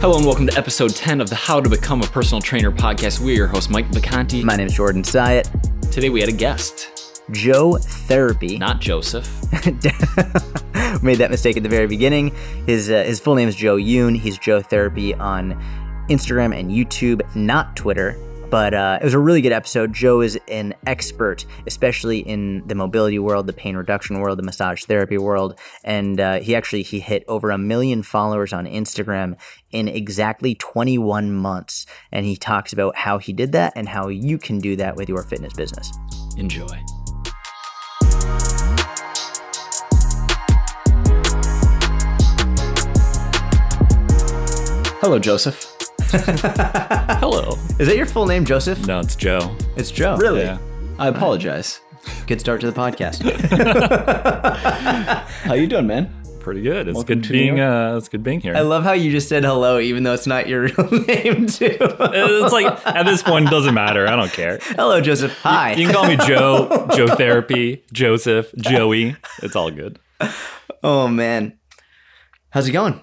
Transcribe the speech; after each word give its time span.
Hello 0.00 0.16
and 0.16 0.26
welcome 0.26 0.48
to 0.48 0.58
episode 0.58 0.92
10 0.92 1.20
of 1.20 1.28
the 1.30 1.36
How 1.36 1.60
to 1.60 1.70
Become 1.70 2.02
a 2.02 2.06
Personal 2.06 2.42
Trainer 2.42 2.72
podcast. 2.72 3.20
We're 3.20 3.36
your 3.36 3.46
host, 3.46 3.70
Mike 3.70 3.88
Vacanti. 3.90 4.42
My 4.42 4.56
name 4.56 4.66
is 4.66 4.74
Jordan 4.74 5.04
Syatt. 5.04 5.48
Today 5.92 6.10
we 6.10 6.18
had 6.18 6.28
a 6.28 6.32
guest, 6.32 7.22
Joe 7.30 7.76
Therapy. 7.78 8.58
not 8.58 8.80
Joseph. 8.80 9.28
Made 11.00 11.18
that 11.18 11.28
mistake 11.30 11.56
at 11.56 11.62
the 11.62 11.68
very 11.68 11.86
beginning. 11.86 12.34
His 12.66 12.90
uh, 12.90 13.04
his 13.04 13.20
full 13.20 13.36
name 13.36 13.48
is 13.48 13.54
Joe 13.54 13.76
Yoon. 13.76 14.18
He's 14.18 14.36
Joe 14.36 14.60
Therapy 14.60 15.14
on 15.14 15.52
Instagram 16.08 16.58
and 16.58 16.72
YouTube, 16.72 17.22
not 17.36 17.76
Twitter. 17.76 18.16
But 18.54 18.72
uh, 18.72 18.98
it 19.00 19.04
was 19.04 19.14
a 19.14 19.18
really 19.18 19.40
good 19.40 19.50
episode. 19.50 19.92
Joe 19.92 20.20
is 20.20 20.38
an 20.46 20.74
expert, 20.86 21.44
especially 21.66 22.20
in 22.20 22.64
the 22.68 22.76
mobility 22.76 23.18
world, 23.18 23.48
the 23.48 23.52
pain 23.52 23.76
reduction 23.76 24.20
world, 24.20 24.38
the 24.38 24.44
massage 24.44 24.84
therapy 24.84 25.18
world, 25.18 25.58
and 25.82 26.20
uh, 26.20 26.38
he 26.38 26.54
actually 26.54 26.84
he 26.84 27.00
hit 27.00 27.24
over 27.26 27.50
a 27.50 27.58
million 27.58 28.04
followers 28.04 28.52
on 28.52 28.66
Instagram 28.66 29.36
in 29.72 29.88
exactly 29.88 30.54
21 30.54 31.32
months. 31.32 31.84
And 32.12 32.24
he 32.26 32.36
talks 32.36 32.72
about 32.72 32.94
how 32.94 33.18
he 33.18 33.32
did 33.32 33.50
that 33.50 33.72
and 33.74 33.88
how 33.88 34.06
you 34.06 34.38
can 34.38 34.60
do 34.60 34.76
that 34.76 34.94
with 34.94 35.08
your 35.08 35.24
fitness 35.24 35.52
business. 35.52 35.90
Enjoy. 36.36 36.80
Hello, 45.00 45.18
Joseph. 45.18 45.73
Hello. 46.24 47.58
Is 47.80 47.88
that 47.88 47.96
your 47.96 48.06
full 48.06 48.26
name, 48.26 48.44
Joseph? 48.44 48.86
No, 48.86 49.00
it's 49.00 49.16
Joe. 49.16 49.56
It's 49.76 49.90
Joe. 49.90 50.16
Really? 50.16 50.42
Yeah. 50.42 50.58
I 50.96 51.08
apologize. 51.08 51.80
Good 52.28 52.38
start 52.38 52.60
to 52.60 52.70
the 52.70 52.80
podcast. 52.80 53.22
How 55.44 55.54
you 55.54 55.66
doing, 55.66 55.88
man? 55.88 56.14
Pretty 56.38 56.60
good. 56.60 56.86
It's 56.86 56.94
Welcome 56.94 57.20
good 57.20 57.24
to 57.24 57.32
New 57.32 57.38
being 57.40 57.56
York. 57.56 57.94
uh 57.94 57.96
it's 57.96 58.08
good 58.08 58.22
being 58.22 58.40
here. 58.40 58.54
I 58.54 58.60
love 58.60 58.84
how 58.84 58.92
you 58.92 59.10
just 59.10 59.28
said 59.28 59.44
hello, 59.44 59.80
even 59.80 60.04
though 60.04 60.12
it's 60.12 60.26
not 60.28 60.46
your 60.46 60.62
real 60.68 60.90
name, 61.04 61.46
too. 61.46 61.76
it's 61.80 62.52
like 62.52 62.86
at 62.86 63.06
this 63.06 63.22
point 63.22 63.48
it 63.48 63.50
doesn't 63.50 63.74
matter. 63.74 64.06
I 64.06 64.14
don't 64.14 64.30
care. 64.30 64.58
hello, 64.62 65.00
Joseph. 65.00 65.36
Hi. 65.38 65.72
You 65.72 65.86
can 65.86 65.94
call 65.94 66.06
me 66.06 66.16
Joe, 66.18 66.86
Joe 66.94 67.08
Therapy, 67.16 67.82
Joseph, 67.92 68.52
Joey. 68.58 69.16
It's 69.42 69.56
all 69.56 69.70
good. 69.72 69.98
oh 70.84 71.08
man, 71.08 71.58
how's 72.50 72.68
it 72.68 72.72
going? 72.72 73.02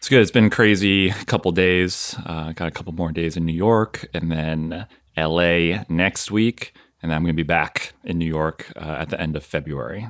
It's 0.00 0.08
good. 0.08 0.22
It's 0.22 0.30
been 0.30 0.48
crazy 0.48 1.10
couple 1.26 1.52
days. 1.52 2.16
Uh, 2.24 2.52
got 2.52 2.68
a 2.68 2.70
couple 2.70 2.94
more 2.94 3.12
days 3.12 3.36
in 3.36 3.44
New 3.44 3.52
York 3.52 4.08
and 4.14 4.32
then 4.32 4.86
LA 5.14 5.84
next 5.90 6.30
week. 6.30 6.72
And 7.02 7.10
then 7.10 7.16
I'm 7.16 7.22
going 7.22 7.34
to 7.34 7.42
be 7.42 7.46
back 7.46 7.92
in 8.02 8.16
New 8.16 8.24
York 8.24 8.72
uh, 8.76 8.96
at 8.98 9.10
the 9.10 9.20
end 9.20 9.36
of 9.36 9.44
February. 9.44 10.08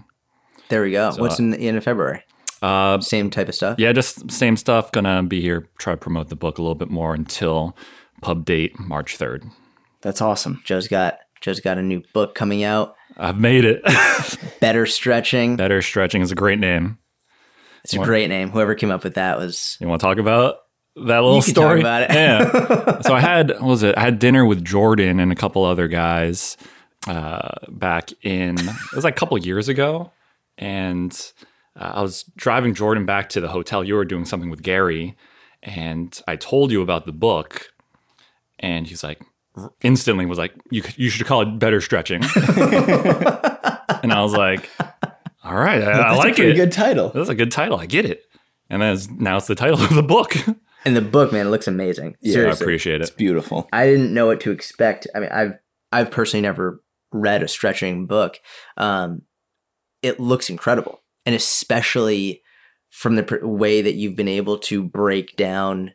There 0.68 0.82
we 0.82 0.92
go. 0.92 1.10
What's 1.16 1.40
in 1.40 1.50
the 1.50 1.58
end 1.58 1.76
of 1.76 1.82
February? 1.82 2.22
Uh, 2.62 3.00
Same 3.00 3.30
type 3.30 3.48
of 3.48 3.54
stuff. 3.56 3.80
yeah, 3.80 3.90
just 3.92 4.30
same 4.30 4.56
stuff. 4.56 4.92
Gonna 4.92 5.24
be 5.24 5.40
here, 5.40 5.68
try 5.78 5.94
to 5.94 5.96
promote 5.96 6.28
the 6.28 6.36
book 6.36 6.58
a 6.58 6.62
little 6.62 6.76
bit 6.76 6.90
more 6.90 7.12
until 7.12 7.76
pub 8.22 8.44
date 8.44 8.78
March 8.78 9.18
3rd. 9.18 9.50
That's 10.02 10.20
awesome. 10.20 10.62
Joe's 10.64 10.86
got 10.86 11.18
Joe's 11.40 11.58
got 11.58 11.78
a 11.78 11.82
new 11.82 12.02
book 12.14 12.36
coming 12.36 12.62
out. 12.62 12.94
I've 13.16 13.40
made 13.40 13.64
it. 13.64 13.82
Better 14.60 14.86
stretching. 14.86 15.56
Better 15.56 15.82
Stretching 15.82 16.22
is 16.22 16.30
a 16.30 16.36
great 16.36 16.60
name. 16.60 16.98
It's 17.84 17.94
a 17.94 17.98
great 17.98 18.28
name. 18.28 18.50
Whoever 18.50 18.74
came 18.74 18.90
up 18.90 19.04
with 19.04 19.14
that 19.14 19.38
was. 19.38 19.76
You 19.80 19.88
want 19.88 20.00
to 20.00 20.06
talk 20.06 20.18
about 20.18 20.56
that 20.96 21.20
little 21.20 21.42
story? 21.42 21.80
about 21.80 22.02
it. 22.02 22.10
yeah. 22.10 22.98
So 23.02 23.14
I 23.14 23.20
had 23.20 23.50
what 23.50 23.62
was 23.62 23.82
it? 23.82 23.96
I 23.96 24.00
had 24.00 24.18
dinner 24.18 24.44
with 24.44 24.64
Jordan 24.64 25.20
and 25.20 25.32
a 25.32 25.34
couple 25.34 25.64
other 25.64 25.88
guys 25.88 26.56
uh, 27.06 27.48
back 27.68 28.10
in 28.22 28.58
it 28.58 28.94
was 28.94 29.04
like 29.04 29.16
a 29.16 29.18
couple 29.18 29.38
years 29.38 29.68
ago, 29.68 30.12
and 30.58 31.12
uh, 31.78 31.92
I 31.94 32.02
was 32.02 32.24
driving 32.36 32.74
Jordan 32.74 33.06
back 33.06 33.30
to 33.30 33.40
the 33.40 33.48
hotel. 33.48 33.82
You 33.82 33.94
were 33.94 34.04
doing 34.04 34.26
something 34.26 34.50
with 34.50 34.62
Gary, 34.62 35.16
and 35.62 36.20
I 36.28 36.36
told 36.36 36.70
you 36.70 36.82
about 36.82 37.06
the 37.06 37.12
book, 37.12 37.72
and 38.58 38.86
he's 38.86 39.02
like 39.02 39.22
instantly 39.82 40.26
was 40.26 40.38
like, 40.38 40.52
"You 40.70 40.82
you 40.96 41.08
should 41.08 41.26
call 41.26 41.40
it 41.42 41.58
Better 41.58 41.80
Stretching," 41.80 42.22
and 42.46 44.12
I 44.12 44.20
was 44.22 44.34
like, 44.34 44.68
"All 45.50 45.56
right, 45.58 45.82
I, 45.82 45.92
I 45.92 45.96
That's 46.14 46.18
like 46.18 46.38
a 46.38 46.50
it. 46.50 46.54
good 46.54 46.72
title. 46.72 47.10
That's 47.10 47.28
a 47.28 47.34
good 47.34 47.50
title. 47.50 47.78
I 47.78 47.86
get 47.86 48.04
it." 48.06 48.22
And 48.68 48.80
then 48.80 48.98
now 49.18 49.36
it's 49.36 49.46
the 49.48 49.54
title 49.54 49.80
of 49.82 49.94
the 49.94 50.02
book. 50.02 50.34
And 50.82 50.96
the 50.96 51.02
book, 51.02 51.30
man, 51.30 51.46
it 51.46 51.50
looks 51.50 51.68
amazing. 51.68 52.16
I 52.24 52.28
Seriously. 52.30 52.64
appreciate 52.64 52.94
it. 52.94 53.00
It's 53.02 53.10
beautiful. 53.10 53.68
I 53.70 53.84
didn't 53.84 54.14
know 54.14 54.24
what 54.28 54.40
to 54.40 54.50
expect. 54.50 55.06
I 55.14 55.20
mean, 55.20 55.28
I've 55.30 55.58
I've 55.92 56.10
personally 56.10 56.40
never 56.40 56.82
read 57.12 57.42
a 57.42 57.48
stretching 57.48 58.06
book. 58.06 58.38
Um, 58.78 59.20
it 60.00 60.18
looks 60.18 60.48
incredible, 60.48 61.02
and 61.26 61.34
especially 61.34 62.40
from 62.88 63.16
the 63.16 63.24
pr- 63.24 63.44
way 63.46 63.82
that 63.82 63.92
you've 63.96 64.16
been 64.16 64.26
able 64.26 64.56
to 64.56 64.82
break 64.82 65.36
down 65.36 65.92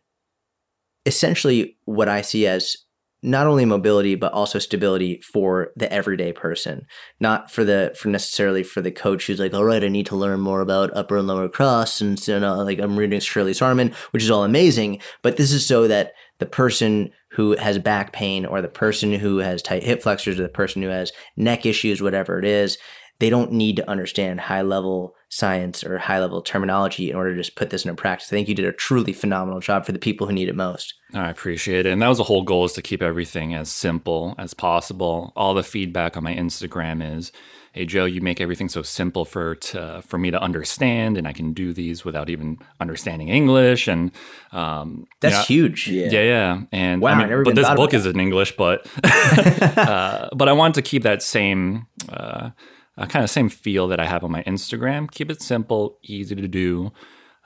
essentially 1.07 1.77
what 1.85 2.07
I 2.07 2.21
see 2.21 2.45
as 2.45 2.77
not 3.25 3.47
only 3.47 3.65
mobility 3.65 4.15
but 4.15 4.31
also 4.33 4.59
stability 4.59 5.19
for 5.21 5.71
the 5.75 5.91
everyday 5.91 6.31
person. 6.31 6.85
Not 7.19 7.51
for 7.51 7.63
the 7.63 7.95
for 7.99 8.09
necessarily 8.09 8.63
for 8.63 8.81
the 8.81 8.91
coach 8.91 9.27
who's 9.27 9.39
like 9.39 9.53
all 9.53 9.63
right 9.63 9.83
i 9.83 9.87
need 9.87 10.05
to 10.05 10.15
learn 10.15 10.39
more 10.39 10.61
about 10.61 10.95
upper 10.95 11.17
and 11.17 11.27
lower 11.27 11.49
cross 11.49 12.01
and 12.01 12.19
so, 12.19 12.35
you 12.35 12.39
know, 12.39 12.63
like 12.63 12.79
i'm 12.79 12.97
reading 12.97 13.19
shirley 13.19 13.53
sahrmann 13.53 13.93
which 14.11 14.23
is 14.23 14.29
all 14.29 14.43
amazing 14.43 14.99
but 15.21 15.37
this 15.37 15.51
is 15.51 15.65
so 15.65 15.87
that 15.87 16.13
the 16.39 16.45
person 16.45 17.11
who 17.31 17.55
has 17.57 17.79
back 17.79 18.13
pain 18.13 18.45
or 18.45 18.61
the 18.61 18.67
person 18.67 19.13
who 19.13 19.37
has 19.39 19.61
tight 19.61 19.83
hip 19.83 20.01
flexors 20.01 20.39
or 20.39 20.43
the 20.43 20.49
person 20.49 20.81
who 20.81 20.89
has 20.89 21.11
neck 21.35 21.65
issues 21.65 22.01
whatever 22.01 22.39
it 22.39 22.45
is 22.45 22.77
they 23.19 23.29
don't 23.29 23.51
need 23.51 23.77
to 23.77 23.89
understand 23.89 24.39
high 24.41 24.61
level 24.61 25.15
science 25.35 25.83
or 25.83 25.97
high 25.97 26.19
level 26.19 26.41
terminology 26.41 27.09
in 27.09 27.15
order 27.15 27.31
to 27.31 27.37
just 27.37 27.55
put 27.55 27.69
this 27.69 27.83
into 27.83 27.93
practice. 27.93 28.29
I 28.29 28.35
think 28.35 28.47
you 28.47 28.55
did 28.55 28.65
a 28.65 28.71
truly 28.71 29.11
phenomenal 29.11 29.59
job 29.59 29.85
for 29.85 29.91
the 29.91 29.99
people 29.99 30.27
who 30.27 30.33
need 30.33 30.47
it 30.47 30.55
most. 30.55 30.93
I 31.13 31.29
appreciate 31.29 31.85
it. 31.85 31.91
And 31.91 32.01
that 32.01 32.07
was 32.07 32.17
the 32.17 32.23
whole 32.23 32.43
goal 32.43 32.63
is 32.63 32.73
to 32.73 32.81
keep 32.81 33.01
everything 33.01 33.53
as 33.53 33.69
simple 33.69 34.35
as 34.37 34.53
possible. 34.53 35.33
All 35.35 35.53
the 35.53 35.63
feedback 35.63 36.15
on 36.15 36.23
my 36.23 36.33
Instagram 36.33 37.17
is, 37.17 37.33
hey 37.73 37.85
Joe, 37.85 38.05
you 38.05 38.21
make 38.21 38.39
everything 38.39 38.69
so 38.69 38.81
simple 38.81 39.25
for 39.25 39.55
to, 39.55 40.01
for 40.07 40.17
me 40.17 40.31
to 40.31 40.41
understand 40.41 41.17
and 41.17 41.27
I 41.27 41.33
can 41.33 41.51
do 41.51 41.73
these 41.73 42.05
without 42.05 42.29
even 42.29 42.57
understanding 42.79 43.27
English. 43.27 43.89
And 43.89 44.11
um 44.53 45.05
That's 45.19 45.49
you 45.49 45.63
know, 45.63 45.67
huge. 45.67 45.87
Yeah. 45.89 46.11
Yeah, 46.11 46.23
yeah. 46.23 46.61
And 46.71 47.01
Wow, 47.01 47.09
I 47.09 47.13
I 47.13 47.17
mean, 47.17 47.29
never 47.29 47.43
but 47.43 47.55
this 47.55 47.69
book 47.75 47.93
is 47.93 48.05
in 48.05 48.21
English, 48.21 48.55
but 48.55 48.87
uh, 49.03 50.29
but 50.33 50.47
I 50.47 50.53
want 50.53 50.75
to 50.75 50.81
keep 50.81 51.03
that 51.03 51.21
same 51.21 51.87
uh, 52.07 52.51
uh, 52.97 53.05
kind 53.05 53.23
of 53.23 53.29
same 53.29 53.49
feel 53.49 53.87
that 53.87 53.99
I 53.99 54.05
have 54.05 54.23
on 54.23 54.31
my 54.31 54.43
Instagram. 54.43 55.09
Keep 55.09 55.31
it 55.31 55.41
simple, 55.41 55.99
easy 56.03 56.35
to 56.35 56.47
do. 56.47 56.91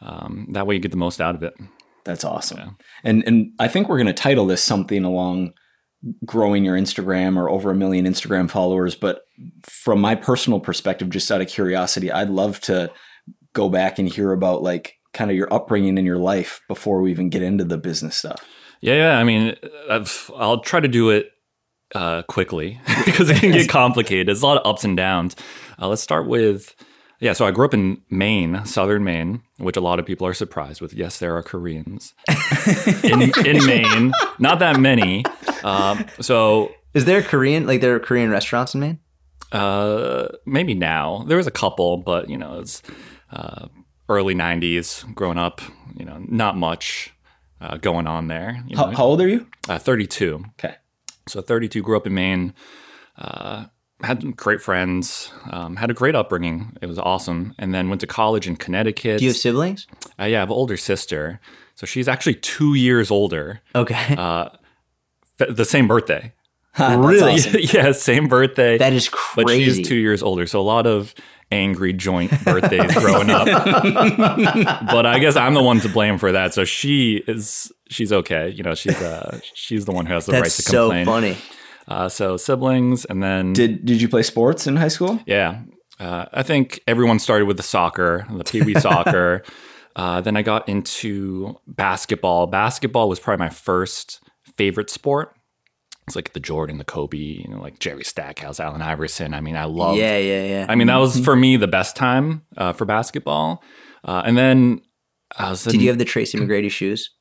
Um, 0.02 0.48
that 0.52 0.68
way 0.68 0.76
you 0.76 0.82
get 0.82 0.92
the 0.92 0.98
most 0.98 1.20
out 1.20 1.36
of 1.36 1.44
it. 1.44 1.54
That's 2.06 2.24
awesome. 2.24 2.78
And 3.04 3.24
and 3.28 3.52
I 3.60 3.68
think 3.68 3.90
we're 3.90 3.98
going 3.98 4.08
to 4.08 4.14
title 4.14 4.46
this 4.46 4.64
something 4.64 5.04
along 5.04 5.54
growing 6.26 6.64
your 6.64 6.78
Instagram 6.78 7.38
or 7.38 7.50
over 7.50 7.72
a 7.72 7.76
million 7.76 8.06
Instagram 8.06 8.50
followers. 8.50 8.96
But 8.96 9.24
from 9.64 10.00
my 10.00 10.16
personal 10.16 10.60
perspective, 10.60 11.10
just 11.10 11.32
out 11.32 11.42
of 11.42 11.48
curiosity, 11.48 12.12
I'd 12.12 12.30
love 12.30 12.60
to 12.62 12.92
go 13.54 13.70
back 13.70 14.00
and 14.00 14.08
hear 14.08 14.32
about 14.32 14.64
like 14.64 14.96
kind 15.14 15.30
of 15.30 15.36
your 15.36 15.54
upbringing 15.54 15.98
in 15.98 16.06
your 16.06 16.18
life 16.18 16.62
before 16.68 17.02
we 17.02 17.12
even 17.12 17.30
get 17.30 17.42
into 17.42 17.64
the 17.64 17.78
business 17.78 18.16
stuff. 18.16 18.44
Yeah, 18.82 18.96
yeah. 18.96 19.20
I 19.20 19.24
mean, 19.24 19.56
I've, 19.90 20.32
I'll 20.38 20.62
try 20.62 20.80
to 20.80 20.88
do 20.88 21.10
it 21.10 21.32
uh, 21.96 22.24
quickly 22.24 22.80
because 23.06 23.30
it 23.30 23.38
can 23.40 23.52
get 23.52 23.70
complicated. 23.70 24.28
There's 24.28 24.42
a 24.42 24.46
lot 24.48 24.58
of 24.58 24.66
ups 24.66 24.84
and 24.84 24.96
downs. 24.98 25.36
Uh, 25.82 25.88
let's 25.88 26.02
start 26.02 26.28
with 26.28 26.76
yeah. 27.20 27.34
So 27.34 27.46
I 27.46 27.52
grew 27.52 27.66
up 27.66 27.74
in 27.74 28.02
Maine, 28.10 28.64
southern 28.66 29.04
Maine, 29.04 29.42
which 29.58 29.76
a 29.78 29.82
lot 29.82 30.00
of 30.00 30.06
people 30.06 30.26
are 30.28 30.34
surprised 30.34 30.80
with. 30.82 30.94
Yes, 30.94 31.20
there 31.20 31.36
are 31.36 31.44
Koreans 31.44 32.14
in, 33.04 33.32
in 33.46 33.66
Maine. 33.66 34.14
Not 34.40 34.60
that 34.60 34.80
many. 34.80 35.26
Um, 35.64 36.06
so 36.22 36.72
Is 36.94 37.06
there 37.06 37.22
Korean 37.22 37.68
like 37.68 37.82
there 37.82 37.96
are 37.96 38.00
Korean 38.00 38.30
restaurants 38.30 38.74
in 38.74 38.80
Maine? 38.82 39.00
uh, 39.52 40.28
maybe 40.46 40.74
now 40.76 41.24
there 41.28 41.38
was 41.38 41.48
a 41.48 41.52
couple, 41.52 41.98
but 41.98 42.30
you 42.30 42.38
know 42.38 42.60
it's 42.60 42.82
uh, 43.32 43.68
early 44.08 44.36
'90s. 44.36 45.12
Growing 45.16 45.38
up, 45.38 45.62
you 45.98 46.06
know, 46.06 46.24
not 46.28 46.56
much 46.56 47.12
uh, 47.62 47.78
going 47.78 48.08
on 48.08 48.28
there. 48.28 48.64
You 48.68 48.76
know, 48.76 48.86
How, 48.86 48.92
how 48.92 49.04
old 49.06 49.22
are 49.22 49.28
you? 49.28 49.48
uh, 49.68 49.78
32. 49.80 50.44
Okay. 50.60 50.76
So 51.30 51.42
32, 51.42 51.82
grew 51.82 51.96
up 51.98 52.06
in 52.08 52.14
Maine, 52.14 52.54
uh, 53.18 53.66
had 54.02 54.36
great 54.38 54.62
friends, 54.62 55.32
um, 55.52 55.76
had 55.76 55.90
a 55.92 55.94
great 55.94 56.16
upbringing. 56.16 56.76
It 56.82 56.86
was 56.88 56.98
awesome. 57.00 57.54
And 57.60 57.74
then 57.74 57.90
went 57.90 58.02
to 58.02 58.08
college 58.08 58.48
in 58.48 58.56
Connecticut. 58.56 59.20
Do 59.20 59.26
you 59.26 59.30
have 59.32 59.38
siblings? 59.38 59.88
uh, 60.20 60.24
yeah, 60.26 60.38
I 60.38 60.40
have 60.42 60.50
an 60.50 60.56
older 60.56 60.78
sister. 60.78 61.40
So 61.76 61.86
she's 61.86 62.08
actually 62.08 62.36
two 62.36 62.74
years 62.76 63.10
older, 63.12 63.62
Okay. 63.76 64.16
uh, 64.18 64.50
f- 65.40 65.56
the 65.56 65.66
same 65.66 65.88
birthday. 65.88 66.34
Really? 66.80 67.34
awesome. 67.34 67.56
yeah, 67.60 67.92
same 67.92 68.28
birthday. 68.28 68.78
that 68.78 68.94
is 68.94 69.10
crazy. 69.10 69.44
but 69.44 69.50
she's 69.76 69.88
two 69.88 69.96
years 69.98 70.24
older. 70.24 70.46
So 70.48 70.62
a 70.62 70.64
lot 70.64 70.88
of 70.88 71.14
angry 71.52 71.94
joint 71.94 72.32
birthdays 72.46 72.94
growing 72.96 73.30
up. 73.30 73.46
but 74.92 75.06
I 75.06 75.20
guess 75.20 75.36
I'm 75.36 75.54
the 75.54 75.64
one 75.64 75.80
to 75.82 75.90
blame 75.90 76.18
for 76.18 76.32
that. 76.32 76.54
So 76.54 76.66
she 76.66 77.24
is 77.28 77.72
she's 77.90 78.12
okay. 78.14 78.50
You 78.50 78.64
know, 78.64 78.76
she's 78.76 79.00
uh 79.02 79.40
she's 79.54 79.86
the 79.86 79.92
one 79.92 80.06
who 80.06 80.14
has 80.14 80.26
the 80.26 80.34
That's 80.34 80.42
right 80.44 80.52
to 80.52 80.62
so 80.62 80.90
complain. 80.90 81.06
funny. 81.06 81.38
Uh, 81.88 82.08
so 82.08 82.38
siblings, 82.38 83.06
and 83.06 83.24
then 83.24 83.54
Did 83.54 83.84
Did 83.84 84.00
you 84.02 84.08
play 84.08 84.22
sports 84.22 84.68
in 84.68 84.76
high 84.76 84.90
school? 84.90 85.20
yeah, 85.26 85.62
Uh, 86.00 86.26
I 86.32 86.44
think 86.44 86.80
everyone 86.88 87.18
started 87.18 87.46
with 87.46 87.58
the 87.58 87.64
soccer, 87.64 88.28
the 88.32 88.44
pee 88.44 88.62
wee 88.62 88.76
soccer. 88.76 89.44
Uh, 89.96 90.22
then 90.22 90.38
I 90.38 90.44
got 90.44 90.70
into 90.70 91.58
basketball. 91.68 92.46
Basketball 92.48 93.10
was 93.10 93.20
probably 93.20 93.44
my 93.44 93.50
first 93.50 94.22
favorite 94.56 94.90
sport. 94.90 95.36
It's 96.10 96.16
like 96.16 96.34
the 96.34 96.40
Jordan, 96.40 96.80
the 96.80 96.84
Kobe, 96.84 97.18
you 97.18 97.48
know, 97.48 97.62
like 97.62 97.78
Jerry 97.80 98.04
Stackhouse, 98.04 98.60
Allen 98.60 98.82
Iverson. 98.82 99.34
I 99.36 99.42
mean, 99.42 99.56
I 99.56 99.66
love. 99.66 99.96
Yeah, 99.96 100.18
yeah, 100.18 100.44
yeah. 100.44 100.66
I 100.68 100.76
mean, 100.76 100.88
that 100.88 100.98
was 100.98 101.20
for 101.24 101.36
me 101.36 101.56
the 101.56 101.68
best 101.68 101.96
time 101.96 102.42
uh, 102.58 102.74
for 102.74 102.86
basketball. 102.86 103.64
Uh, 104.04 104.24
and 104.26 104.36
then 104.38 104.82
I 105.38 105.52
was. 105.52 105.64
Did 105.64 105.76
in- 105.76 105.82
you 105.82 105.90
have 105.90 106.00
the 106.00 106.06
Tracy 106.06 106.38
McGrady 106.38 106.72
shoes? 106.72 107.12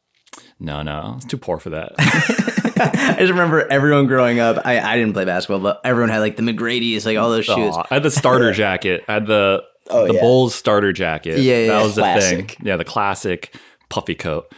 No, 0.59 0.83
no, 0.83 0.93
I 0.93 1.15
was 1.17 1.25
too 1.25 1.37
poor 1.39 1.59
for 1.59 1.71
that. 1.71 1.93
I 1.99 3.17
just 3.19 3.31
remember 3.31 3.67
everyone 3.71 4.07
growing 4.07 4.41
up. 4.41 4.65
I, 4.65 4.79
I 4.81 4.97
didn't 4.97 5.13
play 5.13 5.25
basketball, 5.25 5.61
but 5.61 5.81
everyone 5.85 6.11
had 6.11 6.21
like 6.21 6.37
the 6.37 6.43
McGrady's, 6.43 7.05
like 7.07 7.19
all 7.19 7.31
those 7.31 7.45
shoes. 7.45 7.75
Aw, 7.75 7.87
I 7.91 7.95
had 7.95 8.03
the 8.03 8.11
starter 8.11 8.53
jacket. 8.65 9.05
I 9.09 9.15
had 9.15 9.27
the 9.27 9.63
Oh, 9.91 10.07
the 10.07 10.15
yeah. 10.15 10.21
Bulls 10.21 10.55
starter 10.55 10.93
jacket. 10.93 11.39
Yeah, 11.39 11.59
yeah, 11.61 11.67
that 11.69 11.83
was 11.83 11.95
the 11.95 12.03
thing. 12.21 12.51
Yeah, 12.63 12.77
the 12.77 12.85
classic 12.85 13.55
puffy 13.89 14.15
coat. 14.15 14.53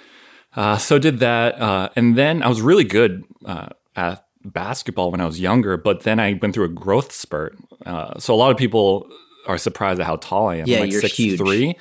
Uh, 0.57 0.77
so 0.77 0.99
did 0.99 1.21
that, 1.21 1.61
uh, 1.61 1.91
and 1.95 2.17
then 2.19 2.43
I 2.43 2.49
was 2.49 2.61
really 2.61 2.83
good 2.85 3.23
uh, 3.47 3.69
at 4.01 4.25
basketball 4.45 5.11
when 5.11 5.21
I 5.21 5.27
was 5.27 5.41
younger. 5.41 5.77
But 5.77 6.03
then 6.03 6.19
I 6.19 6.39
went 6.41 6.55
through 6.55 6.65
a 6.65 6.69
growth 6.69 7.13
spurt. 7.13 7.57
Uh, 7.85 8.19
so 8.19 8.35
a 8.35 8.37
lot 8.37 8.51
of 8.51 8.57
people 8.57 9.09
are 9.47 9.59
surprised 9.59 10.01
at 10.01 10.07
how 10.07 10.17
tall 10.17 10.49
I 10.49 10.57
am. 10.57 10.67
Yeah, 10.67 10.77
I'm 10.77 10.83
like 10.83 10.93
you're 10.93 11.01
six 11.01 11.17
huge. 11.17 11.39
three. 11.39 11.77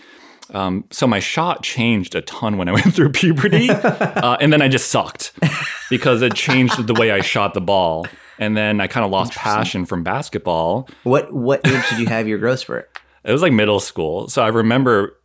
Um, 0.51 0.85
so 0.89 1.05
my 1.05 1.19
shot 1.19 1.61
changed 1.61 2.15
a 2.15 2.21
ton 2.21 2.57
when 2.57 2.67
I 2.67 2.71
went 2.79 2.93
through 2.93 3.11
puberty, 3.11 3.69
uh, 3.71 4.37
and 4.41 4.51
then 4.51 4.61
I 4.61 4.67
just 4.67 4.89
sucked 4.89 5.31
because 5.89 6.21
it 6.21 6.33
changed 6.33 6.87
the 6.87 6.93
way 6.93 7.11
I 7.11 7.21
shot 7.21 7.53
the 7.53 7.61
ball. 7.61 8.07
And 8.39 8.55
then 8.55 8.79
I 8.79 8.87
kind 8.87 9.05
of 9.05 9.11
lost 9.11 9.33
passion 9.33 9.85
from 9.85 10.01
basketball. 10.03 10.89
What 11.03 11.33
what 11.33 11.65
age 11.67 11.89
did 11.89 11.99
you 11.99 12.07
have 12.07 12.27
your 12.27 12.37
growth 12.37 12.59
spurt? 12.59 12.89
It 13.25 13.33
was 13.33 13.41
like 13.41 13.51
middle 13.51 13.81
school. 13.81 14.29
So 14.29 14.41
I 14.41 14.47
remember 14.47 15.19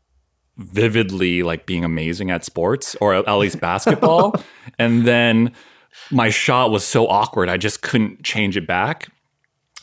vividly 0.56 1.43
like 1.43 1.67
being 1.67 1.85
amazing 1.85 2.31
at 2.31 2.44
sports 2.44 2.96
or 3.00 3.14
at 3.14 3.32
least 3.35 3.61
basketball. 3.61 4.35
and 4.79 5.06
then 5.06 5.52
my 6.11 6.31
shot 6.31 6.70
was 6.70 6.85
so 6.85 7.06
awkward, 7.08 7.49
I 7.49 7.56
just 7.56 7.82
couldn't 7.82 8.23
change 8.23 8.56
it 8.56 8.67
back. 8.67 9.08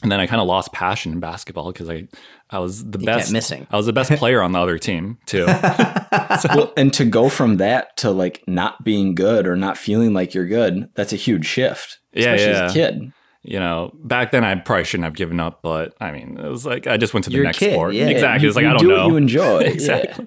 And 0.03 0.11
then 0.11 0.19
I 0.19 0.25
kind 0.25 0.41
of 0.41 0.47
lost 0.47 0.73
passion 0.73 1.11
in 1.11 1.19
basketball 1.19 1.71
because 1.71 1.87
I, 1.87 2.07
I 2.49 2.57
was 2.57 2.83
the 2.83 2.97
kept 2.97 3.05
best. 3.05 3.31
missing. 3.31 3.67
I 3.69 3.77
was 3.77 3.85
the 3.85 3.93
best 3.93 4.11
player 4.13 4.41
on 4.41 4.51
the 4.51 4.59
other 4.59 4.79
team 4.79 5.19
too. 5.27 5.45
well, 6.55 6.73
and 6.75 6.91
to 6.93 7.05
go 7.05 7.29
from 7.29 7.57
that 7.57 7.95
to 7.97 8.09
like 8.09 8.43
not 8.47 8.83
being 8.83 9.13
good 9.13 9.45
or 9.45 9.55
not 9.55 9.77
feeling 9.77 10.13
like 10.13 10.33
you're 10.33 10.47
good, 10.47 10.89
that's 10.95 11.13
a 11.13 11.17
huge 11.17 11.45
shift. 11.45 11.99
Yeah, 12.13 12.33
especially 12.33 12.51
yeah. 12.51 12.63
as 12.63 12.71
a 12.71 12.73
kid. 12.73 13.13
you 13.43 13.59
know, 13.59 13.91
back 14.03 14.31
then 14.31 14.43
I 14.43 14.55
probably 14.55 14.85
shouldn't 14.85 15.05
have 15.05 15.13
given 15.13 15.39
up, 15.39 15.61
but 15.61 15.93
I 16.01 16.11
mean, 16.11 16.37
it 16.39 16.49
was 16.49 16.65
like 16.65 16.87
I 16.87 16.97
just 16.97 17.13
went 17.13 17.25
to 17.25 17.29
the 17.29 17.35
You're 17.35 17.45
next 17.45 17.59
kid, 17.59 17.73
sport. 17.73 17.93
yeah. 17.93 18.07
exactly. 18.07 18.43
You, 18.43 18.49
it's 18.49 18.55
like 18.55 18.63
you 18.63 18.69
I 18.69 18.73
don't 18.73 18.81
do 18.81 18.87
know. 18.87 19.03
what 19.03 19.11
you 19.11 19.17
enjoy. 19.17 19.59
exactly. 19.65 20.25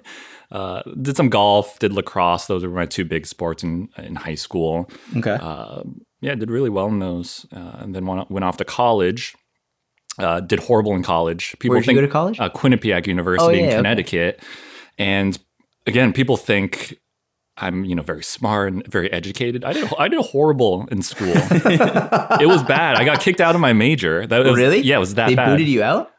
Uh, 0.51 0.81
did 1.01 1.17
some 1.17 1.29
golf, 1.29 1.79
did 1.79 1.91
lacrosse. 1.93 2.45
Those 2.47 2.63
were 2.63 2.69
my 2.71 2.85
two 2.85 3.03
big 3.05 3.25
sports 3.25 3.63
in 3.63 3.89
in 3.97 4.15
high 4.15 4.35
school. 4.35 4.89
Okay. 5.17 5.37
Uh, 5.41 5.83
yeah, 6.21 6.35
did 6.35 6.49
really 6.49 6.69
well 6.69 6.87
in 6.87 6.99
those, 6.99 7.45
uh, 7.55 7.77
and 7.79 7.93
then 7.95 8.05
went, 8.05 8.29
went 8.31 8.43
off 8.43 8.57
to 8.57 8.65
college. 8.65 9.35
Uh, 10.17 10.39
did 10.39 10.59
horrible 10.59 10.95
in 10.95 11.03
college. 11.03 11.55
People 11.59 11.73
Where 11.75 11.81
did 11.81 11.87
you 11.87 11.89
think 11.93 11.97
go 11.97 12.01
to 12.07 12.11
college? 12.11 12.39
uh, 12.39 12.49
Quinnipiac 12.49 13.05
University 13.05 13.45
Oh, 13.45 13.49
yeah, 13.49 13.59
in 13.59 13.65
okay. 13.67 13.75
Connecticut, 13.75 14.43
and 14.97 15.37
again, 15.87 16.13
people 16.13 16.37
think 16.37 16.95
I'm 17.57 17.83
you 17.85 17.95
know 17.95 18.01
very 18.01 18.23
smart 18.23 18.71
and 18.73 18.87
very 18.87 19.11
educated. 19.11 19.65
I 19.65 19.73
did 19.73 19.91
I 19.99 20.07
did 20.07 20.19
horrible 20.21 20.87
in 20.91 21.01
school. 21.01 21.33
it 21.35 22.47
was 22.47 22.63
bad. 22.63 22.95
I 22.97 23.03
got 23.03 23.19
kicked 23.19 23.41
out 23.41 23.55
of 23.55 23.61
my 23.61 23.73
major. 23.73 24.25
That 24.25 24.45
was, 24.45 24.55
really? 24.55 24.79
Yeah, 24.81 24.97
it 24.97 24.99
was 24.99 25.15
that 25.15 25.27
they 25.27 25.35
bad. 25.35 25.49
booted 25.49 25.67
you 25.67 25.83
out? 25.83 26.11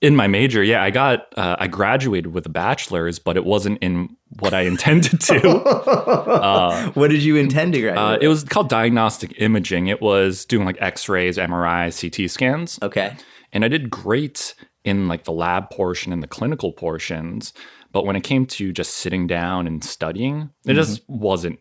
In 0.00 0.14
my 0.14 0.28
major, 0.28 0.62
yeah, 0.62 0.82
I 0.82 0.90
got 0.90 1.26
uh, 1.36 1.56
I 1.58 1.66
graduated 1.66 2.32
with 2.32 2.46
a 2.46 2.50
bachelor's, 2.50 3.18
but 3.18 3.36
it 3.36 3.44
wasn't 3.44 3.78
in 3.82 4.16
what 4.38 4.54
I 4.54 4.62
intended 4.62 5.20
to. 5.22 5.98
Uh, 6.38 6.90
what 6.92 7.08
did 7.10 7.22
you 7.22 7.36
intend 7.36 7.72
to 7.72 7.88
uh, 7.88 7.94
graduate? 7.94 8.22
it 8.22 8.28
was 8.28 8.44
called 8.44 8.68
diagnostic 8.68 9.34
imaging. 9.40 9.88
It 9.88 10.00
was 10.00 10.44
doing 10.44 10.64
like 10.64 10.76
X-rays, 10.80 11.36
MRI, 11.36 11.90
CT 11.90 12.30
scans, 12.30 12.78
okay. 12.82 13.16
and 13.52 13.64
I 13.64 13.68
did 13.68 13.90
great 13.90 14.54
in 14.84 15.08
like 15.08 15.24
the 15.24 15.32
lab 15.32 15.70
portion 15.70 16.12
and 16.12 16.22
the 16.22 16.26
clinical 16.26 16.72
portions. 16.72 17.52
But 17.92 18.04
when 18.04 18.16
it 18.16 18.22
came 18.22 18.46
to 18.46 18.72
just 18.72 18.94
sitting 18.96 19.26
down 19.26 19.66
and 19.66 19.82
studying, 19.82 20.50
it 20.64 20.74
just 20.74 21.02
wasn't 21.08 21.58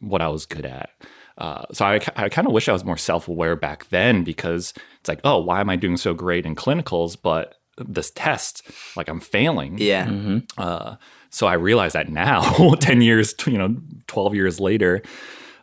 what 0.00 0.22
I 0.22 0.28
was 0.28 0.46
good 0.46 0.66
at. 0.66 0.90
Uh, 1.38 1.64
so 1.72 1.86
I, 1.86 2.00
I 2.16 2.28
kind 2.28 2.46
of 2.46 2.52
wish 2.52 2.68
I 2.68 2.72
was 2.72 2.84
more 2.84 2.98
self-aware 2.98 3.56
back 3.56 3.88
then 3.88 4.24
because 4.24 4.74
it's 5.00 5.08
like, 5.08 5.20
oh, 5.24 5.40
why 5.40 5.60
am 5.60 5.70
I 5.70 5.76
doing 5.76 5.96
so 5.96 6.12
great 6.12 6.44
in 6.44 6.54
clinicals, 6.54 7.16
but 7.20 7.56
this 7.78 8.10
test, 8.10 8.62
like 8.96 9.08
I'm 9.08 9.20
failing. 9.20 9.78
Yeah. 9.78 10.06
hmm 10.06 10.38
Uh, 10.58 10.96
so 11.30 11.46
I 11.46 11.54
realize 11.54 11.92
that 11.92 12.08
now, 12.08 12.74
10 12.80 13.00
years, 13.02 13.34
you 13.46 13.56
know, 13.58 13.76
12 14.08 14.34
years 14.34 14.58
later. 14.60 15.00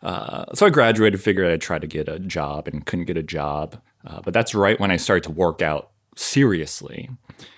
Uh, 0.01 0.45
so 0.53 0.65
I 0.65 0.69
graduated, 0.69 1.21
figured 1.21 1.51
I'd 1.51 1.61
try 1.61 1.79
to 1.79 1.87
get 1.87 2.07
a 2.07 2.19
job 2.19 2.67
and 2.67 2.85
couldn't 2.85 3.05
get 3.05 3.17
a 3.17 3.23
job. 3.23 3.81
Uh, 4.05 4.21
but 4.21 4.33
that's 4.33 4.55
right 4.55 4.79
when 4.79 4.91
I 4.91 4.97
started 4.97 5.23
to 5.23 5.31
work 5.31 5.61
out 5.61 5.89
seriously, 6.15 7.09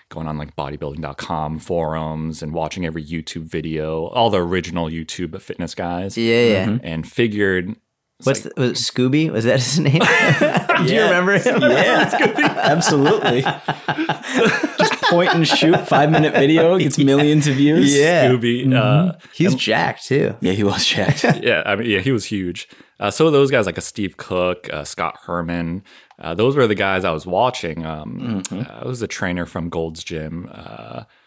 going 0.10 0.25
on 0.28 0.38
like 0.38 0.56
bodybuilding.com 0.56 1.60
forums 1.60 2.42
and 2.42 2.54
watching 2.54 2.86
every 2.86 3.04
YouTube 3.06 3.44
video, 3.44 4.06
all 4.07 4.30
the 4.30 4.42
original 4.42 4.90
YouTube 4.90 5.40
fitness 5.42 5.75
guys, 5.75 6.18
Yeah, 6.18 6.44
yeah. 6.44 6.66
Mhm. 6.68 6.80
and 6.84 7.07
figured. 7.07 7.75
It's 8.19 8.25
What's 8.27 8.45
like- 8.45 8.56
the, 8.56 8.62
was 8.62 8.71
it 8.71 8.75
Scooby? 8.94 9.31
Was 9.31 9.45
that 9.45 9.60
his 9.60 9.80
name? 9.80 10.00
Do 10.88 10.94
you 10.94 11.01
remember 11.04 11.38
him? 11.39 11.62
Yeah, 11.71 12.56
absolutely. 12.57 13.42
Just 13.42 14.94
point 15.04 15.33
and 15.33 15.48
shoot, 15.48 15.88
five 15.88 16.12
minute 16.12 16.33
video 16.33 16.77
gets 16.77 16.98
millions 16.98 17.48
of 17.48 17.56
views. 17.56 17.95
Yeah. 17.95 18.30
Scooby. 18.30 18.74
Uh, 18.74 19.13
He's 19.33 19.56
jacked 19.56 20.06
too. 20.06 20.36
yeah, 20.42 20.54
he 20.54 20.63
was 20.63 20.86
jacked. 20.86 21.24
yeah, 21.44 21.63
I 21.66 21.75
mean, 21.75 21.89
yeah, 21.89 22.00
he 22.00 22.12
was 22.12 22.25
huge. 22.25 22.68
Uh, 23.00 23.10
so 23.12 23.31
those 23.31 23.50
guys 23.51 23.66
like 23.66 23.77
a 23.77 23.81
Steve 23.81 24.18
Cook, 24.18 24.69
uh, 24.71 24.83
Scott 24.83 25.18
Herman, 25.25 25.83
uh, 26.19 26.33
those 26.36 26.56
were 26.57 26.68
the 26.68 26.75
guys 26.75 27.06
I 27.06 27.12
was 27.12 27.25
watching. 27.25 27.86
Um, 27.86 28.44
uh, 28.51 28.63
I 28.81 28.86
was 28.86 29.01
a 29.01 29.07
trainer 29.07 29.45
from 29.45 29.69
Gold's 29.69 30.04
Gym. 30.04 30.50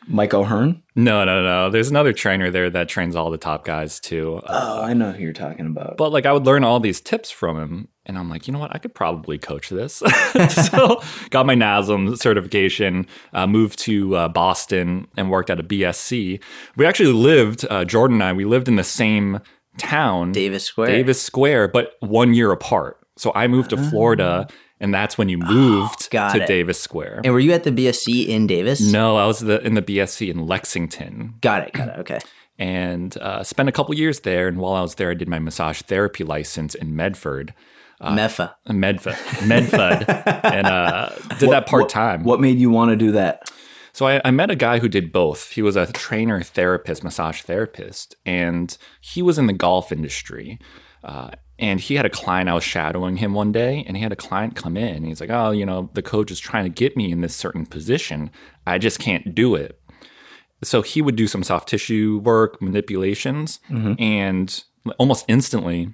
Mike 0.06 0.34
O'Hearn. 0.34 0.82
no, 0.96 1.24
no, 1.24 1.42
no. 1.42 1.70
There's 1.70 1.90
another 1.90 2.12
trainer 2.12 2.50
there 2.50 2.68
that 2.70 2.88
trains 2.88 3.14
all 3.16 3.30
the 3.30 3.38
top 3.38 3.64
guys 3.64 4.00
too. 4.00 4.40
Oh, 4.46 4.82
I 4.82 4.94
know 4.94 5.12
who 5.12 5.22
you're 5.22 5.32
talking 5.32 5.66
about. 5.66 5.96
but 5.96 6.12
like 6.12 6.26
I 6.26 6.32
would 6.32 6.44
learn 6.46 6.64
all 6.64 6.80
these 6.80 7.00
tips 7.00 7.30
from 7.30 7.58
him, 7.58 7.88
and 8.04 8.18
I'm 8.18 8.28
like, 8.28 8.46
you 8.46 8.52
know 8.52 8.58
what? 8.58 8.74
I 8.74 8.78
could 8.78 8.94
probably 8.94 9.38
coach 9.38 9.68
this. 9.68 9.94
so 10.50 11.00
got 11.30 11.46
my 11.46 11.54
NASM 11.54 12.18
certification, 12.18 13.06
uh, 13.32 13.46
moved 13.46 13.78
to 13.80 14.16
uh, 14.16 14.28
Boston, 14.28 15.06
and 15.16 15.30
worked 15.30 15.50
at 15.50 15.60
a 15.60 15.62
BSC. 15.64 16.42
We 16.76 16.86
actually 16.86 17.12
lived, 17.12 17.64
uh, 17.70 17.84
Jordan 17.84 18.16
and 18.16 18.24
I, 18.24 18.32
we 18.32 18.44
lived 18.44 18.68
in 18.68 18.76
the 18.76 18.84
same 18.84 19.40
town, 19.78 20.32
Davis 20.32 20.64
Square. 20.64 20.88
Davis 20.88 21.22
Square, 21.22 21.68
but 21.68 21.94
one 22.00 22.34
year 22.34 22.50
apart. 22.50 22.98
So 23.16 23.30
I 23.34 23.46
moved 23.46 23.70
to 23.70 23.76
Florida, 23.76 24.48
and 24.82 24.92
that's 24.92 25.16
when 25.16 25.28
you 25.30 25.38
moved 25.38 26.10
got 26.10 26.34
to 26.34 26.42
it. 26.42 26.46
Davis 26.46 26.78
Square. 26.80 27.22
And 27.24 27.32
were 27.32 27.40
you 27.40 27.52
at 27.52 27.64
the 27.64 27.70
BSC 27.70 28.26
in 28.28 28.46
Davis? 28.46 28.80
no, 28.80 29.16
I 29.16 29.26
was 29.26 29.40
the, 29.40 29.60
in 29.62 29.74
the 29.74 29.82
BSC 29.82 30.28
in 30.28 30.46
Lexington 30.46 31.34
Got 31.40 31.68
it. 31.68 31.72
Got 31.72 31.88
it. 31.88 31.98
Okay. 32.00 32.18
and 32.58 33.16
uh, 33.18 33.42
spent 33.44 33.68
a 33.68 33.72
couple 33.72 33.94
years 33.94 34.20
there. 34.20 34.48
And 34.48 34.58
while 34.58 34.74
I 34.74 34.82
was 34.82 34.96
there, 34.96 35.10
I 35.10 35.14
did 35.14 35.28
my 35.28 35.38
massage 35.38 35.80
therapy 35.82 36.24
license 36.24 36.74
in 36.74 36.94
Medford, 36.94 37.54
Mepha. 38.02 38.54
Medford, 38.68 39.16
Medford, 39.46 40.04
and 40.44 40.66
uh, 40.66 41.10
did 41.38 41.50
that 41.50 41.66
part 41.66 41.88
time. 41.88 42.24
What 42.24 42.40
made 42.40 42.58
you 42.58 42.68
want 42.68 42.90
to 42.90 42.96
do 42.96 43.12
that? 43.12 43.50
So 43.92 44.08
I, 44.08 44.20
I 44.24 44.30
met 44.30 44.50
a 44.50 44.56
guy 44.56 44.80
who 44.80 44.88
did 44.88 45.12
both. 45.12 45.50
He 45.50 45.62
was 45.62 45.76
a 45.76 45.86
trainer, 45.92 46.42
therapist, 46.42 47.04
massage 47.04 47.42
therapist, 47.42 48.16
and 48.26 48.76
he 49.00 49.22
was 49.22 49.38
in 49.38 49.46
the 49.46 49.52
golf 49.52 49.92
industry. 49.92 50.58
Uh, 51.04 51.30
and 51.58 51.80
he 51.80 51.94
had 51.94 52.06
a 52.06 52.10
client. 52.10 52.48
I 52.48 52.54
was 52.54 52.64
shadowing 52.64 53.16
him 53.16 53.34
one 53.34 53.52
day, 53.52 53.84
and 53.86 53.96
he 53.96 54.02
had 54.02 54.12
a 54.12 54.16
client 54.16 54.56
come 54.56 54.76
in. 54.76 55.04
He's 55.04 55.20
like, 55.20 55.30
"Oh, 55.30 55.50
you 55.50 55.66
know, 55.66 55.90
the 55.94 56.02
coach 56.02 56.30
is 56.30 56.40
trying 56.40 56.64
to 56.64 56.70
get 56.70 56.96
me 56.96 57.12
in 57.12 57.20
this 57.20 57.34
certain 57.34 57.66
position. 57.66 58.30
I 58.66 58.78
just 58.78 58.98
can't 58.98 59.34
do 59.34 59.54
it." 59.54 59.78
So 60.64 60.82
he 60.82 61.02
would 61.02 61.16
do 61.16 61.26
some 61.26 61.42
soft 61.42 61.68
tissue 61.68 62.20
work, 62.22 62.62
manipulations, 62.62 63.60
and 63.98 64.64
almost 64.98 65.24
instantly 65.28 65.88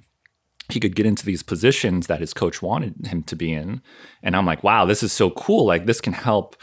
he 0.69 0.79
could 0.79 0.95
get 0.95 1.05
into 1.05 1.25
these 1.25 1.41
positions 1.43 2.07
that 2.07 2.19
his 2.19 2.33
coach 2.33 2.61
wanted 2.61 3.07
him 3.07 3.23
to 3.23 3.35
be 3.35 3.51
in. 3.51 3.81
And 4.21 4.35
I'm 4.35 4.45
like, 4.45 4.63
wow, 4.63 4.85
this 4.85 5.01
is 5.01 5.11
so 5.11 5.31
cool. 5.31 5.65
Like 5.65 5.87
this 5.87 5.99
can 5.99 6.13
help 6.13 6.55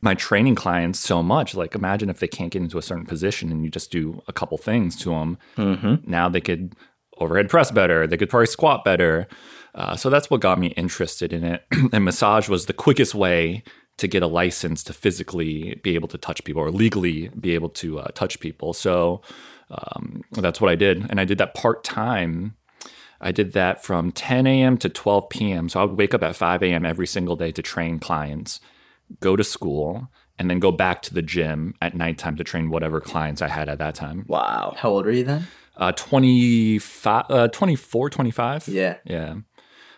my 0.00 0.14
training 0.14 0.56
clients 0.56 0.98
so 0.98 1.22
much. 1.22 1.54
Like 1.54 1.76
imagine 1.76 2.10
if 2.10 2.18
they 2.18 2.26
can't 2.26 2.50
get 2.50 2.62
into 2.62 2.78
a 2.78 2.82
certain 2.82 3.06
position 3.06 3.52
and 3.52 3.64
you 3.64 3.70
just 3.70 3.92
do 3.92 4.20
a 4.26 4.32
couple 4.32 4.58
things 4.58 4.96
to 4.96 5.10
them. 5.10 5.38
Mm-hmm. 5.56 6.10
Now 6.10 6.28
they 6.28 6.40
could 6.40 6.74
overhead 7.22 7.48
press 7.48 7.70
better. 7.70 8.06
They 8.06 8.16
could 8.16 8.30
probably 8.30 8.46
squat 8.46 8.84
better. 8.84 9.26
Uh, 9.74 9.96
so 9.96 10.10
that's 10.10 10.30
what 10.30 10.40
got 10.40 10.58
me 10.58 10.68
interested 10.68 11.32
in 11.32 11.44
it. 11.44 11.64
and 11.92 12.04
massage 12.04 12.48
was 12.48 12.66
the 12.66 12.72
quickest 12.72 13.14
way 13.14 13.62
to 13.98 14.06
get 14.06 14.22
a 14.22 14.26
license 14.26 14.82
to 14.84 14.92
physically 14.92 15.80
be 15.82 15.94
able 15.94 16.08
to 16.08 16.18
touch 16.18 16.44
people 16.44 16.62
or 16.62 16.70
legally 16.70 17.28
be 17.28 17.54
able 17.54 17.68
to 17.68 18.00
uh, 18.00 18.08
touch 18.14 18.40
people. 18.40 18.72
So 18.72 19.22
um, 19.70 20.22
that's 20.32 20.60
what 20.60 20.70
I 20.70 20.74
did. 20.74 21.06
And 21.10 21.20
I 21.20 21.24
did 21.24 21.38
that 21.38 21.54
part 21.54 21.84
time. 21.84 22.56
I 23.20 23.32
did 23.32 23.52
that 23.52 23.82
from 23.84 24.10
10 24.10 24.46
a.m. 24.46 24.76
to 24.78 24.88
12 24.88 25.28
p.m. 25.28 25.68
So 25.68 25.80
I 25.80 25.84
would 25.84 25.96
wake 25.96 26.14
up 26.14 26.22
at 26.22 26.36
5 26.36 26.62
a.m. 26.62 26.84
every 26.84 27.06
single 27.06 27.36
day 27.36 27.52
to 27.52 27.62
train 27.62 27.98
clients, 27.98 28.60
go 29.20 29.36
to 29.36 29.44
school, 29.44 30.08
and 30.38 30.50
then 30.50 30.58
go 30.58 30.72
back 30.72 31.02
to 31.02 31.14
the 31.14 31.22
gym 31.22 31.74
at 31.80 31.94
nighttime 31.94 32.36
to 32.36 32.44
train 32.44 32.70
whatever 32.70 33.00
clients 33.00 33.40
I 33.40 33.48
had 33.48 33.68
at 33.68 33.78
that 33.78 33.94
time. 33.94 34.24
Wow. 34.26 34.74
How 34.76 34.90
old 34.90 35.06
were 35.06 35.12
you 35.12 35.24
then? 35.24 35.46
Uh, 35.76 35.92
25, 35.92 37.24
uh, 37.30 37.48
24, 37.48 38.10
25. 38.10 38.68
Yeah, 38.68 38.96
Yeah. 39.04 39.34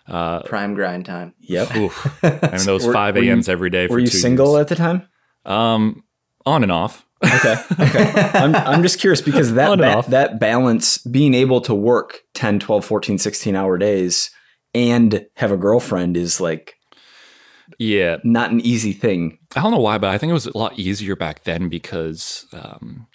Uh, 0.07 0.43
prime 0.43 0.75
grind 0.75 1.07
time. 1.07 1.33
Yep. 1.41 1.77
Oof. 1.77 2.25
I 2.25 2.51
mean, 2.57 2.65
those 2.67 2.87
Were- 2.87 2.93
5 2.93 3.17
a.m.s 3.17 3.49
every 3.49 3.71
day 3.71 3.87
for 3.87 3.95
Were 3.95 3.99
you 4.01 4.07
single 4.07 4.53
years. 4.53 4.61
at 4.63 4.69
the 4.69 4.75
time? 4.77 5.09
Um, 5.47 6.05
on 6.47 6.63
and 6.63 6.71
off. 6.71 7.07
Okay. 7.25 7.55
Okay. 7.81 8.31
I'm, 8.35 8.55
I'm 8.55 8.83
just 8.83 9.01
curious 9.01 9.23
because 9.23 9.55
that 9.55 9.79
ba- 9.79 10.05
that 10.11 10.39
balance, 10.39 10.99
being 10.99 11.33
able 11.33 11.61
to 11.63 11.75
work 11.75 12.21
10, 12.35 12.61
12, 12.61 12.85
14, 12.85 13.17
16 13.19 13.57
hour 13.57 13.79
days 13.79 14.31
and 14.75 15.27
have 15.37 15.51
a 15.51 15.57
girlfriend 15.57 16.17
is 16.19 16.39
like 16.41 16.75
Yeah. 17.79 18.19
not 18.25 18.51
an 18.51 18.61
easy 18.61 18.93
thing. 18.93 19.39
I 19.57 19.63
don't 19.63 19.71
know 19.73 19.79
why, 19.79 19.97
but 19.99 20.11
I 20.11 20.19
think 20.19 20.31
it 20.31 20.35
was 20.35 20.47
a 20.47 20.57
lot 20.59 20.79
easier 20.79 21.17
back 21.17 21.45
then 21.45 21.69
because 21.71 22.47
um, 22.53 23.07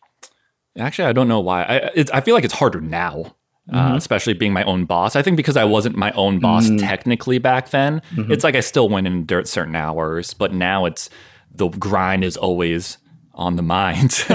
actually, 0.79 1.07
I 1.07 1.13
don't 1.13 1.27
know 1.27 1.39
why. 1.39 1.63
I, 1.63 1.91
it's, 1.95 2.12
I 2.12 2.21
feel 2.21 2.36
like 2.36 2.43
it's 2.43 2.53
harder 2.53 2.81
now. 2.81 3.36
Uh, 3.71 3.93
especially 3.95 4.33
being 4.33 4.51
my 4.51 4.63
own 4.63 4.86
boss. 4.86 5.15
I 5.15 5.21
think 5.21 5.38
because 5.38 5.55
I 5.55 5.63
wasn't 5.63 5.95
my 5.95 6.09
own 6.13 6.39
boss 6.39 6.71
technically 6.79 7.38
back 7.38 7.69
then, 7.69 8.01
it's 8.17 8.43
like 8.43 8.55
I 8.55 8.62
still 8.62 8.89
went 8.89 9.05
in 9.05 9.27
dur- 9.27 9.45
certain 9.45 9.75
hours, 9.75 10.33
but 10.33 10.51
now 10.51 10.86
it's 10.86 11.07
the 11.53 11.67
grind 11.69 12.24
is 12.24 12.36
always 12.36 12.98
on 13.36 13.57
the 13.57 13.62
mind. 13.62 14.25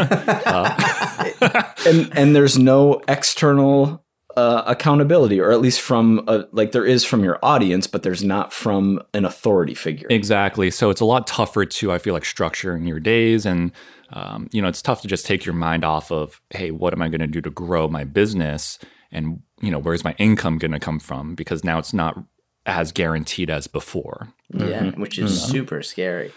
and 1.85 2.17
and 2.17 2.37
there's 2.37 2.57
no 2.57 3.03
external 3.09 4.05
uh, 4.37 4.63
accountability, 4.67 5.41
or 5.41 5.51
at 5.53 5.61
least 5.61 5.81
from 5.81 6.25
a, 6.27 6.45
like 6.53 6.73
there 6.73 6.85
is 6.85 7.05
from 7.05 7.23
your 7.23 7.39
audience, 7.43 7.87
but 7.87 8.03
there's 8.03 8.25
not 8.25 8.53
from 8.53 9.01
an 9.15 9.25
authority 9.25 9.75
figure. 9.75 10.07
Exactly. 10.11 10.71
So 10.71 10.91
it's 10.91 11.01
a 11.01 11.05
lot 11.05 11.27
tougher 11.27 11.65
to, 11.65 11.93
I 11.93 11.99
feel 11.99 12.15
like, 12.15 12.25
structuring 12.25 12.87
your 12.89 13.01
days. 13.01 13.47
And, 13.47 13.73
um, 14.11 14.49
you 14.53 14.63
know, 14.63 14.69
it's 14.69 14.83
tough 14.83 15.03
to 15.03 15.09
just 15.09 15.27
take 15.27 15.45
your 15.45 15.55
mind 15.55 15.85
off 15.85 16.11
of, 16.11 16.41
hey, 16.51 16.71
what 16.71 16.93
am 16.93 17.03
I 17.03 17.09
going 17.09 17.21
to 17.21 17.27
do 17.27 17.41
to 17.41 17.51
grow 17.51 17.89
my 17.89 18.05
business? 18.05 18.79
And, 19.11 19.43
you 19.61 19.71
know, 19.71 19.79
where's 19.79 20.05
my 20.05 20.15
income 20.19 20.59
going 20.59 20.73
to 20.73 20.81
come 20.81 21.01
from? 21.01 21.35
Because 21.35 21.65
now 21.65 21.79
it's 21.79 21.93
not 21.93 22.23
as 22.67 22.93
guaranteed 22.93 23.51
as 23.51 23.67
before. 23.67 24.29
Yeah, 24.53 24.91
which 24.93 25.19
is 25.19 25.43
super 25.43 25.83
scary. 25.83 26.33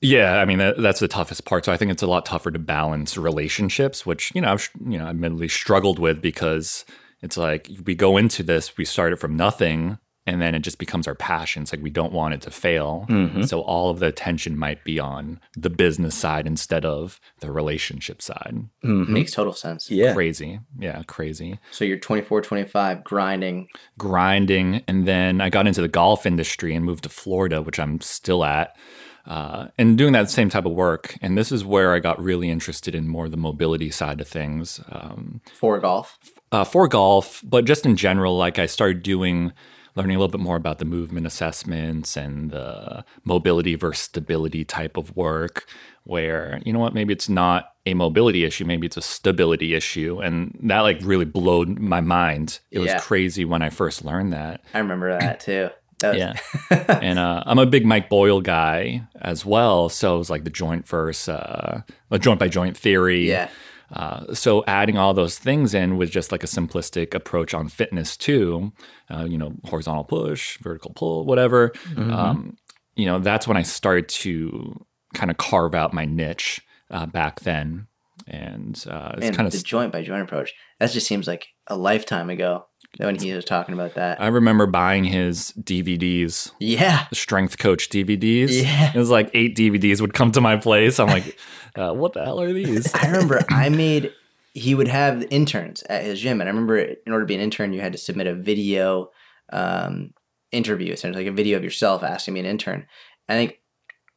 Yeah, 0.00 0.40
I 0.40 0.44
mean 0.44 0.58
that, 0.58 0.78
that's 0.78 0.98
the 0.98 1.08
toughest 1.08 1.44
part. 1.44 1.64
So 1.64 1.72
I 1.72 1.76
think 1.76 1.92
it's 1.92 2.02
a 2.02 2.08
lot 2.08 2.26
tougher 2.26 2.50
to 2.50 2.58
balance 2.58 3.16
relationships, 3.16 4.04
which 4.04 4.32
you 4.34 4.40
know 4.40 4.52
I've 4.52 4.68
you 4.84 4.98
know 4.98 5.06
admittedly 5.06 5.48
struggled 5.48 6.00
with 6.00 6.20
because 6.20 6.84
it's 7.22 7.36
like 7.36 7.70
we 7.84 7.94
go 7.94 8.16
into 8.16 8.42
this, 8.42 8.76
we 8.76 8.84
start 8.84 9.12
it 9.12 9.20
from 9.20 9.36
nothing, 9.36 9.98
and 10.26 10.40
then 10.40 10.54
it 10.54 10.60
just 10.60 10.78
becomes 10.78 11.08
our 11.08 11.14
passion. 11.14 11.62
It's 11.62 11.72
like 11.72 11.82
we 11.82 11.90
don't 11.90 12.12
want 12.12 12.34
it 12.34 12.40
to 12.42 12.50
fail, 12.50 13.06
so 13.46 13.60
all 13.60 13.90
of 13.90 13.98
the 13.98 14.06
attention 14.06 14.56
might 14.56 14.84
be 14.84 14.98
on 15.00 15.40
the 15.56 15.70
business 15.70 16.14
side 16.14 16.46
instead 16.46 16.84
of 16.84 17.20
the 17.40 17.50
relationship 17.50 18.22
side. 18.22 18.66
Makes 18.82 19.32
total 19.32 19.52
sense. 19.52 19.90
Yeah. 19.90 20.14
Crazy, 20.14 20.60
yeah, 20.78 21.02
crazy 21.06 21.58
So 21.72 21.84
you're 21.84 21.98
24, 21.98 22.40
25, 22.42 23.02
grinding. 23.04 23.68
grinding 23.98 24.82
and 24.88 25.06
then 25.06 25.40
i 25.40 25.48
got 25.48 25.66
into 25.66 25.80
the 25.80 25.88
golf 25.88 26.26
industry 26.26 26.74
and 26.74 26.84
moved 26.84 27.04
to 27.04 27.08
florida 27.08 27.62
which 27.62 27.78
i'm 27.78 28.00
still 28.00 28.44
at 28.44 28.76
uh, 29.24 29.68
and 29.78 29.96
doing 29.96 30.12
that 30.12 30.28
same 30.28 30.48
type 30.50 30.64
of 30.66 30.72
work 30.72 31.16
and 31.22 31.38
this 31.38 31.52
is 31.52 31.64
where 31.64 31.94
i 31.94 31.98
got 31.98 32.20
really 32.22 32.50
interested 32.50 32.94
in 32.94 33.06
more 33.08 33.28
the 33.28 33.36
mobility 33.36 33.90
side 33.90 34.20
of 34.20 34.26
things 34.28 34.80
um, 34.90 35.40
for 35.54 35.78
golf. 35.78 36.18
uh, 36.50 36.64
for 36.64 36.88
golf 36.88 37.40
but 37.44 37.64
just 37.64 37.86
in 37.86 37.96
general 37.96 38.36
like 38.36 38.58
i 38.58 38.66
started 38.66 39.02
doing 39.02 39.52
learning 39.94 40.16
a 40.16 40.18
little 40.18 40.30
bit 40.32 40.40
more 40.40 40.56
about 40.56 40.78
the 40.78 40.84
movement 40.84 41.26
assessments 41.26 42.16
and 42.16 42.50
the 42.50 43.04
mobility 43.24 43.74
versus 43.74 44.02
stability 44.04 44.64
type 44.64 44.96
of 44.96 45.14
work 45.16 45.66
where 46.04 46.60
you 46.64 46.72
know 46.72 46.78
what 46.78 46.94
maybe 46.94 47.12
it's 47.12 47.28
not 47.28 47.72
a 47.86 47.94
mobility 47.94 48.44
issue 48.44 48.64
maybe 48.64 48.86
it's 48.86 48.96
a 48.96 49.02
stability 49.02 49.74
issue 49.74 50.20
and 50.20 50.58
that 50.62 50.80
like 50.80 50.98
really 51.02 51.24
blowed 51.24 51.78
my 51.78 52.00
mind 52.00 52.58
it 52.70 52.80
Yeah. 52.80 52.94
was 52.94 53.02
crazy 53.04 53.44
when 53.44 53.62
i 53.62 53.70
first 53.70 54.04
learned 54.04 54.32
that 54.32 54.62
I 54.74 54.78
remember 54.78 55.16
that 55.18 55.40
too. 55.40 55.68
That 56.00 56.14
was, 56.14 56.18
yeah. 56.18 56.98
and 57.00 57.18
uh, 57.20 57.44
I'm 57.46 57.60
a 57.60 57.66
big 57.66 57.86
Mike 57.86 58.08
Boyle 58.08 58.40
guy 58.40 59.02
as 59.20 59.46
well. 59.46 59.88
So 59.88 60.16
it 60.16 60.18
was 60.18 60.30
like 60.30 60.42
the 60.42 60.50
joint 60.50 60.84
versus 60.88 61.28
uh, 61.28 61.82
a 62.10 62.18
joint 62.18 62.40
by 62.40 62.48
joint 62.48 62.76
theory. 62.76 63.28
Yeah. 63.28 63.48
Uh, 63.92 64.32
so 64.34 64.64
adding 64.66 64.96
all 64.96 65.12
those 65.12 65.38
things 65.38 65.74
in 65.74 65.96
was 65.96 66.10
just 66.10 66.32
like 66.32 66.42
a 66.42 66.46
simplistic 66.46 67.14
approach 67.14 67.52
on 67.52 67.68
fitness 67.68 68.16
too. 68.16 68.72
Uh, 69.10 69.24
you 69.24 69.36
know, 69.36 69.52
horizontal 69.64 70.04
push, 70.04 70.58
vertical 70.58 70.92
pull, 70.94 71.26
whatever. 71.26 71.72
Um, 71.96 72.56
you 72.96 73.06
know, 73.06 73.18
that's 73.18 73.46
when 73.46 73.56
I 73.56 73.62
started 73.62 74.08
to 74.08 74.84
kind 75.14 75.30
of 75.30 75.36
carve 75.36 75.74
out 75.74 75.92
my 75.92 76.04
niche 76.04 76.60
uh, 76.90 77.06
back 77.06 77.40
then. 77.40 77.86
And 78.26 78.82
uh, 78.88 79.14
it's 79.16 79.36
kind 79.36 79.46
of 79.46 79.52
the 79.52 79.58
joint 79.58 79.92
by 79.92 80.02
joint 80.02 80.22
approach. 80.22 80.52
That 80.78 80.90
just 80.90 81.06
seems 81.06 81.26
like 81.26 81.48
a 81.66 81.76
lifetime 81.76 82.30
ago 82.30 82.66
when 82.98 83.16
he 83.16 83.32
was 83.32 83.44
talking 83.44 83.74
about 83.74 83.94
that. 83.94 84.20
I 84.20 84.28
remember 84.28 84.66
buying 84.66 85.04
his 85.04 85.52
DVDs 85.60 86.52
yeah. 86.58 87.06
strength 87.12 87.58
coach 87.58 87.88
DVDs. 87.88 88.62
Yeah. 88.62 88.92
It 88.94 88.98
was 88.98 89.10
like 89.10 89.30
eight 89.34 89.56
DVDs 89.56 90.00
would 90.00 90.14
come 90.14 90.32
to 90.32 90.40
my 90.40 90.56
place. 90.56 91.00
I'm 91.00 91.08
like, 91.08 91.38
uh, 91.76 91.92
what 91.92 92.12
the 92.12 92.24
hell 92.24 92.40
are 92.40 92.52
these? 92.52 92.94
I 92.94 93.06
remember 93.06 93.42
I 93.50 93.68
made 93.68 94.12
he 94.54 94.74
would 94.74 94.88
have 94.88 95.24
interns 95.30 95.82
at 95.84 96.04
his 96.04 96.20
gym, 96.20 96.40
and 96.40 96.48
I 96.48 96.52
remember 96.52 96.78
in 96.78 97.12
order 97.12 97.24
to 97.24 97.26
be 97.28 97.34
an 97.34 97.40
intern, 97.40 97.72
you 97.72 97.80
had 97.80 97.92
to 97.92 97.98
submit 97.98 98.26
a 98.26 98.34
video 98.34 99.10
um, 99.50 100.12
interview, 100.50 100.92
essentially 100.92 101.24
like 101.24 101.32
a 101.32 101.34
video 101.34 101.56
of 101.56 101.64
yourself 101.64 102.02
asking 102.02 102.34
me 102.34 102.40
an 102.40 102.46
intern. 102.46 102.86
I 103.28 103.34
think 103.34 103.60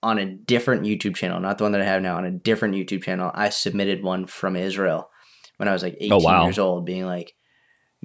on 0.03 0.19
a 0.19 0.25
different 0.25 0.83
YouTube 0.83 1.15
channel, 1.15 1.39
not 1.39 1.57
the 1.57 1.63
one 1.63 1.71
that 1.71 1.81
I 1.81 1.85
have 1.85 2.01
now, 2.01 2.17
on 2.17 2.25
a 2.25 2.31
different 2.31 2.75
YouTube 2.75 3.03
channel, 3.03 3.31
I 3.33 3.49
submitted 3.49 4.03
one 4.03 4.27
from 4.27 4.55
Israel 4.55 5.09
when 5.57 5.69
I 5.69 5.73
was 5.73 5.83
like 5.83 5.95
18 5.95 6.11
Oh, 6.13 6.17
wow. 6.17 6.43
years 6.43 6.59
old, 6.59 6.85
being 6.85 7.05
like, 7.05 7.33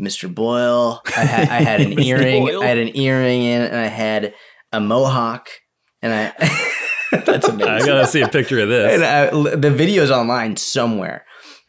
Mr. 0.00 0.32
Boyle, 0.34 1.02
I 1.16 1.20
had, 1.20 1.48
I 1.48 1.60
had 1.62 1.80
an 1.82 1.98
earring, 2.02 2.44
Boyle. 2.46 2.62
I 2.62 2.66
had 2.66 2.78
an 2.78 2.96
earring 2.96 3.42
in, 3.42 3.62
and 3.62 3.76
I 3.76 3.86
had 3.86 4.34
a 4.72 4.80
mohawk, 4.80 5.48
and 6.02 6.12
I. 6.12 6.66
That's 7.24 7.48
amazing 7.48 7.68
I 7.68 7.84
gotta 7.84 8.06
see 8.06 8.20
a 8.22 8.28
picture 8.28 8.60
of 8.60 8.70
and 8.70 9.02
this. 9.02 9.02
I, 9.02 9.56
the 9.56 9.70
video's 9.70 10.12
online 10.12 10.54
somewhere 10.56 11.24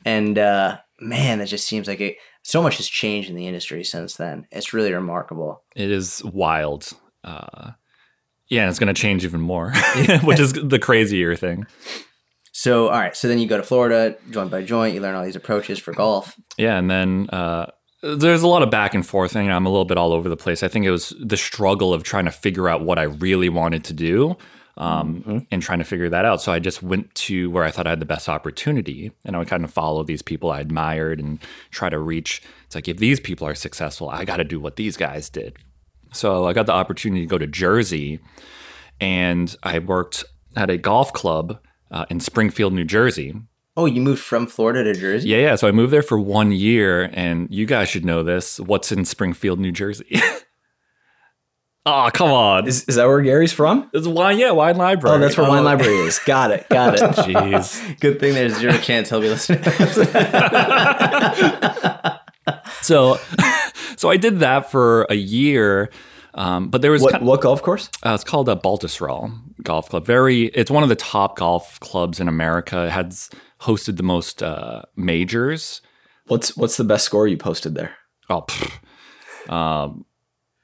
and 0.06 0.38
uh 0.38 0.78
man 1.00 1.40
that 1.40 1.48
just 1.48 1.66
seems 1.68 1.88
like 1.88 2.00
it 2.00 2.18
so 2.44 2.62
much 2.62 2.78
has 2.78 2.88
changed 2.88 3.28
in 3.28 3.36
the 3.36 3.48
industry 3.48 3.84
since 3.84 4.16
then 4.18 4.46
it's 4.52 4.72
really 4.72 4.94
remarkable 4.94 5.64
It 5.76 5.90
is 5.90 6.24
wild. 6.24 6.90
Uh, 7.24 7.72
yeah, 8.50 8.62
and 8.62 8.70
it's 8.70 8.78
gonna 8.78 8.94
change 8.94 9.26
even 9.26 9.42
more, 9.42 9.74
which 10.24 10.40
is 10.40 10.54
the 10.54 10.78
crazier 10.80 11.36
thing. 11.36 11.66
so 12.52 12.90
all 12.90 13.00
right 13.00 13.16
so 13.18 13.28
then 13.28 13.40
you 13.40 13.48
go 13.48 13.58
to 13.58 13.64
florida 13.64 14.16
joint 14.30 14.52
by 14.52 14.62
joint 14.62 14.94
you 14.94 15.02
learn 15.02 15.16
all 15.16 15.24
these 15.26 15.36
approaches 15.36 15.80
for 15.80 15.92
golf 15.92 16.36
Yeah, 16.60 16.78
and 16.78 16.88
then 16.90 17.30
uh, 17.32 17.66
there's 18.02 18.42
a 18.42 18.48
lot 18.48 18.64
of 18.64 18.72
back 18.72 18.94
and 18.94 19.06
forth, 19.06 19.36
and 19.36 19.52
I'm 19.52 19.66
a 19.66 19.70
little 19.70 19.86
bit 19.86 19.98
all 19.98 20.14
over 20.14 20.28
the 20.28 20.38
place. 20.38 20.64
I 20.64 20.68
think 20.68 20.86
it 20.86 20.92
was 20.92 21.14
the 21.20 21.38
struggle 21.38 21.94
of 21.94 22.04
trying 22.04 22.26
to 22.26 22.32
figure 22.32 22.68
out 22.68 22.84
what 22.84 22.98
I 23.00 23.04
really 23.04 23.50
wanted 23.50 23.84
to 23.86 23.94
do. 23.94 24.38
Um, 24.78 25.46
and 25.52 25.62
trying 25.62 25.80
to 25.80 25.86
figure 25.86 26.10
that 26.10 26.24
out. 26.24 26.42
So 26.42 26.52
I 26.52 26.58
just 26.58 26.82
went 26.82 27.14
to 27.16 27.52
where 27.52 27.66
I 27.66 27.72
thought 27.72 27.86
I 27.86 27.92
had 27.92 28.00
the 28.00 28.06
best 28.06 28.30
opportunity, 28.30 29.12
and 29.26 29.36
I 29.36 29.40
would 29.40 29.50
kind 29.50 29.66
of 29.66 29.72
follow 29.72 30.02
these 30.02 30.22
people 30.22 30.50
I 30.50 30.62
admired 30.62 31.20
and 31.20 31.40
try 31.72 31.90
to 31.90 32.00
reach. 32.00 32.42
It's 32.66 32.74
like 32.74 32.88
if 32.88 32.98
these 32.98 33.20
people 33.20 33.46
are 33.46 33.54
successful, 33.54 34.10
I 34.10 34.24
got 34.24 34.38
to 34.38 34.46
do 34.46 34.62
what 34.62 34.78
these 34.78 34.96
guys 34.96 35.30
did. 35.30 35.58
So 36.14 36.46
I 36.48 36.54
got 36.54 36.68
the 36.68 36.72
opportunity 36.72 37.22
to 37.22 37.28
go 37.28 37.38
to 37.38 37.48
Jersey, 37.48 38.22
and 39.00 39.56
I 39.62 39.78
worked 39.80 40.24
at 40.56 40.70
a 40.70 40.78
golf 40.78 41.12
club 41.12 41.60
uh, 41.92 42.06
in 42.10 42.22
Springfield, 42.22 42.74
New 42.74 42.86
Jersey. 42.86 43.36
Oh 43.78 43.86
you 43.86 44.02
moved 44.02 44.22
from 44.22 44.48
florida 44.48 44.84
to 44.84 44.94
jersey 45.00 45.30
Yeah, 45.30 45.38
yeah. 45.38 45.56
So 45.56 45.68
I 45.68 45.72
moved 45.72 45.94
there 45.94 46.02
for 46.04 46.20
one 46.20 46.52
year, 46.52 47.10
and 47.14 47.48
you 47.52 47.66
guys 47.66 47.90
should 47.90 48.06
know 48.06 48.24
this. 48.24 48.60
What's 48.60 48.92
in 48.92 49.06
Springfield, 49.06 49.60
New 49.60 49.72
Jersey? 49.72 50.06
oh, 51.86 52.10
come 52.14 52.32
on. 52.32 52.68
Is, 52.68 52.84
is 52.86 52.96
that 52.96 53.08
where 53.08 53.22
Gary's 53.22 53.54
from? 53.54 53.90
It's 53.94 54.08
wine, 54.08 54.38
yeah, 54.40 54.52
wine 54.52 54.78
library. 54.78 55.16
Oh, 55.16 55.20
that's 55.20 55.38
where 55.38 55.48
Wine 55.48 55.64
Library 55.64 55.96
is. 56.00 56.20
Got 56.20 56.52
it. 56.52 56.68
Got 56.70 56.96
it. 56.96 57.02
Jeez. 57.26 58.00
good 58.00 58.20
thing 58.20 58.34
there's 58.34 58.58
zero 58.58 58.74
chance 58.78 59.10
he'll 59.10 59.22
be 59.22 59.30
listening 59.30 59.64
So, 62.82 63.18
so 63.96 64.10
I 64.10 64.18
did 64.18 64.40
that 64.40 64.72
for 64.72 65.04
a 65.10 65.14
year, 65.16 65.92
um, 66.34 66.70
but 66.70 66.82
there 66.82 66.92
was 66.92 67.02
What 67.04 67.12
kind 67.14 67.26
what 67.26 67.42
golf 67.42 67.62
course? 67.62 67.90
uh, 68.06 68.14
it's 68.16 68.24
called 68.24 68.50
a 68.50 68.56
Baltusrol 68.56 69.32
Golf 69.64 69.90
Club. 69.90 70.06
Very, 70.06 70.46
it's 70.46 70.72
one 70.72 70.84
of 70.84 70.90
the 70.90 70.96
top 70.96 71.38
golf 71.38 71.80
clubs 71.80 72.20
in 72.20 72.28
America. 72.28 72.86
It 72.86 72.92
has 72.92 73.30
hosted 73.62 73.98
the 73.98 74.04
most 74.04 74.42
uh, 74.44 74.84
majors. 74.96 75.82
What's 76.28 76.56
what's 76.58 76.78
the 76.78 76.84
best 76.84 77.06
score 77.06 77.28
you 77.28 77.38
posted 77.38 77.76
there? 77.76 77.96
Oh, 78.30 78.44
pff. 78.44 79.52
um, 79.52 80.06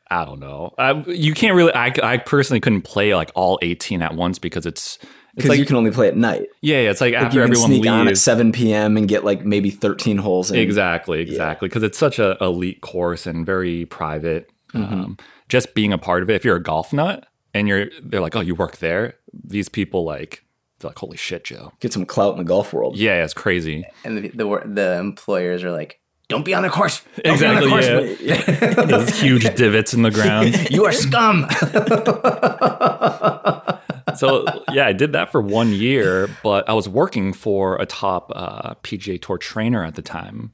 I 0.09 0.23
don't 0.25 0.39
know. 0.39 0.73
I, 0.77 0.91
you 1.07 1.33
can't 1.33 1.55
really. 1.55 1.73
I, 1.73 1.93
I 2.01 2.17
personally 2.17 2.59
couldn't 2.61 2.83
play 2.83 3.13
like 3.15 3.31
all 3.35 3.59
eighteen 3.61 4.01
at 4.01 4.15
once 4.15 4.39
because 4.39 4.65
it's 4.65 4.97
it's 5.01 5.11
Because 5.35 5.49
like 5.49 5.59
you 5.59 5.65
can 5.65 5.75
only 5.75 5.91
play 5.91 6.07
at 6.07 6.15
night. 6.17 6.47
yeah, 6.61 6.81
yeah, 6.81 6.89
it's 6.89 7.01
like 7.01 7.13
Like 7.13 7.23
after 7.25 7.39
you 7.39 7.43
can 7.45 7.51
everyone 7.51 7.69
sneak 7.71 7.87
on 7.87 8.07
at 8.07 8.17
7 8.17 8.51
p.m. 8.53 8.97
and 8.97 9.07
get 9.07 9.23
like 9.23 9.45
maybe 9.45 9.69
13 9.69 10.17
holes 10.17 10.49
in. 10.49 10.57
Exactly, 10.57 11.19
exactly. 11.21 11.67
Because 11.67 11.83
it's 11.83 11.97
such 11.97 12.17
a 12.17 12.35
elite 12.41 12.81
course 12.81 13.27
and 13.27 13.45
very 13.45 13.85
private. 13.85 14.49
Mm-hmm. 14.73 14.93
Um, 14.93 15.17
just 15.47 15.75
being 15.75 15.93
a 15.93 15.99
part 15.99 16.23
of 16.23 16.29
it. 16.31 16.35
If 16.35 16.43
you're 16.43 16.55
a 16.55 16.63
golf 16.63 16.91
nut 16.91 17.27
and 17.53 17.67
you're, 17.67 17.87
they're 18.01 18.19
like, 18.19 18.35
oh, 18.35 18.39
you 18.39 18.55
work 18.55 18.77
there. 18.77 19.13
These 19.31 19.69
people 19.69 20.03
like 20.05 20.43
They're 20.79 20.89
like, 20.89 21.00
holy 21.00 21.17
shit, 21.17 21.43
Joe. 21.43 21.74
Get 21.79 21.93
some 21.93 22.05
clout 22.05 22.34
in 22.34 22.38
the 22.38 22.43
golf 22.43 22.72
world. 22.72 22.98
Yeah, 22.98 23.24
it's 23.24 23.34
crazy. 23.34 23.86
And 24.03 24.17
the 24.17 24.29
the, 24.29 24.62
the 24.65 24.98
employers 25.00 25.63
are 25.63 25.72
like, 25.72 26.00
"Don't 26.27 26.46
be 26.46 26.53
on 26.53 26.63
the 26.63 26.69
course." 26.69 27.01
Don't 27.24 27.34
Exactly, 27.34 27.67
Be 27.67 27.74
on 27.74 27.81
the 27.81 28.17
yeah. 28.22 28.86
Those 28.86 29.19
huge 29.19 29.43
divots 29.55 29.93
in 29.93 30.03
the 30.03 30.12
ground. 30.12 30.69
you 30.72 30.86
are 30.86 30.91
scum. 30.91 31.48
so 34.17 34.46
yeah, 34.72 34.86
I 34.86 34.93
did 34.93 35.13
that 35.13 35.31
for 35.31 35.41
one 35.41 35.72
year, 35.74 36.29
but 36.43 36.69
I 36.69 36.74
was 36.74 36.88
working 36.88 37.34
for 37.34 37.77
a 37.81 37.86
top 37.86 38.31
uh, 38.36 38.75
PGA 38.84 39.19
Tour 39.22 39.38
trainer 39.39 39.84
at 39.84 39.96
the 39.96 40.01
time. 40.03 40.53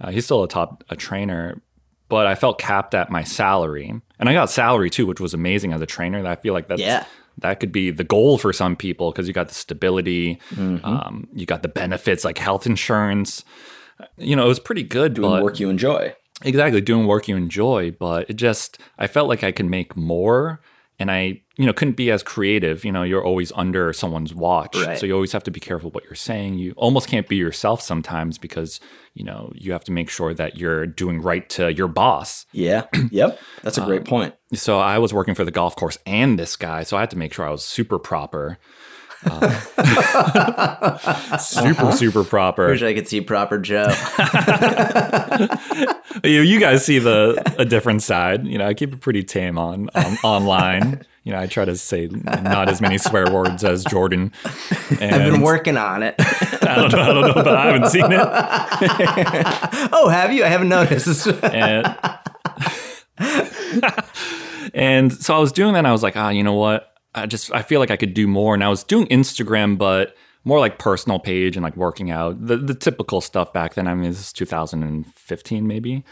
Uh, 0.00 0.10
he's 0.10 0.24
still 0.24 0.42
a 0.42 0.48
top 0.48 0.82
a 0.88 0.96
trainer, 0.96 1.62
but 2.08 2.26
I 2.26 2.34
felt 2.34 2.58
capped 2.58 2.94
at 2.94 3.10
my 3.10 3.22
salary, 3.22 3.92
and 4.18 4.28
I 4.28 4.32
got 4.32 4.50
salary 4.50 4.90
too, 4.90 5.06
which 5.06 5.20
was 5.20 5.32
amazing 5.32 5.72
as 5.72 5.80
a 5.80 5.86
trainer. 5.86 6.22
That 6.22 6.38
I 6.38 6.40
feel 6.40 6.54
like 6.54 6.66
that's 6.66 6.80
Yeah. 6.80 7.04
That 7.40 7.60
could 7.60 7.72
be 7.72 7.90
the 7.90 8.04
goal 8.04 8.38
for 8.38 8.52
some 8.52 8.76
people 8.76 9.10
because 9.12 9.26
you 9.28 9.34
got 9.34 9.48
the 9.48 9.54
stability, 9.54 10.40
um, 10.58 11.28
you 11.34 11.46
got 11.46 11.62
the 11.62 11.68
benefits 11.68 12.24
like 12.24 12.38
health 12.38 12.66
insurance. 12.66 13.44
You 14.16 14.36
know, 14.36 14.44
it 14.46 14.48
was 14.48 14.60
pretty 14.60 14.82
good, 14.82 15.14
Doing 15.14 15.30
but 15.30 15.42
work 15.42 15.60
you 15.60 15.68
enjoy. 15.68 16.14
exactly 16.42 16.80
doing 16.80 17.06
work 17.06 17.28
you 17.28 17.36
enjoy 17.36 17.90
but 17.90 18.30
it 18.30 18.34
just 18.36 18.78
i 18.98 19.06
felt 19.06 19.28
like 19.28 19.44
i 19.44 19.52
could 19.52 19.66
make 19.66 19.94
more 19.94 20.62
and 21.00 21.10
i 21.10 21.40
you 21.56 21.66
know 21.66 21.72
couldn't 21.72 21.96
be 21.96 22.10
as 22.12 22.22
creative 22.22 22.84
you 22.84 22.92
know 22.92 23.02
you're 23.02 23.24
always 23.24 23.50
under 23.56 23.92
someone's 23.92 24.32
watch 24.34 24.76
Right. 24.76 24.96
so 24.98 25.06
you 25.06 25.14
always 25.14 25.32
have 25.32 25.42
to 25.44 25.50
be 25.50 25.58
careful 25.58 25.90
what 25.90 26.04
you're 26.04 26.14
saying 26.14 26.58
you 26.58 26.72
almost 26.76 27.08
can't 27.08 27.26
be 27.28 27.36
yourself 27.36 27.80
sometimes 27.82 28.38
because 28.38 28.78
you 29.14 29.24
know 29.24 29.50
you 29.56 29.72
have 29.72 29.82
to 29.84 29.92
make 29.92 30.08
sure 30.10 30.32
that 30.34 30.56
you're 30.56 30.86
doing 30.86 31.20
right 31.20 31.48
to 31.50 31.72
your 31.72 31.88
boss 31.88 32.46
Yeah. 32.52 32.86
yep. 33.10 33.40
That's 33.62 33.78
a 33.78 33.84
great 33.84 34.02
um, 34.02 34.06
point. 34.06 34.34
so 34.54 34.78
i 34.78 34.98
was 34.98 35.12
working 35.12 35.34
for 35.34 35.44
the 35.44 35.50
golf 35.50 35.74
course 35.74 35.98
and 36.06 36.38
this 36.38 36.54
guy 36.56 36.84
so 36.84 36.96
i 36.96 37.00
had 37.00 37.10
to 37.10 37.18
make 37.18 37.32
sure 37.32 37.44
i 37.46 37.50
was 37.50 37.64
super 37.64 37.98
proper 37.98 38.58
uh, 39.26 39.58
super 41.38 41.92
super 41.92 42.24
proper 42.24 42.68
Wish 42.68 42.82
I 42.82 42.94
could 42.94 43.06
see 43.06 43.20
proper 43.20 43.58
Joe. 43.58 43.88
you, 46.24 46.40
you 46.40 46.58
guys 46.58 46.84
see 46.84 46.98
the 46.98 47.54
a 47.58 47.64
different 47.64 48.02
side. 48.02 48.46
You 48.46 48.58
know, 48.58 48.66
I 48.66 48.74
keep 48.74 48.92
it 48.92 49.00
pretty 49.00 49.22
tame 49.22 49.58
on, 49.58 49.90
on 49.94 50.16
online. 50.24 51.04
You 51.24 51.32
know, 51.32 51.38
I 51.38 51.46
try 51.46 51.66
to 51.66 51.76
say 51.76 52.06
not 52.06 52.70
as 52.70 52.80
many 52.80 52.96
swear 52.96 53.30
words 53.30 53.62
as 53.62 53.84
Jordan. 53.84 54.32
And 55.00 55.14
I've 55.14 55.30
been 55.30 55.42
working 55.42 55.76
on 55.76 56.02
it. 56.02 56.14
I 56.18 56.76
don't 56.76 56.92
know, 56.92 57.02
I 57.02 57.12
don't 57.12 57.28
know, 57.28 57.34
but 57.34 57.48
I 57.48 57.66
haven't 57.66 57.90
seen 57.90 58.06
it. 58.10 58.20
oh, 59.92 60.08
have 60.08 60.32
you? 60.32 60.44
I 60.44 60.48
haven't 60.48 60.70
noticed. 60.70 61.26
And 61.44 61.94
and 64.72 65.12
so 65.12 65.36
I 65.36 65.38
was 65.38 65.52
doing 65.52 65.74
that. 65.74 65.80
and 65.80 65.86
I 65.86 65.92
was 65.92 66.02
like, 66.02 66.16
ah, 66.16 66.30
you 66.30 66.42
know 66.42 66.54
what? 66.54 66.90
I 67.14 67.26
just 67.26 67.52
I 67.52 67.62
feel 67.62 67.80
like 67.80 67.90
I 67.90 67.96
could 67.96 68.14
do 68.14 68.26
more. 68.26 68.54
And 68.54 68.62
I 68.62 68.68
was 68.68 68.84
doing 68.84 69.06
Instagram, 69.06 69.78
but 69.78 70.14
more 70.44 70.58
like 70.58 70.78
personal 70.78 71.18
page 71.18 71.56
and 71.56 71.62
like 71.64 71.76
working 71.76 72.10
out 72.10 72.46
the 72.46 72.56
the 72.56 72.74
typical 72.74 73.20
stuff 73.20 73.52
back 73.52 73.74
then. 73.74 73.86
I 73.86 73.94
mean, 73.94 74.10
this 74.10 74.20
is 74.20 74.32
2015 74.32 75.66
maybe. 75.66 76.04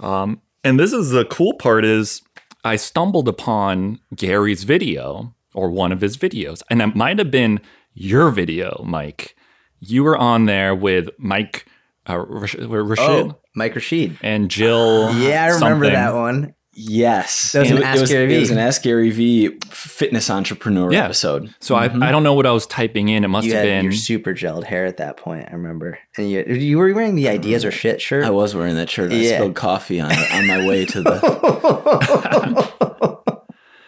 Um, 0.00 0.40
and 0.64 0.78
this 0.78 0.92
is 0.92 1.10
the 1.10 1.24
cool 1.24 1.54
part 1.54 1.84
is 1.84 2.22
I 2.64 2.76
stumbled 2.76 3.28
upon 3.28 4.00
Gary's 4.14 4.64
video 4.64 5.34
or 5.54 5.70
one 5.70 5.92
of 5.92 6.00
his 6.00 6.16
videos, 6.16 6.62
and 6.70 6.82
it 6.82 6.94
might 6.94 7.18
have 7.18 7.30
been 7.30 7.60
your 7.94 8.30
video, 8.30 8.82
Mike. 8.86 9.36
You 9.80 10.04
were 10.04 10.16
on 10.16 10.44
there 10.44 10.74
with 10.74 11.08
Mike 11.18 11.66
uh, 12.08 12.18
Rashid 12.18 12.70
oh, 12.70 13.40
Mike 13.54 13.74
Rashid. 13.74 14.18
and 14.22 14.50
Jill. 14.50 15.12
Yeah, 15.14 15.44
I 15.44 15.46
remember 15.48 15.86
something. 15.86 15.92
that 15.92 16.14
one. 16.14 16.54
Yes. 16.82 17.52
That 17.52 17.60
was 17.60 17.70
an 17.72 17.76
it, 17.78 17.82
Ask 17.84 18.00
was, 18.00 18.10
Gary 18.10 18.34
it 18.34 18.38
was 18.40 18.50
an 18.50 18.58
Ask 18.58 18.82
Gary 18.82 19.10
V 19.10 19.58
fitness 19.70 20.30
entrepreneur 20.30 20.90
Yeah. 20.92 21.04
episode. 21.04 21.54
So 21.60 21.74
I, 21.74 21.84
I 21.84 22.10
don't 22.10 22.22
know 22.22 22.32
what 22.34 22.46
I 22.46 22.52
was 22.52 22.66
typing 22.66 23.08
in. 23.10 23.22
It 23.24 23.28
must 23.28 23.46
You 23.46 23.52
have 23.54 23.64
had 23.64 23.68
been. 23.68 23.84
your 23.84 23.92
super 23.92 24.32
gelled 24.32 24.64
hair 24.64 24.86
at 24.86 24.96
that 24.96 25.16
point. 25.18 25.46
I 25.50 25.52
remember, 25.52 25.98
and 26.16 26.30
you 26.30 26.42
you 26.44 26.78
were 26.78 26.92
wearing 26.94 27.16
the 27.16 27.28
ideas 27.28 27.64
or 27.64 27.70
shit 27.70 28.00
shirt. 28.00 28.24
I 28.24 28.30
was 28.30 28.54
wearing 28.54 28.76
that 28.76 28.88
shirt. 28.88 29.12
I 29.12 29.16
Yeah. 29.16 29.36
spilled 29.38 29.56
coffee 29.56 30.00
on 30.00 30.10
it 30.12 30.32
on 30.32 30.46
my 30.46 30.66
way 30.66 30.86
to 30.86 31.02
the. 31.02 31.20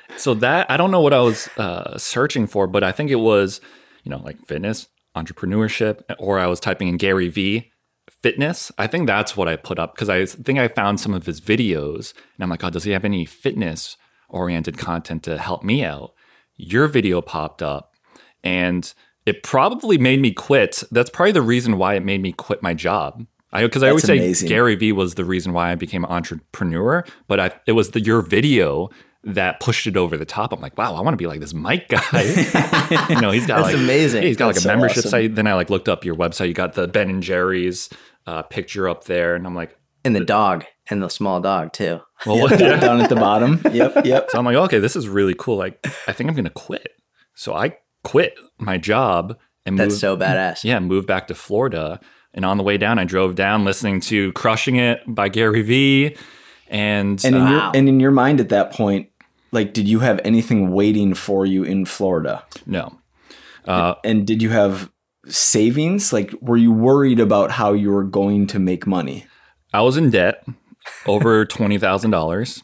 so 0.16 0.34
that 0.34 0.70
I 0.70 0.76
don't 0.76 0.90
know 0.90 1.00
what 1.00 1.14
I 1.14 1.20
was 1.20 1.48
uh, 1.56 1.96
searching 1.98 2.46
for, 2.46 2.66
but 2.66 2.84
I 2.84 2.92
think 2.92 3.10
it 3.10 3.16
was, 3.16 3.60
you 4.04 4.10
know, 4.10 4.18
like 4.22 4.38
fitness, 4.46 4.86
entrepreneurship, 5.16 6.02
or 6.18 6.38
I 6.38 6.46
was 6.46 6.60
typing 6.60 6.88
in 6.88 6.96
Gary 6.98 7.28
V 7.28 7.71
fitness. 8.22 8.72
I 8.78 8.86
think 8.86 9.06
that's 9.06 9.36
what 9.36 9.48
I 9.48 9.56
put 9.56 9.78
up 9.78 9.94
because 9.94 10.08
I 10.08 10.24
think 10.26 10.58
I 10.58 10.68
found 10.68 11.00
some 11.00 11.14
of 11.14 11.26
his 11.26 11.40
videos 11.40 12.14
and 12.36 12.44
I'm 12.44 12.50
like, 12.50 12.64
oh, 12.64 12.70
does 12.70 12.84
he 12.84 12.92
have 12.92 13.04
any 13.04 13.24
fitness 13.24 13.96
oriented 14.28 14.78
content 14.78 15.22
to 15.24 15.38
help 15.38 15.62
me 15.62 15.84
out? 15.84 16.14
Your 16.56 16.86
video 16.86 17.20
popped 17.20 17.62
up 17.62 17.94
and 18.44 18.92
it 19.26 19.42
probably 19.42 19.98
made 19.98 20.20
me 20.20 20.32
quit. 20.32 20.82
That's 20.90 21.10
probably 21.10 21.32
the 21.32 21.42
reason 21.42 21.78
why 21.78 21.94
it 21.94 22.04
made 22.04 22.22
me 22.22 22.32
quit 22.32 22.62
my 22.62 22.74
job. 22.74 23.26
I 23.52 23.62
because 23.64 23.82
I 23.82 23.88
always 23.88 24.02
That's 24.02 24.18
say 24.18 24.24
amazing. 24.24 24.48
Gary 24.48 24.74
Vee 24.76 24.92
was 24.92 25.14
the 25.14 25.24
reason 25.24 25.52
why 25.52 25.72
I 25.72 25.74
became 25.74 26.04
an 26.04 26.10
entrepreneur, 26.10 27.04
but 27.28 27.38
I, 27.38 27.50
it 27.66 27.72
was 27.72 27.90
the 27.90 28.00
your 28.00 28.22
video 28.22 28.88
that 29.24 29.60
pushed 29.60 29.86
it 29.86 29.96
over 29.96 30.16
the 30.16 30.24
top. 30.24 30.52
I'm 30.52 30.60
like, 30.60 30.76
wow, 30.76 30.94
I 30.94 31.00
want 31.00 31.12
to 31.12 31.16
be 31.16 31.26
like 31.26 31.40
this 31.40 31.54
Mike 31.54 31.88
guy. 31.88 33.06
you 33.08 33.20
know, 33.20 33.30
he's 33.30 33.46
got 33.46 33.62
That's 33.62 33.74
like 33.74 33.76
amazing. 33.76 34.22
he's 34.22 34.36
got 34.36 34.46
That's 34.46 34.56
like 34.56 34.60
a 34.60 34.60
so 34.62 34.68
membership 34.68 34.98
awesome. 34.98 35.10
site. 35.10 35.34
Then 35.34 35.46
I 35.46 35.54
like 35.54 35.70
looked 35.70 35.88
up 35.88 36.04
your 36.04 36.16
website. 36.16 36.48
You 36.48 36.54
got 36.54 36.72
the 36.72 36.88
Ben 36.88 37.08
and 37.08 37.22
Jerry's 37.22 37.88
uh, 38.26 38.42
picture 38.42 38.88
up 38.88 39.04
there, 39.04 39.34
and 39.34 39.46
I'm 39.46 39.54
like, 39.54 39.76
and 40.04 40.14
the 40.16 40.24
dog 40.24 40.64
and 40.90 41.02
the 41.02 41.08
small 41.08 41.40
dog 41.40 41.72
too. 41.72 42.00
well, 42.26 42.38
what? 42.40 42.58
down 42.58 43.00
at 43.00 43.08
the 43.08 43.16
bottom. 43.16 43.60
Yep. 43.72 44.04
Yep. 44.04 44.30
So 44.30 44.38
I'm 44.38 44.44
like, 44.44 44.56
okay, 44.56 44.78
this 44.78 44.96
is 44.96 45.08
really 45.08 45.34
cool. 45.38 45.56
Like, 45.56 45.84
I 46.06 46.12
think 46.12 46.28
I'm 46.28 46.36
gonna 46.36 46.50
quit. 46.50 46.88
So 47.34 47.54
I 47.54 47.76
quit 48.04 48.34
my 48.58 48.78
job 48.78 49.38
and 49.64 49.78
That's 49.78 49.90
moved, 49.92 50.00
so 50.00 50.16
badass. 50.16 50.64
yeah, 50.64 50.78
moved 50.80 51.06
back 51.06 51.28
to 51.28 51.34
Florida. 51.34 52.00
And 52.34 52.44
on 52.44 52.56
the 52.56 52.62
way 52.64 52.78
down, 52.78 52.98
I 52.98 53.04
drove 53.04 53.34
down 53.34 53.64
listening 53.64 54.00
to 54.02 54.32
"Crushing 54.32 54.76
It" 54.76 55.00
by 55.06 55.28
Gary 55.28 55.62
Vee, 55.62 56.16
and, 56.68 57.22
And 57.24 57.36
in 57.36 57.42
uh, 57.42 57.50
your 57.50 57.70
and 57.74 57.88
in 57.88 58.00
your 58.00 58.10
mind 58.10 58.40
at 58.40 58.48
that 58.48 58.72
point, 58.72 59.08
like, 59.52 59.72
did 59.74 59.86
you 59.86 60.00
have 60.00 60.20
anything 60.24 60.70
waiting 60.72 61.14
for 61.14 61.44
you 61.46 61.62
in 61.62 61.84
Florida? 61.84 62.42
no, 62.66 62.98
uh, 63.66 63.94
And 64.04 64.26
did 64.26 64.40
you 64.42 64.50
have 64.50 64.90
savings? 65.26 66.12
Like, 66.12 66.32
were 66.40 66.56
you 66.56 66.72
worried 66.72 67.20
about 67.20 67.52
how 67.52 67.72
you 67.72 67.90
were 67.90 68.04
going 68.04 68.46
to 68.48 68.58
make 68.58 68.86
money? 68.86 69.26
I 69.72 69.82
was 69.82 69.96
in 69.96 70.10
debt, 70.10 70.44
over 71.06 71.44
twenty 71.46 71.78
thousand 71.78 72.10
dollars. 72.10 72.62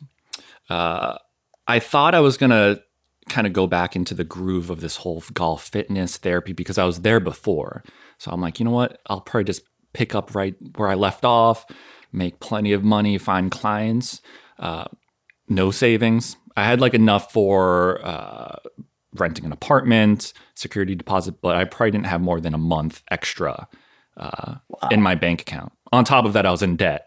Uh, 0.68 1.18
I 1.66 1.78
thought 1.78 2.14
I 2.14 2.20
was 2.20 2.36
gonna 2.36 2.80
kind 3.28 3.46
of 3.46 3.52
go 3.52 3.66
back 3.66 3.94
into 3.94 4.14
the 4.14 4.24
groove 4.24 4.70
of 4.70 4.80
this 4.80 4.96
whole 4.96 5.22
golf 5.34 5.64
fitness 5.68 6.16
therapy 6.16 6.52
because 6.52 6.78
I 6.78 6.84
was 6.84 7.00
there 7.02 7.20
before. 7.20 7.84
So 8.18 8.30
I'm 8.30 8.40
like, 8.40 8.58
you 8.58 8.64
know 8.64 8.70
what? 8.70 9.00
I'll 9.06 9.20
probably 9.20 9.44
just 9.44 9.62
pick 9.92 10.14
up 10.14 10.34
right 10.34 10.54
where 10.76 10.88
I 10.88 10.94
left 10.94 11.24
off, 11.24 11.66
make 12.12 12.40
plenty 12.40 12.72
of 12.72 12.82
money, 12.82 13.18
find 13.18 13.50
clients. 13.50 14.20
Uh, 14.58 14.86
no 15.48 15.70
savings. 15.70 16.36
I 16.56 16.64
had 16.64 16.80
like 16.80 16.94
enough 16.94 17.32
for 17.32 18.04
uh, 18.04 18.56
renting 19.14 19.44
an 19.44 19.52
apartment, 19.52 20.32
security 20.54 20.94
deposit, 20.94 21.40
but 21.40 21.56
I 21.56 21.64
probably 21.64 21.92
didn't 21.92 22.06
have 22.06 22.20
more 22.20 22.40
than 22.40 22.54
a 22.54 22.58
month 22.58 23.02
extra 23.10 23.68
uh, 24.16 24.56
in 24.90 25.00
my 25.02 25.14
bank 25.14 25.42
account. 25.42 25.72
On 25.92 26.04
top 26.04 26.24
of 26.24 26.34
that, 26.34 26.44
I 26.44 26.50
was 26.50 26.62
in 26.62 26.76
debt 26.76 27.06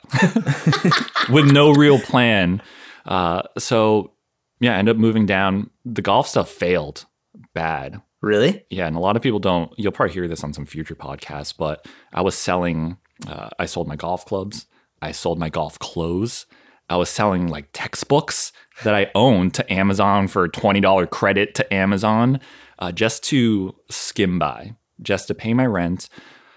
with 1.29 1.51
no 1.51 1.71
real 1.71 1.99
plan. 1.99 2.61
Uh, 3.05 3.43
so 3.57 4.13
yeah, 4.59 4.75
I 4.75 4.77
ended 4.77 4.95
up 4.95 4.99
moving 4.99 5.25
down. 5.25 5.69
The 5.85 6.01
golf 6.01 6.27
stuff 6.27 6.49
failed 6.49 7.05
bad. 7.53 8.01
Really? 8.21 8.63
Yeah, 8.69 8.85
and 8.85 8.95
a 8.95 8.99
lot 8.99 9.15
of 9.15 9.23
people 9.23 9.39
don't. 9.39 9.71
You'll 9.77 9.91
probably 9.91 10.13
hear 10.13 10.27
this 10.27 10.43
on 10.43 10.53
some 10.53 10.65
future 10.65 10.95
podcasts, 10.95 11.55
but 11.57 11.87
I 12.13 12.21
was 12.21 12.35
selling. 12.35 12.97
Uh, 13.27 13.49
I 13.57 13.65
sold 13.65 13.87
my 13.87 13.95
golf 13.95 14.25
clubs. 14.25 14.67
I 15.01 15.11
sold 15.11 15.39
my 15.39 15.49
golf 15.49 15.79
clothes. 15.79 16.45
I 16.91 16.97
was 16.97 17.09
selling 17.09 17.47
like 17.47 17.69
textbooks 17.73 18.51
that 18.83 18.93
I 18.93 19.09
owned 19.15 19.53
to 19.55 19.73
Amazon 19.73 20.27
for 20.27 20.47
twenty 20.47 20.81
dollar 20.81 21.07
credit 21.07 21.55
to 21.55 21.73
Amazon, 21.73 22.39
uh, 22.79 22.91
just 22.91 23.23
to 23.25 23.73
skim 23.89 24.39
by, 24.39 24.75
just 25.01 25.27
to 25.29 25.33
pay 25.33 25.53
my 25.53 25.65
rent 25.65 26.09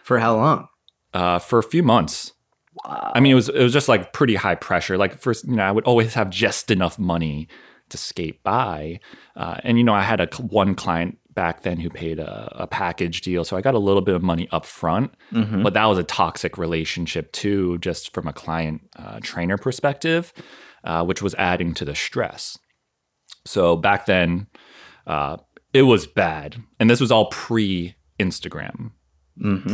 For 0.02 0.18
how 0.18 0.36
long? 0.36 0.68
uh, 1.12 1.38
for 1.38 1.58
a 1.58 1.62
few 1.62 1.82
months. 1.82 2.32
Wow. 2.84 3.12
I 3.14 3.20
mean, 3.20 3.32
it 3.32 3.36
was 3.36 3.48
it 3.48 3.62
was 3.62 3.72
just 3.72 3.88
like 3.88 4.12
pretty 4.12 4.34
high 4.34 4.56
pressure. 4.56 4.98
Like 4.98 5.18
first, 5.20 5.46
you 5.46 5.54
know, 5.54 5.62
I 5.62 5.70
would 5.70 5.84
always 5.84 6.14
have 6.14 6.30
just 6.30 6.70
enough 6.70 6.98
money 6.98 7.46
to 7.90 7.96
skate 7.96 8.42
by, 8.42 8.98
uh, 9.36 9.58
and 9.62 9.78
you 9.78 9.84
know, 9.84 9.94
I 9.94 10.02
had 10.02 10.20
a 10.20 10.26
one 10.42 10.74
client 10.74 11.18
back 11.34 11.62
then 11.62 11.78
who 11.80 11.90
paid 11.90 12.18
a, 12.18 12.50
a 12.62 12.66
package 12.66 13.20
deal, 13.20 13.44
so 13.44 13.56
I 13.56 13.60
got 13.60 13.74
a 13.74 13.78
little 13.78 14.02
bit 14.02 14.14
of 14.14 14.22
money 14.22 14.48
up 14.52 14.64
front. 14.64 15.12
But 15.62 15.74
that 15.74 15.86
was 15.86 15.98
a 15.98 16.04
toxic 16.04 16.56
relationship 16.58 17.32
too, 17.32 17.78
just 17.78 18.12
from 18.14 18.26
a 18.28 18.32
client 18.32 18.82
uh, 18.96 19.18
trainer 19.22 19.56
perspective, 19.58 20.32
uh, 20.84 21.04
which 21.04 21.20
was 21.22 21.34
adding 21.34 21.74
to 21.74 21.84
the 21.84 21.94
stress. 21.94 22.58
So 23.44 23.76
back 23.76 24.06
then, 24.06 24.46
uh, 25.06 25.36
it 25.72 25.82
was 25.82 26.06
bad, 26.06 26.56
and 26.78 26.88
this 26.88 27.00
was 27.00 27.10
all 27.10 27.26
pre 27.26 27.96
Instagram, 28.18 28.92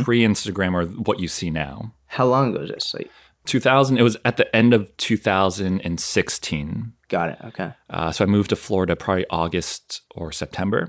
pre 0.03 0.21
Instagram, 0.21 0.73
or 0.73 0.85
what 0.87 1.19
you 1.19 1.27
see 1.27 1.49
now. 1.49 1.93
How 2.07 2.25
long 2.25 2.49
ago 2.51 2.61
was 2.61 2.69
this? 2.71 2.93
Like, 2.93 3.09
2000 3.45 3.97
it 3.97 4.03
was 4.03 4.17
at 4.23 4.37
the 4.37 4.55
end 4.55 4.71
of 4.73 4.95
2016 4.97 6.93
got 7.09 7.29
it. 7.29 7.37
Okay. 7.45 7.71
uh, 7.89 8.11
so 8.11 8.23
i 8.23 8.27
moved 8.27 8.49
to 8.49 8.55
florida 8.55 8.95
probably 8.95 9.25
august 9.31 10.01
or 10.15 10.31
september 10.31 10.87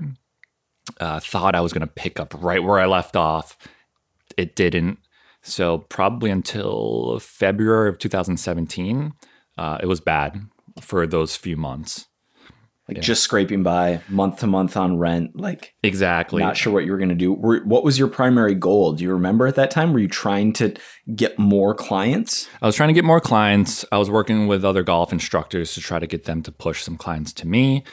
Uh, 0.99 1.19
thought 1.19 1.55
I 1.55 1.61
was 1.61 1.73
going 1.73 1.87
to 1.87 1.93
pick 1.93 2.19
up 2.19 2.33
right 2.41 2.63
where 2.63 2.79
I 2.79 2.85
left 2.85 3.15
off. 3.15 3.57
It 4.37 4.55
didn't. 4.55 4.99
So 5.41 5.79
probably 5.79 6.29
until 6.29 7.19
February 7.19 7.89
of 7.89 7.97
2017, 7.99 9.13
uh, 9.57 9.77
it 9.81 9.85
was 9.85 9.99
bad 9.99 10.41
for 10.81 11.05
those 11.05 11.35
few 11.35 11.57
months. 11.57 12.07
Like 12.87 12.99
just 12.99 13.23
scraping 13.23 13.63
by 13.63 14.01
month 14.09 14.39
to 14.39 14.47
month 14.47 14.75
on 14.75 14.97
rent, 14.97 15.39
like 15.39 15.73
Exactly. 15.83 16.43
not 16.43 16.57
sure 16.57 16.73
what 16.73 16.83
you 16.83 16.91
were 16.91 16.97
going 16.97 17.09
to 17.09 17.15
do. 17.15 17.31
Were, 17.31 17.61
what 17.63 17.85
was 17.85 17.97
your 17.97 18.09
primary 18.09 18.55
goal? 18.55 18.91
Do 18.91 19.05
you 19.05 19.11
remember 19.13 19.47
at 19.47 19.55
that 19.55 19.71
time? 19.71 19.93
Were 19.93 19.99
you 19.99 20.09
trying 20.09 20.51
to 20.53 20.75
get 21.15 21.39
more 21.39 21.73
clients? 21.73 22.49
I 22.61 22.65
was 22.65 22.75
trying 22.75 22.89
to 22.89 22.93
get 22.93 23.05
more 23.05 23.21
clients. 23.21 23.85
I 23.93 23.97
was 23.97 24.09
working 24.09 24.47
with 24.47 24.65
other 24.65 24.83
golf 24.83 25.13
instructors 25.13 25.73
to 25.75 25.81
try 25.81 25.97
to 25.97 26.07
get 26.07 26.25
them 26.25 26.43
to 26.43 26.51
push 26.51 26.83
some 26.83 26.97
clients 26.97 27.31
to 27.33 27.47
me. 27.47 27.85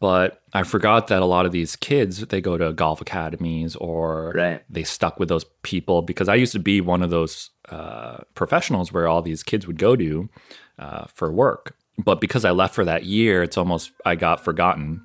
But 0.00 0.37
I 0.52 0.62
forgot 0.62 1.08
that 1.08 1.20
a 1.20 1.26
lot 1.26 1.44
of 1.46 1.52
these 1.52 1.76
kids, 1.76 2.20
they 2.26 2.40
go 2.40 2.56
to 2.56 2.72
golf 2.72 3.00
academies 3.00 3.76
or 3.76 4.32
Right. 4.34 4.62
they 4.70 4.82
stuck 4.82 5.18
with 5.20 5.28
those 5.28 5.44
people 5.62 6.00
because 6.02 6.28
I 6.28 6.36
used 6.36 6.52
to 6.52 6.58
be 6.58 6.80
one 6.80 7.02
of 7.02 7.10
those 7.10 7.50
uh, 7.68 8.18
professionals 8.34 8.92
where 8.92 9.06
all 9.08 9.20
these 9.20 9.42
kids 9.42 9.66
would 9.66 9.78
go 9.78 9.94
to 9.96 10.28
uh, 10.78 11.04
for 11.14 11.30
work. 11.30 11.76
But 11.98 12.20
because 12.20 12.44
I 12.44 12.50
left 12.52 12.74
for 12.74 12.84
that 12.84 13.04
year, 13.04 13.42
it's 13.42 13.58
almost 13.58 13.92
I 14.06 14.14
got 14.14 14.42
forgotten 14.44 15.02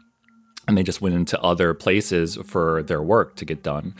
and 0.67 0.77
they 0.77 0.83
just 0.83 1.01
went 1.01 1.15
into 1.15 1.39
other 1.41 1.73
places 1.73 2.37
for 2.45 2.83
their 2.83 3.01
work 3.01 3.35
to 3.37 3.45
get 3.45 3.63
done. 3.63 3.95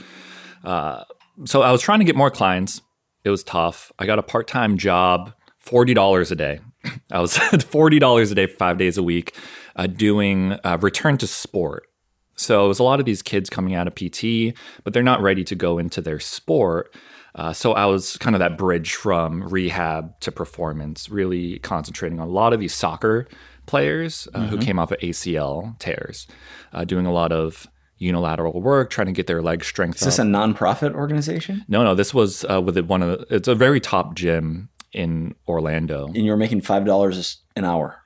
Uh, 0.64 1.04
so 1.46 1.62
I 1.62 1.72
was 1.72 1.82
trying 1.82 2.00
to 2.00 2.06
get 2.06 2.16
more 2.16 2.32
clients. 2.32 2.82
It 3.26 3.30
was 3.32 3.44
tough. 3.44 3.92
I 4.00 4.06
got 4.06 4.20
a 4.20 4.24
part 4.24 4.48
time 4.48 4.78
job, 4.78 5.34
forty 5.60 5.94
dollars 5.94 6.32
a 6.32 6.36
day. 6.36 6.60
I 7.12 7.20
was 7.20 7.38
forty 7.68 8.00
dollars 8.00 8.32
a 8.32 8.36
day, 8.36 8.48
five 8.48 8.78
days 8.78 8.98
a 8.98 9.04
week, 9.04 9.36
uh, 9.76 9.88
doing 9.88 10.54
uh, 10.64 10.78
return 10.82 11.18
to 11.20 11.28
sport. 11.28 11.88
So 12.36 12.66
it 12.66 12.68
was 12.68 12.80
a 12.80 12.84
lot 12.84 13.00
of 13.00 13.06
these 13.06 13.22
kids 13.22 13.50
coming 13.50 13.76
out 13.76 13.88
of 13.88 13.96
PT, 13.96 14.58
but 14.84 14.94
they're 14.94 15.04
not 15.04 15.22
ready 15.22 15.44
to 15.44 15.56
go 15.56 15.78
into 15.78 16.02
their 16.02 16.20
sport. 16.20 16.94
Uh, 17.36 17.54
so 17.54 17.74
I 17.74 17.86
was 17.86 18.18
kind 18.18 18.36
of 18.36 18.40
that 18.40 18.58
bridge 18.58 18.94
from 18.94 19.44
rehab 19.48 20.20
to 20.22 20.32
performance, 20.32 21.10
really 21.10 21.60
concentrating 21.60 22.20
on 22.20 22.28
a 22.28 22.32
lot 22.32 22.54
of 22.54 22.60
these 22.60 22.74
soccer 22.74 23.28
players 23.66 24.28
uh, 24.34 24.48
who 24.48 24.58
came 24.58 24.78
off 24.78 24.92
of 24.92 25.00
ACL 25.00 25.78
tears, 25.80 26.28
uh, 26.74 26.84
doing 26.84 27.06
a 27.06 27.12
lot 27.14 27.32
of 27.32 27.68
unilateral 27.98 28.62
work, 28.62 28.90
trying 28.90 29.08
to 29.08 29.14
get 29.14 29.28
their 29.28 29.42
leg 29.42 29.64
strength 29.64 29.96
Is 29.98 30.06
this 30.06 30.20
up. 30.20 30.26
a 30.26 30.30
nonprofit 30.30 30.94
organization? 30.94 31.64
no, 31.68 31.84
no, 31.84 31.96
this 31.96 32.14
was 32.14 32.46
uh, 32.50 32.62
with 32.62 32.78
one 32.86 33.02
of 33.02 33.10
the, 33.20 33.36
it's 33.36 33.48
a 33.48 33.56
very 33.56 33.80
top 33.80 34.16
gym 34.16 34.70
in 34.92 35.34
Orlando. 35.48 36.08
And 36.08 36.26
you're 36.26 36.38
making 36.38 36.62
five 36.62 36.86
dollars 36.86 37.42
an 37.56 37.64
hour. 37.66 38.03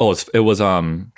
Oh, 0.00 0.10
it's, 0.12 0.28
it 0.34 0.40
was 0.40 0.60
um, 0.60 1.12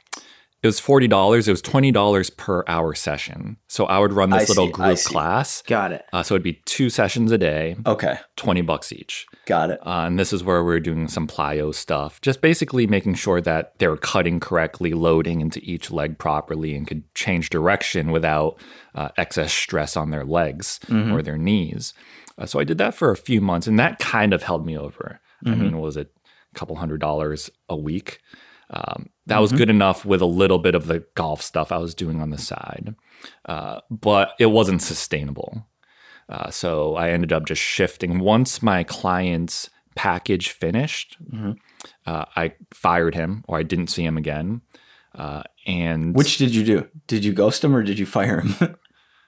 it 0.62 0.66
was 0.66 0.78
forty 0.80 1.08
dollars. 1.08 1.46
It 1.48 1.52
was 1.52 1.62
twenty 1.62 1.90
dollars 1.92 2.30
per 2.30 2.64
hour 2.66 2.94
session. 2.94 3.56
So 3.68 3.86
I 3.86 3.98
would 3.98 4.12
run 4.12 4.30
this 4.30 4.42
I 4.42 4.46
little 4.50 4.66
see, 4.66 4.72
group 4.72 4.98
class. 4.98 5.62
Got 5.62 5.92
it. 5.92 6.04
Uh, 6.12 6.22
so 6.22 6.34
it'd 6.34 6.42
be 6.42 6.60
two 6.66 6.90
sessions 6.90 7.32
a 7.32 7.38
day, 7.38 7.76
Okay, 7.86 8.16
twenty 8.36 8.60
bucks 8.60 8.92
each. 8.92 9.26
got 9.46 9.70
it. 9.70 9.78
Uh, 9.86 10.04
and 10.06 10.18
this 10.18 10.32
is 10.32 10.42
where 10.44 10.62
we 10.64 10.74
are 10.74 10.80
doing 10.80 11.08
some 11.08 11.26
plyo 11.26 11.74
stuff, 11.74 12.20
just 12.20 12.40
basically 12.40 12.86
making 12.86 13.14
sure 13.14 13.40
that 13.40 13.72
they're 13.78 13.96
cutting 13.96 14.40
correctly, 14.40 14.92
loading 14.92 15.40
into 15.40 15.60
each 15.62 15.90
leg 15.90 16.18
properly, 16.18 16.74
and 16.74 16.86
could 16.86 17.02
change 17.14 17.50
direction 17.50 18.10
without 18.10 18.56
uh, 18.94 19.08
excess 19.16 19.52
stress 19.52 19.96
on 19.96 20.10
their 20.10 20.24
legs 20.24 20.78
or 20.90 21.22
their 21.22 21.38
knees. 21.38 21.94
Uh, 22.38 22.46
so 22.46 22.58
I 22.58 22.64
did 22.64 22.78
that 22.78 22.94
for 22.94 23.10
a 23.10 23.16
few 23.16 23.40
months, 23.40 23.66
and 23.66 23.78
that 23.78 23.98
kind 23.98 24.32
of 24.32 24.42
held 24.42 24.64
me 24.66 24.76
over. 24.76 25.20
I 25.44 25.50
mean, 25.56 25.78
was 25.78 25.96
it 25.96 26.12
a 26.54 26.58
couple 26.58 26.76
hundred 26.76 27.00
dollars 27.00 27.50
a 27.68 27.76
week? 27.76 28.20
Um, 28.72 29.10
that 29.26 29.38
was 29.38 29.52
good 29.52 29.70
enough 29.70 30.04
with 30.04 30.22
a 30.22 30.26
little 30.26 30.58
bit 30.58 30.74
of 30.74 30.86
the 30.86 31.04
golf 31.14 31.42
stuff 31.42 31.70
I 31.70 31.78
was 31.78 31.94
doing 31.94 32.20
on 32.20 32.30
the 32.30 32.38
side, 32.38 32.94
uh, 33.44 33.80
but 33.90 34.32
it 34.38 34.46
wasn't 34.46 34.82
sustainable. 34.82 35.66
Uh, 36.28 36.50
so 36.50 36.96
I 36.96 37.10
ended 37.10 37.32
up 37.32 37.44
just 37.44 37.60
shifting. 37.60 38.18
Once 38.18 38.62
my 38.62 38.84
client's 38.84 39.68
package 39.94 40.48
finished, 40.48 41.18
uh, 42.06 42.24
I 42.34 42.54
fired 42.72 43.14
him 43.14 43.44
or 43.46 43.58
I 43.58 43.62
didn't 43.62 43.88
see 43.88 44.04
him 44.04 44.16
again. 44.16 44.62
Uh, 45.14 45.42
and 45.66 46.14
Which 46.14 46.38
did 46.38 46.54
you 46.54 46.64
do? 46.64 46.88
Did 47.06 47.24
you 47.24 47.32
ghost 47.32 47.62
him 47.62 47.76
or 47.76 47.82
did 47.82 47.98
you 47.98 48.06
fire 48.06 48.40
him? 48.40 48.76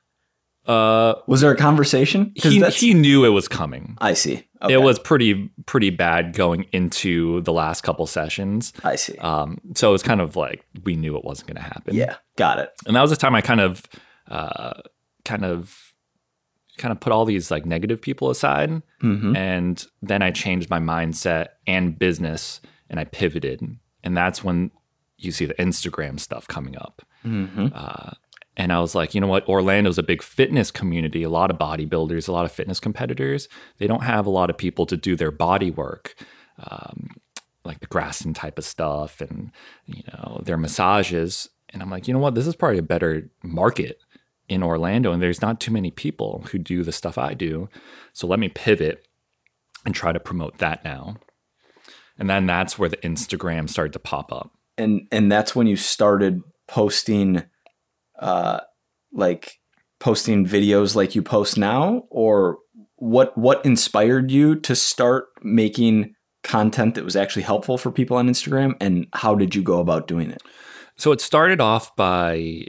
uh, 0.66 1.14
was 1.26 1.42
there 1.42 1.52
a 1.52 1.56
conversation? 1.56 2.32
he, 2.34 2.64
he 2.70 2.94
knew 2.94 3.24
it 3.24 3.30
was 3.30 3.48
coming. 3.48 3.98
I 4.00 4.14
see. 4.14 4.48
Okay. 4.64 4.74
It 4.74 4.82
was 4.82 4.98
pretty 4.98 5.50
pretty 5.66 5.90
bad 5.90 6.32
going 6.34 6.66
into 6.72 7.40
the 7.42 7.52
last 7.52 7.82
couple 7.82 8.06
sessions. 8.06 8.72
I 8.82 8.96
see. 8.96 9.16
Um, 9.18 9.58
so 9.74 9.88
it 9.90 9.92
was 9.92 10.02
kind 10.02 10.20
of 10.20 10.36
like 10.36 10.64
we 10.84 10.96
knew 10.96 11.16
it 11.16 11.24
wasn't 11.24 11.48
going 11.48 11.56
to 11.56 11.62
happen. 11.62 11.94
yeah, 11.94 12.16
got 12.36 12.58
it. 12.58 12.70
and 12.86 12.96
that 12.96 13.00
was 13.02 13.10
the 13.10 13.16
time 13.16 13.34
I 13.34 13.40
kind 13.40 13.60
of, 13.60 13.82
uh, 14.30 14.72
kind 15.24 15.44
of, 15.44 15.92
kind 16.78 16.92
of 16.92 16.98
put 17.00 17.12
all 17.12 17.24
these 17.24 17.50
like 17.50 17.64
negative 17.66 18.00
people 18.00 18.30
aside, 18.30 18.82
Mm-hmm. 19.02 19.36
and 19.36 19.86
then 20.02 20.22
I 20.22 20.30
changed 20.30 20.70
my 20.70 20.78
mindset 20.80 21.48
and 21.66 21.98
business, 21.98 22.60
and 22.88 22.98
I 22.98 23.04
pivoted, 23.04 23.60
and 24.02 24.16
that's 24.16 24.42
when 24.42 24.70
you 25.18 25.30
see 25.30 25.44
the 25.46 25.54
Instagram 25.54 26.18
stuff 26.18 26.48
coming 26.48 26.76
up. 26.76 27.02
Mm-hmm. 27.24 27.68
Uh, 27.74 28.10
and 28.56 28.72
I 28.72 28.80
was 28.80 28.94
like, 28.94 29.14
you 29.14 29.20
know 29.20 29.26
what? 29.26 29.48
Orlando's 29.48 29.98
a 29.98 30.02
big 30.02 30.22
fitness 30.22 30.70
community, 30.70 31.22
a 31.22 31.28
lot 31.28 31.50
of 31.50 31.58
bodybuilders, 31.58 32.28
a 32.28 32.32
lot 32.32 32.44
of 32.44 32.52
fitness 32.52 32.80
competitors. 32.80 33.48
They 33.78 33.86
don't 33.86 34.04
have 34.04 34.26
a 34.26 34.30
lot 34.30 34.50
of 34.50 34.58
people 34.58 34.86
to 34.86 34.96
do 34.96 35.16
their 35.16 35.30
body 35.30 35.70
work, 35.70 36.14
um, 36.70 37.10
like 37.64 37.80
the 37.80 37.86
Graston 37.86 38.34
type 38.34 38.58
of 38.58 38.64
stuff 38.64 39.20
and, 39.20 39.50
you 39.86 40.02
know, 40.12 40.40
their 40.44 40.56
massages. 40.56 41.48
And 41.70 41.82
I'm 41.82 41.90
like, 41.90 42.06
you 42.06 42.14
know 42.14 42.20
what? 42.20 42.34
This 42.34 42.46
is 42.46 42.54
probably 42.54 42.78
a 42.78 42.82
better 42.82 43.30
market 43.42 43.98
in 44.48 44.62
Orlando. 44.62 45.10
And 45.10 45.20
there's 45.20 45.42
not 45.42 45.58
too 45.60 45.72
many 45.72 45.90
people 45.90 46.44
who 46.52 46.58
do 46.58 46.84
the 46.84 46.92
stuff 46.92 47.18
I 47.18 47.34
do. 47.34 47.68
So 48.12 48.26
let 48.26 48.38
me 48.38 48.48
pivot 48.48 49.08
and 49.84 49.94
try 49.94 50.12
to 50.12 50.20
promote 50.20 50.58
that 50.58 50.84
now. 50.84 51.16
And 52.18 52.30
then 52.30 52.46
that's 52.46 52.78
where 52.78 52.88
the 52.88 52.98
Instagram 52.98 53.68
started 53.68 53.94
to 53.94 53.98
pop 53.98 54.32
up. 54.32 54.52
and 54.78 55.06
and 55.10 55.30
that's 55.30 55.54
when 55.54 55.66
you 55.66 55.76
started 55.76 56.42
posting 56.66 57.44
uh 58.18 58.60
like 59.12 59.60
posting 60.00 60.46
videos 60.46 60.94
like 60.94 61.14
you 61.14 61.22
post 61.22 61.56
now? 61.56 62.04
Or 62.10 62.58
what 62.96 63.36
what 63.36 63.64
inspired 63.64 64.30
you 64.30 64.56
to 64.60 64.74
start 64.74 65.26
making 65.42 66.14
content 66.42 66.94
that 66.94 67.04
was 67.04 67.16
actually 67.16 67.42
helpful 67.42 67.78
for 67.78 67.90
people 67.90 68.16
on 68.16 68.28
Instagram? 68.28 68.74
And 68.80 69.06
how 69.12 69.34
did 69.34 69.54
you 69.54 69.62
go 69.62 69.80
about 69.80 70.06
doing 70.06 70.30
it? 70.30 70.42
So 70.96 71.10
it 71.12 71.20
started 71.20 71.60
off 71.60 71.94
by 71.96 72.66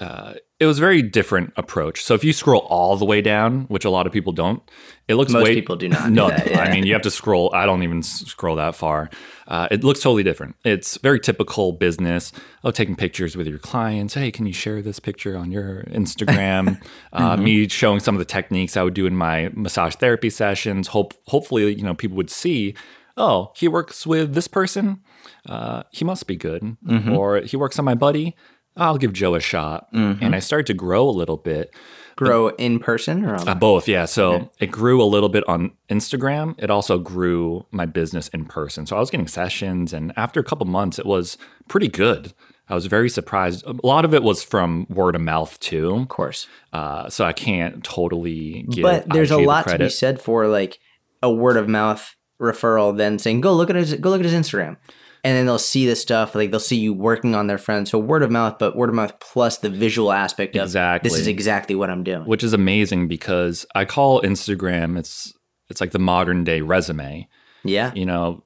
uh, 0.00 0.34
it 0.60 0.66
was 0.66 0.78
a 0.78 0.80
very 0.80 1.02
different 1.02 1.52
approach. 1.56 2.02
So 2.02 2.14
if 2.14 2.24
you 2.24 2.32
scroll 2.32 2.62
all 2.62 2.96
the 2.96 3.04
way 3.04 3.22
down, 3.22 3.62
which 3.66 3.84
a 3.84 3.90
lot 3.90 4.08
of 4.08 4.12
people 4.12 4.32
don't, 4.32 4.60
it 5.06 5.14
looks 5.14 5.32
Most 5.32 5.44
way, 5.44 5.54
people 5.54 5.76
do 5.76 5.88
not 5.88 6.06
do 6.06 6.10
No, 6.10 6.28
that, 6.30 6.50
yeah. 6.50 6.60
I 6.60 6.72
mean 6.72 6.84
you 6.84 6.94
have 6.94 7.02
to 7.02 7.12
scroll. 7.12 7.54
I 7.54 7.64
don't 7.64 7.84
even 7.84 8.02
scroll 8.02 8.56
that 8.56 8.74
far. 8.74 9.08
Uh, 9.46 9.68
it 9.70 9.84
looks 9.84 10.00
totally 10.00 10.24
different. 10.24 10.56
It's 10.64 10.96
very 10.98 11.20
typical 11.20 11.72
business. 11.72 12.32
Oh, 12.64 12.72
taking 12.72 12.96
pictures 12.96 13.36
with 13.36 13.46
your 13.46 13.58
clients. 13.58 14.14
Hey, 14.14 14.32
can 14.32 14.46
you 14.46 14.52
share 14.52 14.82
this 14.82 14.98
picture 14.98 15.36
on 15.36 15.52
your 15.52 15.84
Instagram? 15.84 16.80
uh, 17.12 17.28
Mm-hmm. 17.28 17.44
Me 17.44 17.68
showing 17.68 18.00
some 18.00 18.14
of 18.14 18.18
the 18.18 18.24
techniques 18.24 18.76
I 18.76 18.82
would 18.82 18.94
do 18.94 19.06
in 19.06 19.14
my 19.14 19.50
massage 19.54 19.94
therapy 19.94 20.30
sessions. 20.30 20.88
Hope 20.88 21.14
hopefully 21.26 21.72
you 21.74 21.84
know 21.84 21.94
people 21.94 22.16
would 22.16 22.30
see. 22.30 22.74
Oh, 23.16 23.52
he 23.56 23.68
works 23.68 24.06
with 24.06 24.34
this 24.34 24.48
person. 24.48 25.02
Uh, 25.46 25.82
he 25.90 26.04
must 26.04 26.26
be 26.26 26.36
good. 26.36 26.62
Mm-hmm. 26.62 27.12
Or 27.12 27.40
he 27.40 27.56
works 27.56 27.78
on 27.78 27.84
my 27.84 27.94
buddy. 27.94 28.36
I'll 28.78 28.98
give 28.98 29.12
Joe 29.12 29.34
a 29.34 29.40
shot. 29.40 29.92
Mm-hmm. 29.92 30.24
And 30.24 30.34
I 30.34 30.38
started 30.38 30.66
to 30.68 30.74
grow 30.74 31.08
a 31.08 31.10
little 31.12 31.36
bit. 31.36 31.74
Grow 32.16 32.48
in 32.48 32.80
person 32.80 33.24
or 33.24 33.36
on 33.36 33.48
Uh, 33.48 33.54
both, 33.54 33.86
yeah. 33.86 34.04
So 34.04 34.50
it 34.58 34.72
grew 34.72 35.00
a 35.00 35.04
little 35.06 35.28
bit 35.28 35.44
on 35.48 35.70
Instagram. 35.88 36.56
It 36.58 36.68
also 36.68 36.98
grew 36.98 37.64
my 37.70 37.86
business 37.86 38.26
in 38.28 38.44
person. 38.44 38.86
So 38.86 38.96
I 38.96 38.98
was 39.00 39.08
getting 39.08 39.28
sessions, 39.28 39.92
and 39.92 40.12
after 40.16 40.40
a 40.40 40.44
couple 40.44 40.66
months, 40.66 40.98
it 40.98 41.06
was 41.06 41.38
pretty 41.68 41.86
good. 41.86 42.32
I 42.68 42.74
was 42.74 42.86
very 42.86 43.08
surprised. 43.08 43.64
A 43.66 43.74
lot 43.86 44.04
of 44.04 44.14
it 44.14 44.24
was 44.24 44.42
from 44.42 44.86
word 44.90 45.14
of 45.14 45.22
mouth 45.22 45.60
too. 45.60 45.94
of 45.94 46.08
course. 46.08 46.48
Uh, 46.72 47.08
so 47.08 47.24
I 47.24 47.32
can't 47.32 47.84
totally 47.84 48.66
give. 48.68 48.82
but 48.82 49.08
there's 49.10 49.30
IG 49.30 49.38
a 49.38 49.40
the 49.40 49.46
lot 49.46 49.68
to 49.68 49.78
be 49.78 49.88
said 49.88 50.20
for 50.20 50.48
like 50.48 50.80
a 51.22 51.30
word 51.32 51.56
of 51.56 51.68
mouth 51.68 52.16
referral 52.40 52.96
then 52.96 53.18
saying 53.18 53.40
go 53.40 53.52
look 53.52 53.68
at 53.68 53.74
his 53.74 53.94
go 53.94 54.10
look 54.10 54.20
at 54.20 54.24
his 54.24 54.32
instagram 54.32 54.76
and 55.24 55.36
then 55.36 55.46
they'll 55.46 55.58
see 55.58 55.86
this 55.86 56.00
stuff 56.00 56.34
like 56.34 56.50
they'll 56.50 56.60
see 56.60 56.76
you 56.78 56.92
working 56.92 57.34
on 57.34 57.46
their 57.46 57.58
friends 57.58 57.90
so 57.90 57.98
word 57.98 58.22
of 58.22 58.30
mouth 58.30 58.58
but 58.58 58.76
word 58.76 58.88
of 58.88 58.94
mouth 58.94 59.18
plus 59.20 59.58
the 59.58 59.68
visual 59.70 60.12
aspect 60.12 60.56
of 60.56 60.62
Exactly. 60.62 61.08
this 61.08 61.18
is 61.18 61.26
exactly 61.26 61.74
what 61.74 61.90
i'm 61.90 62.04
doing 62.04 62.22
which 62.24 62.42
is 62.44 62.52
amazing 62.52 63.08
because 63.08 63.64
I 63.74 63.84
call 63.84 64.22
Instagram 64.22 64.98
it's 64.98 65.32
it's 65.68 65.80
like 65.80 65.90
the 65.90 65.98
modern 65.98 66.44
day 66.44 66.60
resume. 66.60 67.28
yeah 67.64 67.92
you 67.94 68.06
know, 68.06 68.44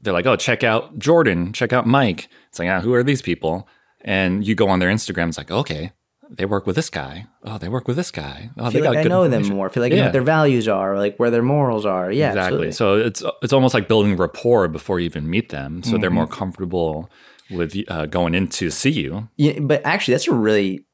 they're 0.00 0.12
like, 0.12 0.26
oh, 0.26 0.36
check 0.36 0.64
out 0.64 0.98
Jordan, 0.98 1.52
check 1.52 1.72
out 1.72 1.86
Mike. 1.86 2.28
It's 2.48 2.58
like, 2.58 2.68
ah, 2.68 2.80
who 2.80 2.92
are 2.94 3.04
these 3.04 3.22
people? 3.22 3.68
And 4.00 4.44
you 4.44 4.54
go 4.56 4.68
on 4.68 4.80
their 4.80 4.90
Instagram, 4.90 5.28
it's 5.28 5.38
like, 5.38 5.50
okay, 5.52 5.92
they 6.36 6.44
work 6.46 6.66
with 6.66 6.76
this 6.76 6.90
guy. 6.90 7.26
Oh, 7.44 7.58
they 7.58 7.68
work 7.68 7.86
with 7.88 7.96
this 7.96 8.10
guy. 8.10 8.50
Oh, 8.58 8.64
I 8.64 8.70
they 8.70 8.80
feel 8.80 8.88
like 8.92 8.98
I 8.98 9.08
know 9.08 9.28
them 9.28 9.46
more. 9.48 9.66
I 9.66 9.70
feel 9.70 9.82
like 9.82 9.92
I 9.92 9.96
know 9.96 10.04
what 10.04 10.12
their 10.12 10.22
values 10.22 10.68
are, 10.68 10.96
like 10.98 11.16
where 11.18 11.30
their 11.30 11.42
morals 11.42 11.84
are. 11.86 12.10
Yeah, 12.10 12.28
exactly. 12.28 12.68
absolutely. 12.68 12.72
So 12.72 12.94
it's 12.96 13.22
it's 13.42 13.52
almost 13.52 13.74
like 13.74 13.88
building 13.88 14.16
rapport 14.16 14.68
before 14.68 15.00
you 15.00 15.06
even 15.06 15.28
meet 15.28 15.48
them, 15.50 15.82
so 15.82 15.98
they're 15.98 16.10
Mm-hmm. 16.10 16.14
more 16.16 16.26
comfortable 16.26 17.10
with 17.50 17.76
uh, 17.88 18.06
going 18.06 18.34
in 18.34 18.48
to 18.48 18.70
see 18.70 18.90
you. 18.90 19.28
Yeah, 19.36 19.58
but 19.60 19.82
actually, 19.84 20.14
that's 20.14 20.28
a 20.28 20.34
really 20.34 20.86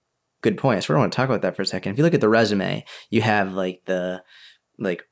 good 0.43 0.57
point. 0.59 0.77
I 0.79 0.81
sort 0.81 0.97
of 0.97 1.01
want 1.01 1.13
to 1.13 1.17
talk 1.17 1.29
about 1.29 1.43
that 1.43 1.57
for 1.57 1.63
a 1.63 1.67
second. 1.67 1.93
If 1.93 1.99
you 1.99 2.05
look 2.05 2.15
at 2.15 2.21
the 2.21 2.29
resume, 2.29 2.85
you 3.11 3.23
have 3.23 3.53
like 3.53 3.83
the 3.87 4.23
like 4.79 5.03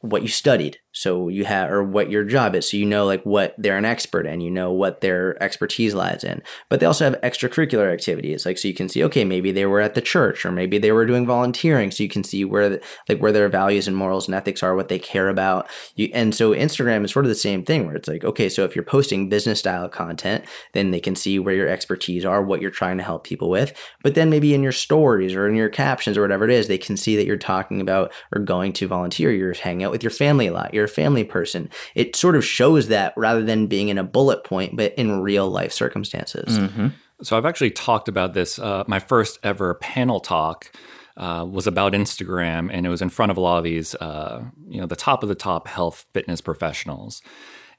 what 0.00 0.22
you 0.22 0.28
studied 0.28 0.78
so 0.92 1.28
you 1.28 1.44
have 1.44 1.70
or 1.70 1.84
what 1.84 2.10
your 2.10 2.24
job 2.24 2.54
is. 2.54 2.70
So 2.70 2.76
you 2.76 2.86
know 2.86 3.04
like 3.04 3.22
what 3.24 3.54
they're 3.58 3.76
an 3.76 3.84
expert 3.84 4.26
in. 4.26 4.40
You 4.40 4.50
know 4.50 4.72
what 4.72 5.00
their 5.00 5.40
expertise 5.42 5.94
lies 5.94 6.24
in. 6.24 6.42
But 6.68 6.80
they 6.80 6.86
also 6.86 7.04
have 7.04 7.20
extracurricular 7.20 7.92
activities. 7.92 8.46
Like 8.46 8.58
so 8.58 8.68
you 8.68 8.74
can 8.74 8.88
see 8.88 9.04
okay 9.04 9.24
maybe 9.24 9.52
they 9.52 9.66
were 9.66 9.80
at 9.80 9.94
the 9.94 10.00
church 10.00 10.46
or 10.46 10.52
maybe 10.52 10.78
they 10.78 10.92
were 10.92 11.06
doing 11.06 11.26
volunteering. 11.26 11.90
So 11.90 12.02
you 12.02 12.08
can 12.08 12.24
see 12.24 12.44
where 12.44 12.80
like 13.08 13.20
where 13.20 13.32
their 13.32 13.48
values 13.48 13.86
and 13.86 13.96
morals 13.96 14.26
and 14.26 14.34
ethics 14.34 14.62
are 14.62 14.74
what 14.74 14.88
they 14.88 14.98
care 14.98 15.28
about. 15.28 15.68
You 15.94 16.10
and 16.14 16.34
so 16.34 16.52
instagram 16.52 17.04
is 17.04 17.12
sort 17.12 17.24
of 17.24 17.30
the 17.30 17.34
same 17.34 17.64
thing 17.64 17.86
where 17.86 17.96
it's 17.96 18.08
like 18.08 18.24
okay 18.24 18.48
so 18.48 18.64
if 18.64 18.74
you're 18.74 18.84
posting 18.84 19.28
business 19.28 19.58
style 19.58 19.88
content 19.88 20.44
then 20.72 20.90
they 20.90 21.00
can 21.00 21.14
see 21.14 21.38
where 21.38 21.54
your 21.54 21.68
expertise 21.68 22.24
are 22.24 22.42
what 22.42 22.62
you're 22.62 22.70
trying 22.70 22.96
to 22.98 23.04
help 23.04 23.24
people 23.24 23.50
with. 23.50 23.72
But 24.02 24.14
then 24.14 24.30
maybe 24.30 24.54
in 24.54 24.62
your 24.62 24.72
stories 24.72 25.34
or 25.34 25.46
in 25.46 25.54
your 25.54 25.68
captions 25.68 26.16
or 26.16 26.22
whatever 26.22 26.44
it 26.44 26.50
is 26.50 26.66
they 26.66 26.78
can 26.78 26.96
see 26.96 27.14
that 27.16 27.26
you're 27.26 27.36
talking 27.36 27.80
about 27.80 28.12
or 28.34 28.40
going 28.40 28.72
to 28.74 28.86
volunteer. 28.86 29.30
You're 29.30 29.54
hanging 29.54 29.84
out 29.84 29.92
with 29.92 30.02
your 30.02 30.10
family 30.10 30.46
a 30.46 30.52
lot 30.52 30.74
you're 30.78 30.86
a 30.86 30.88
family 30.88 31.24
person. 31.24 31.68
It 31.94 32.16
sort 32.16 32.36
of 32.36 32.44
shows 32.44 32.88
that 32.88 33.12
rather 33.16 33.42
than 33.42 33.66
being 33.66 33.88
in 33.88 33.98
a 33.98 34.04
bullet 34.04 34.44
point, 34.44 34.76
but 34.76 34.94
in 34.94 35.20
real 35.20 35.48
life 35.48 35.72
circumstances. 35.72 36.58
Mm-hmm. 36.58 36.88
So 37.22 37.36
I've 37.36 37.46
actually 37.46 37.72
talked 37.72 38.08
about 38.08 38.34
this. 38.34 38.58
Uh, 38.58 38.84
my 38.86 39.00
first 39.00 39.38
ever 39.42 39.74
panel 39.74 40.20
talk 40.20 40.70
uh, 41.16 41.44
was 41.50 41.66
about 41.66 41.92
Instagram, 41.92 42.70
and 42.72 42.86
it 42.86 42.88
was 42.88 43.02
in 43.02 43.08
front 43.08 43.30
of 43.30 43.36
a 43.36 43.40
lot 43.40 43.58
of 43.58 43.64
these, 43.64 43.96
uh, 43.96 44.44
you 44.68 44.80
know, 44.80 44.86
the 44.86 44.96
top 44.96 45.24
of 45.24 45.28
the 45.28 45.34
top 45.34 45.66
health 45.66 46.06
fitness 46.14 46.40
professionals. 46.40 47.20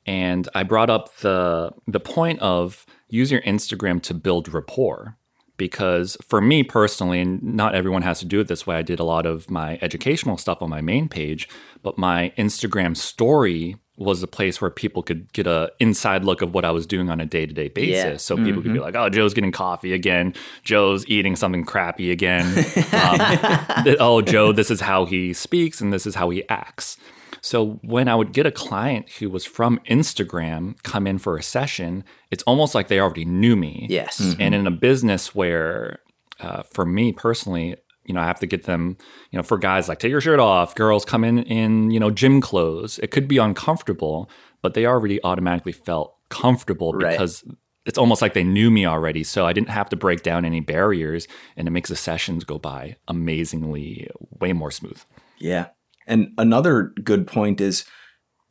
And 0.05 0.49
I 0.53 0.63
brought 0.63 0.89
up 0.89 1.15
the 1.19 1.71
the 1.87 1.99
point 1.99 2.39
of 2.39 2.85
use 3.07 3.31
your 3.31 3.41
Instagram 3.41 4.01
to 4.03 4.13
build 4.13 4.53
rapport 4.53 5.17
because 5.59 6.17
for 6.27 6.41
me 6.41 6.63
personally, 6.63 7.19
and 7.19 7.43
not 7.43 7.75
everyone 7.75 8.01
has 8.01 8.19
to 8.19 8.25
do 8.25 8.39
it 8.39 8.47
this 8.47 8.65
way, 8.65 8.77
I 8.77 8.81
did 8.81 8.99
a 8.99 9.03
lot 9.03 9.27
of 9.27 9.51
my 9.51 9.77
educational 9.81 10.37
stuff 10.37 10.61
on 10.61 10.69
my 10.69 10.81
main 10.81 11.07
page, 11.07 11.47
but 11.83 11.97
my 11.97 12.31
Instagram 12.37 12.95
story 12.97 13.77
was 13.97 14.23
a 14.23 14.27
place 14.27 14.61
where 14.61 14.71
people 14.71 15.03
could 15.03 15.31
get 15.33 15.45
a 15.45 15.69
inside 15.79 16.23
look 16.23 16.41
of 16.41 16.53
what 16.53 16.63
I 16.63 16.71
was 16.71 16.87
doing 16.87 17.09
on 17.09 17.19
a 17.19 17.25
day 17.25 17.45
to 17.45 17.53
day 17.53 17.67
basis. 17.67 17.93
Yeah. 18.05 18.17
So 18.17 18.35
people 18.37 18.51
Mm-hmm. 18.53 18.61
could 18.61 18.73
be 18.73 18.79
like, 18.79 18.95
"Oh, 18.95 19.09
Joe's 19.09 19.33
getting 19.33 19.51
coffee 19.51 19.91
again. 19.93 20.33
Joe's 20.63 21.05
eating 21.07 21.35
something 21.35 21.65
crappy 21.65 22.09
again. 22.11 22.45
um, 22.93 23.95
oh, 23.99 24.21
Joe, 24.21 24.51
this 24.53 24.71
is 24.71 24.79
how 24.81 25.05
he 25.05 25.33
speaks 25.33 25.81
and 25.81 25.91
this 25.91 26.05
is 26.07 26.15
how 26.15 26.29
he 26.29 26.47
acts." 26.49 26.97
So 27.41 27.79
when 27.83 28.07
I 28.09 28.15
would 28.15 28.33
get 28.33 28.45
a 28.45 28.51
client 28.51 29.09
who 29.19 29.29
was 29.29 29.45
from 29.45 29.79
Instagram 29.89 30.81
come 30.83 31.07
in 31.07 31.19
for 31.19 31.37
a 31.37 31.43
session, 31.43 32.03
it's 32.31 32.43
almost 32.43 32.75
like 32.75 32.87
they 32.89 32.99
already 32.99 33.23
knew 33.25 33.55
me. 33.55 33.87
Yes. 33.89 34.35
And 34.39 34.53
in 34.53 34.67
a 34.67 34.71
business 34.71 35.33
where, 35.33 35.99
uh, 36.41 36.63
for 36.63 36.85
me 36.85 37.13
personally, 37.13 37.75
you 38.09 38.13
know, 38.15 38.19
I 38.21 38.25
have 38.25 38.39
to 38.39 38.47
get 38.47 38.63
them, 38.63 38.97
you 39.31 39.37
know, 39.37 39.43
for 39.43 39.57
guys 39.57 39.87
like 39.87 39.99
take 39.99 40.09
your 40.09 40.19
shirt 40.19 40.39
off, 40.39 40.75
girls 40.75 41.05
come 41.05 41.23
in 41.23 41.39
in, 41.43 41.91
you 41.91 41.99
know, 41.99 42.09
gym 42.09 42.41
clothes. 42.41 42.99
It 42.99 43.11
could 43.11 43.27
be 43.27 43.37
uncomfortable, 43.37 44.29
but 44.61 44.73
they 44.73 44.85
already 44.85 45.23
automatically 45.23 45.71
felt 45.71 46.15
comfortable 46.29 46.91
Right. 46.93 47.11
because 47.11 47.43
it's 47.85 47.97
almost 47.97 48.21
like 48.21 48.33
they 48.33 48.43
knew 48.43 48.69
me 48.69 48.85
already. 48.85 49.23
So 49.23 49.45
I 49.45 49.53
didn't 49.53 49.69
have 49.69 49.89
to 49.89 49.95
break 49.95 50.21
down 50.23 50.43
any 50.43 50.59
barriers 50.59 51.27
and 51.55 51.67
it 51.67 51.71
makes 51.71 51.89
the 51.89 51.95
sessions 51.95 52.43
go 52.43 52.57
by 52.59 52.97
amazingly 53.07 54.09
way 54.39 54.53
more 54.53 54.71
smooth. 54.71 55.01
Yeah. 55.37 55.67
And 56.07 56.33
another 56.37 56.91
good 57.03 57.27
point 57.27 57.61
is 57.61 57.85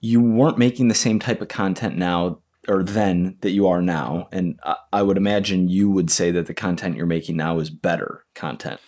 you 0.00 0.20
weren't 0.22 0.58
making 0.58 0.88
the 0.88 0.94
same 0.94 1.18
type 1.18 1.40
of 1.42 1.48
content 1.48 1.96
now 1.96 2.40
or 2.68 2.82
then 2.82 3.36
that 3.40 3.50
you 3.50 3.66
are 3.66 3.82
now. 3.82 4.28
And 4.30 4.58
I, 4.62 4.76
I 4.92 5.02
would 5.02 5.16
imagine 5.16 5.68
you 5.68 5.90
would 5.90 6.10
say 6.10 6.30
that 6.30 6.46
the 6.46 6.54
content 6.54 6.96
you're 6.96 7.06
making 7.06 7.36
now 7.36 7.58
is 7.58 7.70
better 7.70 8.24
content. 8.34 8.80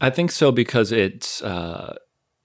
I 0.00 0.10
think 0.10 0.30
so 0.30 0.52
because 0.52 0.92
it's 0.92 1.42
uh, 1.42 1.96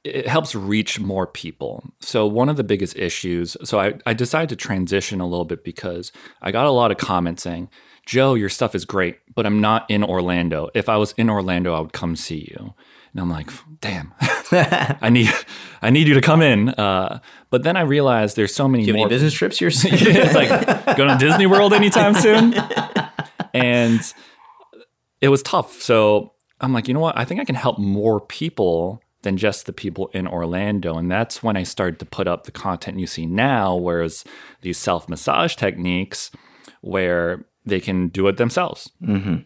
it 0.03 0.27
helps 0.27 0.53
reach 0.53 0.99
more 0.99 1.25
people. 1.25 1.83
So 1.99 2.27
one 2.27 2.49
of 2.49 2.57
the 2.57 2.63
biggest 2.63 2.97
issues. 2.97 3.55
So 3.63 3.79
I, 3.79 3.93
I 4.05 4.13
decided 4.13 4.49
to 4.49 4.55
transition 4.55 5.21
a 5.21 5.27
little 5.27 5.45
bit 5.45 5.63
because 5.63 6.11
I 6.41 6.51
got 6.51 6.65
a 6.65 6.71
lot 6.71 6.91
of 6.91 6.97
comments 6.97 7.43
saying, 7.43 7.69
"Joe, 8.05 8.33
your 8.33 8.49
stuff 8.49 8.75
is 8.75 8.85
great, 8.85 9.19
but 9.33 9.45
I'm 9.45 9.61
not 9.61 9.89
in 9.89 10.03
Orlando. 10.03 10.69
If 10.73 10.89
I 10.89 10.97
was 10.97 11.13
in 11.13 11.29
Orlando, 11.29 11.73
I 11.73 11.79
would 11.79 11.93
come 11.93 12.15
see 12.15 12.49
you." 12.51 12.73
And 13.13 13.21
I'm 13.21 13.29
like, 13.29 13.49
"Damn, 13.81 14.13
I 14.51 15.09
need 15.09 15.29
I 15.81 15.89
need 15.89 16.07
you 16.07 16.15
to 16.15 16.21
come 16.21 16.41
in." 16.41 16.69
Uh, 16.69 17.19
but 17.49 17.63
then 17.63 17.77
I 17.77 17.81
realized 17.81 18.35
there's 18.35 18.55
so 18.55 18.67
many 18.67 18.83
Do 18.83 18.87
you 18.87 18.93
have 18.93 18.97
more 18.97 19.07
any 19.07 19.15
business 19.15 19.33
trips 19.33 19.61
you're 19.61 19.71
it's 19.73 20.33
like 20.33 20.97
going 20.97 21.17
to 21.17 21.23
Disney 21.23 21.45
World 21.45 21.73
anytime 21.73 22.15
soon. 22.15 22.55
And 23.55 24.01
it 25.21 25.29
was 25.29 25.43
tough. 25.43 25.79
So 25.79 26.32
I'm 26.63 26.71
like, 26.71 26.87
you 26.87 26.93
know 26.93 27.01
what? 27.01 27.17
I 27.17 27.25
think 27.25 27.41
I 27.41 27.45
can 27.45 27.55
help 27.55 27.77
more 27.77 28.21
people 28.21 29.01
than 29.23 29.37
just 29.37 29.65
the 29.65 29.73
people 29.73 30.09
in 30.13 30.27
Orlando. 30.27 30.97
And 30.97 31.11
that's 31.11 31.43
when 31.43 31.57
I 31.57 31.63
started 31.63 31.99
to 31.99 32.05
put 32.05 32.27
up 32.27 32.45
the 32.45 32.51
content 32.51 32.99
you 32.99 33.07
see 33.07 33.25
now, 33.25 33.75
whereas 33.75 34.23
these 34.61 34.77
self 34.77 35.09
massage 35.09 35.55
techniques 35.55 36.31
where 36.81 37.45
they 37.65 37.81
can 37.81 38.07
do 38.07 38.27
it 38.27 38.37
themselves. 38.37 38.91
Mm-hmm. 39.01 39.41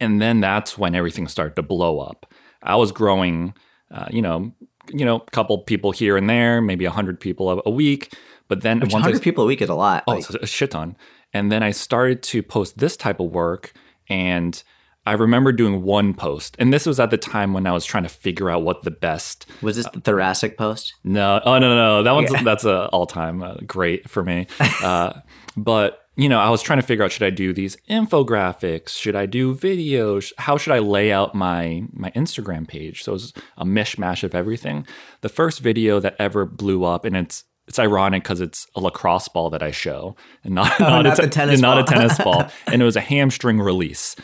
And 0.00 0.22
then 0.22 0.40
that's 0.40 0.78
when 0.78 0.94
everything 0.94 1.28
started 1.28 1.56
to 1.56 1.62
blow 1.62 2.00
up. 2.00 2.32
I 2.62 2.76
was 2.76 2.90
growing, 2.90 3.54
uh, 3.90 4.06
you 4.10 4.22
know, 4.22 4.52
you 4.90 5.04
know, 5.04 5.16
a 5.16 5.30
couple 5.30 5.58
people 5.58 5.92
here 5.92 6.16
and 6.16 6.28
there, 6.28 6.60
maybe 6.62 6.86
a 6.86 6.90
hundred 6.90 7.20
people 7.20 7.50
a, 7.50 7.62
a 7.66 7.70
week. 7.70 8.14
But 8.48 8.62
then 8.62 8.80
Which 8.80 8.92
once 8.92 9.04
I 9.04 9.08
100 9.08 9.22
people 9.22 9.44
a 9.44 9.46
week 9.46 9.60
is 9.60 9.68
a 9.68 9.74
lot. 9.74 10.04
Oh, 10.06 10.12
Like, 10.12 10.20
it's 10.20 10.30
a 10.30 10.46
shit 10.46 10.70
ton. 10.70 10.96
And 11.32 11.52
then 11.52 11.62
I 11.62 11.72
started 11.72 12.22
to 12.24 12.42
post 12.42 12.78
this 12.78 12.96
type 12.96 13.20
of 13.20 13.30
work. 13.30 13.72
And 14.08 14.62
I 15.06 15.12
remember 15.12 15.52
doing 15.52 15.82
one 15.82 16.14
post. 16.14 16.56
And 16.58 16.72
this 16.72 16.84
was 16.84 16.98
at 16.98 17.10
the 17.10 17.16
time 17.16 17.52
when 17.52 17.66
I 17.66 17.72
was 17.72 17.84
trying 17.84 18.02
to 18.02 18.08
figure 18.08 18.50
out 18.50 18.62
what 18.62 18.82
the 18.82 18.90
best. 18.90 19.46
was 19.62 19.76
this 19.76 19.86
the 19.92 20.00
thoracic 20.00 20.58
post? 20.58 20.94
No, 21.04 21.40
oh, 21.44 21.58
no, 21.58 21.74
no. 21.74 22.02
That 22.02 22.12
one's, 22.12 22.32
Yeah. 22.32 22.42
that's 22.42 22.64
a 22.64 22.86
all 22.88 23.06
time 23.06 23.42
uh, 23.42 23.54
great 23.66 24.10
for 24.10 24.22
me. 24.24 24.46
Uh, 24.82 25.20
but, 25.56 26.00
you 26.16 26.28
know, 26.28 26.38
I 26.38 26.50
was 26.50 26.60
trying 26.60 26.80
to 26.80 26.86
figure 26.86 27.02
out 27.04 27.10
should 27.12 27.22
I 27.22 27.30
do 27.30 27.52
these 27.52 27.76
infographics? 27.88 28.90
Should 28.90 29.16
I 29.16 29.26
do 29.26 29.54
videos? 29.54 30.32
How 30.38 30.56
should 30.58 30.72
I 30.74 30.80
lay 30.80 31.12
out 31.12 31.34
my, 31.34 31.84
my 31.92 32.10
Instagram 32.10 32.68
page? 32.68 33.02
So 33.02 33.12
it 33.12 33.14
was 33.14 33.32
a 33.56 33.64
mishmash 33.64 34.22
of 34.22 34.34
everything. 34.34 34.86
The 35.22 35.28
first 35.28 35.60
video 35.60 35.98
that 36.00 36.14
ever 36.18 36.44
blew 36.44 36.84
up, 36.84 37.04
and 37.04 37.16
it's, 37.16 37.44
it's 37.68 37.78
ironic 37.78 38.22
because 38.22 38.40
it's 38.40 38.66
a 38.76 38.80
lacrosse 38.80 39.28
ball 39.28 39.50
that 39.50 39.62
I 39.62 39.70
show, 39.70 40.14
and 40.44 40.54
not, 40.54 40.78
not, 40.78 41.04
not 41.04 41.18
a, 41.18 41.22
the 41.22 41.28
tennis 41.28 41.60
not 41.60 41.78
a 41.78 41.84
tennis 41.84 42.18
ball. 42.18 42.48
And 42.66 42.80
it 42.82 42.84
was 42.84 42.96
a 42.96 43.00
hamstring 43.00 43.60
release. 43.60 44.14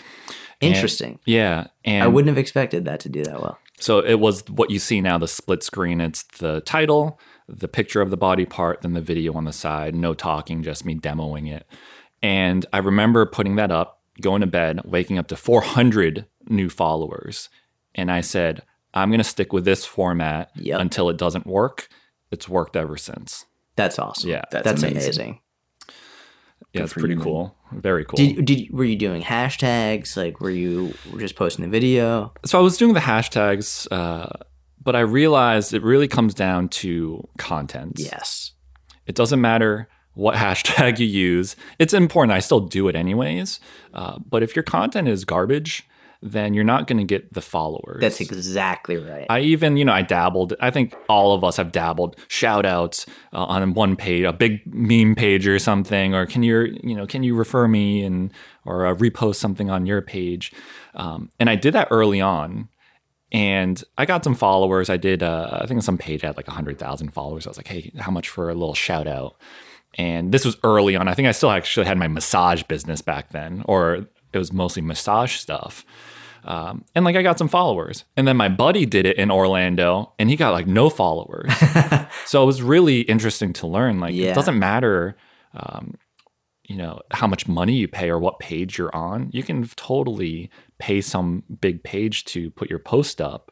And- 0.62 0.74
Interesting. 0.74 1.18
yeah, 1.26 1.66
and 1.84 2.04
I 2.04 2.06
wouldn't 2.06 2.28
have 2.28 2.38
expected 2.38 2.84
that 2.86 3.00
to 3.00 3.08
do 3.08 3.24
that 3.24 3.40
well. 3.42 3.58
so 3.80 3.98
it 3.98 4.20
was 4.20 4.44
what 4.48 4.70
you 4.70 4.78
see 4.78 5.00
now, 5.00 5.18
the 5.18 5.26
split 5.28 5.62
screen. 5.62 6.00
It's 6.00 6.22
the 6.38 6.60
title, 6.60 7.18
the 7.48 7.68
picture 7.68 8.00
of 8.00 8.10
the 8.10 8.16
body 8.16 8.44
part, 8.46 8.82
then 8.82 8.92
the 8.94 9.00
video 9.00 9.34
on 9.34 9.44
the 9.44 9.52
side. 9.52 9.94
No 9.94 10.14
talking, 10.14 10.62
just 10.62 10.84
me 10.84 10.94
demoing 10.94 11.50
it. 11.52 11.66
And 12.22 12.64
I 12.72 12.78
remember 12.78 13.26
putting 13.26 13.56
that 13.56 13.72
up, 13.72 14.00
going 14.20 14.40
to 14.42 14.46
bed, 14.46 14.80
waking 14.84 15.18
up 15.18 15.26
to 15.28 15.36
400 15.36 16.26
new 16.48 16.70
followers. 16.70 17.48
And 17.94 18.10
I 18.10 18.20
said, 18.20 18.62
I'm 18.94 19.08
going 19.10 19.18
to 19.18 19.24
stick 19.24 19.52
with 19.52 19.64
this 19.64 19.84
format 19.84 20.50
Yep. 20.54 20.80
until 20.80 21.10
it 21.10 21.16
doesn't 21.16 21.46
work. 21.46 21.88
It's 22.30 22.48
worked 22.48 22.76
ever 22.76 22.96
since. 22.96 23.46
That's 23.74 23.98
awesome. 23.98 24.30
Yeah, 24.30 24.42
That's 24.52 24.64
That's, 24.64 24.82
amazing. 24.82 25.00
amazing. 25.02 25.40
Yeah, 26.72 26.84
it's 26.84 26.94
pretty 26.94 27.14
you, 27.14 27.20
cool. 27.20 27.54
Very 27.72 28.04
cool. 28.04 28.16
Did, 28.16 28.44
did 28.44 28.70
were 28.72 28.84
you 28.84 28.96
doing 28.96 29.22
hashtags? 29.22 30.16
Like, 30.16 30.40
were 30.40 30.50
you 30.50 30.94
just 31.18 31.36
posting 31.36 31.64
the 31.64 31.70
video? 31.70 32.32
so 32.44 32.58
I 32.58 32.62
was 32.62 32.76
doing 32.78 32.94
the 32.94 33.00
hashtags, 33.00 33.86
uh, 33.90 34.28
but 34.82 34.96
I 34.96 35.00
realized 35.00 35.74
it 35.74 35.82
really 35.82 36.08
comes 36.08 36.34
down 36.34 36.68
to 36.70 37.26
content. 37.36 37.94
Yes. 37.96 38.52
It 39.06 39.14
doesn't 39.14 39.40
matter 39.40 39.88
what 40.14 40.34
hashtag 40.36 40.98
you 40.98 41.06
use. 41.06 41.56
It's 41.78 41.92
important. 41.92 42.32
I 42.32 42.40
still 42.40 42.60
do 42.60 42.88
it 42.88 42.96
anyways. 42.96 43.60
Uh, 43.92 44.18
but 44.18 44.42
if 44.42 44.56
your 44.56 44.62
content 44.62 45.08
is 45.08 45.24
garbage, 45.24 45.86
then 46.22 46.54
you're 46.54 46.62
not 46.62 46.86
going 46.86 46.98
to 46.98 47.04
get 47.04 47.34
the 47.34 47.40
followers. 47.40 48.00
That's 48.00 48.20
exactly 48.20 48.96
right. 48.96 49.26
I 49.28 49.40
even, 49.40 49.76
you 49.76 49.84
know, 49.84 49.92
I 49.92 50.02
dabbled. 50.02 50.54
I 50.60 50.70
think 50.70 50.94
all 51.08 51.34
of 51.34 51.42
us 51.42 51.56
have 51.56 51.72
dabbled. 51.72 52.16
Shout 52.28 52.64
outs 52.64 53.06
uh, 53.32 53.44
on 53.44 53.74
one 53.74 53.96
page, 53.96 54.24
a 54.24 54.32
big 54.32 54.60
meme 54.66 55.16
page 55.16 55.48
or 55.48 55.58
something, 55.58 56.14
or 56.14 56.24
can 56.26 56.44
you, 56.44 56.78
you 56.82 56.94
know, 56.94 57.06
can 57.06 57.24
you 57.24 57.34
refer 57.34 57.66
me 57.66 58.04
and 58.04 58.30
or 58.64 58.86
uh, 58.86 58.94
repost 58.94 59.36
something 59.36 59.68
on 59.68 59.84
your 59.84 60.00
page? 60.00 60.52
Um, 60.94 61.30
and 61.40 61.50
I 61.50 61.56
did 61.56 61.74
that 61.74 61.88
early 61.90 62.20
on, 62.20 62.68
and 63.32 63.82
I 63.98 64.06
got 64.06 64.22
some 64.22 64.36
followers. 64.36 64.88
I 64.88 64.98
did, 64.98 65.24
uh, 65.24 65.58
I 65.62 65.66
think 65.66 65.82
some 65.82 65.98
page 65.98 66.22
had 66.22 66.36
like 66.36 66.46
hundred 66.46 66.78
thousand 66.78 67.12
followers. 67.12 67.46
I 67.46 67.50
was 67.50 67.56
like, 67.56 67.68
hey, 67.68 67.90
how 67.98 68.12
much 68.12 68.28
for 68.28 68.48
a 68.48 68.54
little 68.54 68.74
shout 68.74 69.08
out? 69.08 69.34
And 69.98 70.32
this 70.32 70.44
was 70.44 70.56
early 70.62 70.94
on. 70.94 71.08
I 71.08 71.14
think 71.14 71.26
I 71.26 71.32
still 71.32 71.50
actually 71.50 71.86
had 71.86 71.98
my 71.98 72.08
massage 72.08 72.62
business 72.62 73.02
back 73.02 73.30
then, 73.30 73.64
or 73.66 74.06
it 74.32 74.38
was 74.38 74.52
mostly 74.52 74.82
massage 74.82 75.34
stuff. 75.34 75.84
Um, 76.44 76.84
and 76.94 77.04
like 77.04 77.16
I 77.16 77.22
got 77.22 77.38
some 77.38 77.48
followers. 77.48 78.04
And 78.16 78.26
then 78.26 78.36
my 78.36 78.48
buddy 78.48 78.84
did 78.86 79.06
it 79.06 79.16
in 79.16 79.30
Orlando 79.30 80.12
and 80.18 80.28
he 80.28 80.36
got 80.36 80.52
like 80.52 80.66
no 80.66 80.90
followers. 80.90 81.52
so 82.26 82.42
it 82.42 82.46
was 82.46 82.62
really 82.62 83.02
interesting 83.02 83.52
to 83.54 83.66
learn. 83.66 84.00
Like 84.00 84.14
Yeah. 84.14 84.30
it 84.30 84.34
doesn't 84.34 84.58
matter 84.58 85.16
um, 85.54 85.94
you 86.68 86.76
know 86.76 87.00
how 87.10 87.26
much 87.26 87.46
money 87.48 87.74
you 87.74 87.88
pay 87.88 88.08
or 88.08 88.18
what 88.18 88.38
page 88.38 88.78
you're 88.78 88.94
on. 88.94 89.28
You 89.32 89.42
can 89.42 89.64
totally 89.76 90.50
pay 90.78 91.00
some 91.00 91.42
big 91.60 91.82
page 91.82 92.24
to 92.26 92.50
put 92.50 92.70
your 92.70 92.78
post 92.78 93.20
up, 93.20 93.50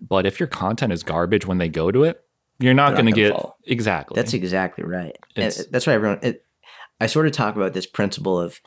but 0.00 0.24
if 0.26 0.38
your 0.38 0.46
content 0.46 0.92
is 0.92 1.02
garbage 1.02 1.46
when 1.46 1.58
they 1.58 1.68
go 1.68 1.90
to 1.90 2.04
it, 2.04 2.20
you're 2.58 2.74
not 2.74 2.92
going 2.92 3.06
to 3.06 3.12
get 3.12 3.32
follow. 3.32 3.54
exactly. 3.66 4.14
That's 4.14 4.34
exactly 4.34 4.84
right. 4.84 5.16
It's- 5.34 5.66
that's 5.70 5.86
why 5.86 5.94
everyone. 5.94 6.20
It, 6.22 6.44
I 7.00 7.06
sort 7.06 7.26
of 7.26 7.32
talk 7.32 7.56
about 7.56 7.72
this 7.72 7.86
principle 7.86 8.38
of 8.38 8.60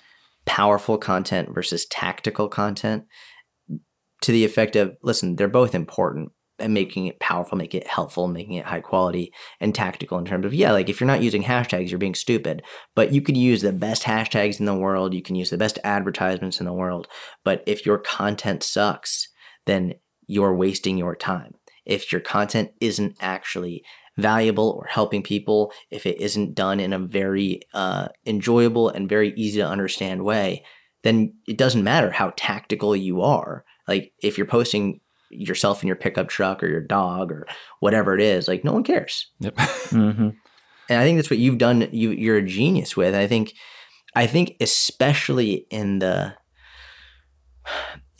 powerful 0.46 0.98
content 0.98 1.54
versus 1.54 1.86
tactical 1.86 2.50
content 2.50 3.06
to 4.24 4.32
the 4.32 4.46
effect 4.46 4.76
of 4.76 4.98
listen, 5.04 5.36
they're 5.36 5.48
both 5.48 5.76
important 5.76 6.32
and 6.60 6.74
making 6.74 7.08
it 7.08 7.20
powerful, 7.20 7.58
making 7.58 7.82
it 7.82 7.88
helpful, 7.88 8.28
making 8.28 8.54
it 8.54 8.66
high 8.66 8.80
quality 8.80 9.34
and 9.60 9.74
tactical 9.74 10.18
in 10.18 10.26
terms 10.26 10.46
of 10.46 10.54
yeah, 10.54 10.72
like 10.72 10.90
if 10.90 11.00
you're 11.00 11.08
not 11.08 11.22
using 11.22 11.44
hashtags, 11.44 11.90
you're 11.90 12.00
being 12.00 12.16
stupid. 12.16 12.64
But 12.96 13.12
you 13.12 13.22
could 13.22 13.38
use 13.38 13.62
the 13.62 13.74
best 13.74 14.04
hashtags 14.04 14.60
in 14.60 14.66
the 14.66 14.76
world, 14.76 15.14
you 15.14 15.22
can 15.22 15.36
use 15.36 15.50
the 15.50 15.58
best 15.58 15.80
advertisements 15.84 16.60
in 16.60 16.66
the 16.66 16.74
world, 16.74 17.08
but 17.44 17.64
if 17.68 17.86
your 17.86 17.98
content 17.98 18.64
sucks, 18.64 19.30
then 19.66 19.96
you're 20.28 20.56
wasting 20.56 20.98
your 20.98 21.16
time. 21.16 21.56
If 21.86 22.12
your 22.12 22.22
content 22.22 22.72
isn't 22.80 23.18
actually 23.20 23.84
valuable 24.18 24.70
or 24.70 24.86
helping 24.86 25.24
people, 25.24 25.74
if 25.90 26.06
it 26.06 26.22
isn't 26.22 26.56
done 26.56 26.80
in 26.80 26.94
a 26.94 27.00
very 27.00 27.62
uh, 27.74 28.08
enjoyable 28.26 28.90
and 28.90 29.10
very 29.10 29.34
easy 29.36 29.60
to 29.60 29.68
understand 29.68 30.24
way, 30.24 30.64
then 31.04 31.34
it 31.48 31.58
doesn't 31.58 31.84
matter 31.84 32.12
how 32.12 32.32
tactical 32.38 32.96
you 32.96 33.22
are. 33.22 33.66
Like 33.88 34.14
if 34.22 34.38
you're 34.38 34.48
posting 34.48 35.00
yourself 35.30 35.82
in 35.82 35.88
your 35.88 35.96
pickup 35.96 36.30
truck 36.30 36.64
or 36.64 36.68
your 36.68 36.82
dog 36.82 37.32
or 37.32 37.48
whatever 37.80 38.16
it 38.16 38.22
is, 38.22 38.48
like 38.48 38.64
no 38.64 38.74
one 38.74 38.84
cares. 38.84 39.28
Yep. 39.40 39.56
Mm-hmm. 39.94 40.30
And 40.90 41.00
I 41.00 41.04
think 41.04 41.18
that's 41.18 41.30
what 41.30 41.40
you've 41.40 41.60
done. 41.60 41.88
You 41.92 42.12
you're 42.12 42.38
a 42.38 42.46
genius 42.46 42.98
with. 42.98 43.16
I 43.16 43.26
think, 43.26 43.54
I 44.16 44.28
think 44.28 44.58
especially 44.60 45.66
in 45.70 46.00
the 46.00 46.36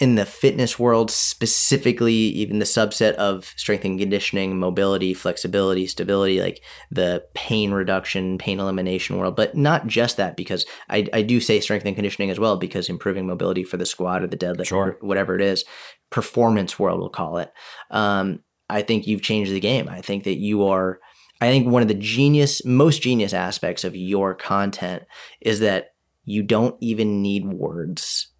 in 0.04 0.16
the 0.16 0.26
fitness 0.26 0.78
world, 0.78 1.10
specifically, 1.10 2.14
even 2.14 2.60
the 2.60 2.66
subset 2.66 3.14
of 3.14 3.54
strength 3.56 3.86
and 3.86 3.98
conditioning, 3.98 4.60
mobility, 4.60 5.14
flexibility, 5.14 5.88
stability, 5.88 6.42
like 6.42 6.62
the 6.92 7.24
pain 7.34 7.72
reduction, 7.72 8.38
pain 8.38 8.60
elimination 8.60 9.18
world, 9.18 9.38
but 9.38 9.56
not 9.56 9.88
just 9.88 10.18
that, 10.18 10.36
because 10.36 10.66
I, 10.90 11.08
I 11.14 11.22
do 11.22 11.40
say 11.40 11.62
strength 11.62 11.86
and 11.86 11.96
conditioning 11.96 12.30
as 12.30 12.38
well, 12.38 12.58
because 12.58 12.90
improving 12.90 13.26
mobility 13.26 13.64
for 13.64 13.78
the 13.78 13.86
squat 13.86 14.22
or 14.22 14.28
the 14.28 14.36
deadlift, 14.36 14.66
Sure. 14.68 14.98
or 15.00 15.08
whatever 15.08 15.38
it 15.38 15.42
is, 15.42 15.64
performance 16.10 16.78
world, 16.78 17.00
we'll 17.00 17.08
call 17.08 17.38
it. 17.38 17.54
Um, 17.90 18.42
I 18.70 18.82
think 18.82 19.08
you've 19.08 19.22
changed 19.22 19.54
the 19.54 19.62
game. 19.62 19.88
I 19.88 20.02
think 20.02 20.26
that 20.26 20.38
you 20.38 20.66
are. 20.66 21.00
I 21.40 21.48
think 21.48 21.66
one 21.66 21.82
of 21.82 21.88
the 21.88 21.94
genius, 21.94 22.66
most 22.66 23.02
genius 23.02 23.32
aspects 23.32 23.86
of 23.86 23.96
your 23.96 24.34
content 24.34 25.04
is 25.40 25.62
that 25.62 25.94
you 26.26 26.44
don't 26.44 26.76
even 26.82 27.22
need 27.22 27.46
words. 27.46 28.33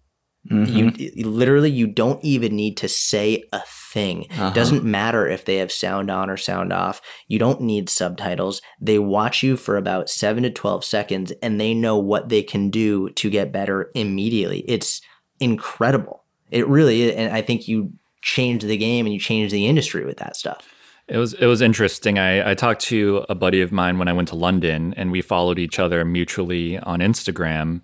Mm-hmm. 0.50 1.18
You 1.18 1.28
literally 1.28 1.70
you 1.70 1.86
don't 1.86 2.22
even 2.22 2.54
need 2.54 2.76
to 2.78 2.88
say 2.88 3.44
a 3.52 3.62
thing. 3.66 4.26
Uh-huh. 4.30 4.48
It 4.48 4.54
doesn't 4.54 4.84
matter 4.84 5.26
if 5.26 5.44
they 5.44 5.56
have 5.56 5.72
sound 5.72 6.10
on 6.10 6.28
or 6.28 6.36
sound 6.36 6.72
off. 6.72 7.00
You 7.28 7.38
don't 7.38 7.62
need 7.62 7.88
subtitles. 7.88 8.60
They 8.80 8.98
watch 8.98 9.42
you 9.42 9.56
for 9.56 9.76
about 9.76 10.10
7 10.10 10.42
to 10.42 10.50
12 10.50 10.84
seconds 10.84 11.32
and 11.42 11.58
they 11.58 11.72
know 11.72 11.96
what 11.96 12.28
they 12.28 12.42
can 12.42 12.68
do 12.68 13.08
to 13.10 13.30
get 13.30 13.52
better 13.52 13.90
immediately. 13.94 14.60
It's 14.68 15.00
incredible. 15.40 16.24
It 16.50 16.68
really 16.68 17.02
is 17.02 17.14
and 17.14 17.32
I 17.32 17.40
think 17.40 17.66
you 17.66 17.92
changed 18.20 18.66
the 18.66 18.76
game 18.76 19.06
and 19.06 19.12
you 19.14 19.20
changed 19.20 19.54
the 19.54 19.66
industry 19.66 20.04
with 20.04 20.18
that 20.18 20.36
stuff. 20.36 20.68
It 21.06 21.18
was 21.18 21.34
it 21.34 21.46
was 21.46 21.60
interesting. 21.60 22.18
I, 22.18 22.50
I 22.52 22.54
talked 22.54 22.80
to 22.84 23.26
a 23.28 23.34
buddy 23.34 23.60
of 23.60 23.70
mine 23.70 23.98
when 23.98 24.08
I 24.08 24.14
went 24.14 24.28
to 24.28 24.36
London, 24.36 24.94
and 24.96 25.12
we 25.12 25.20
followed 25.20 25.58
each 25.58 25.78
other 25.78 26.02
mutually 26.02 26.78
on 26.78 27.00
Instagram. 27.00 27.82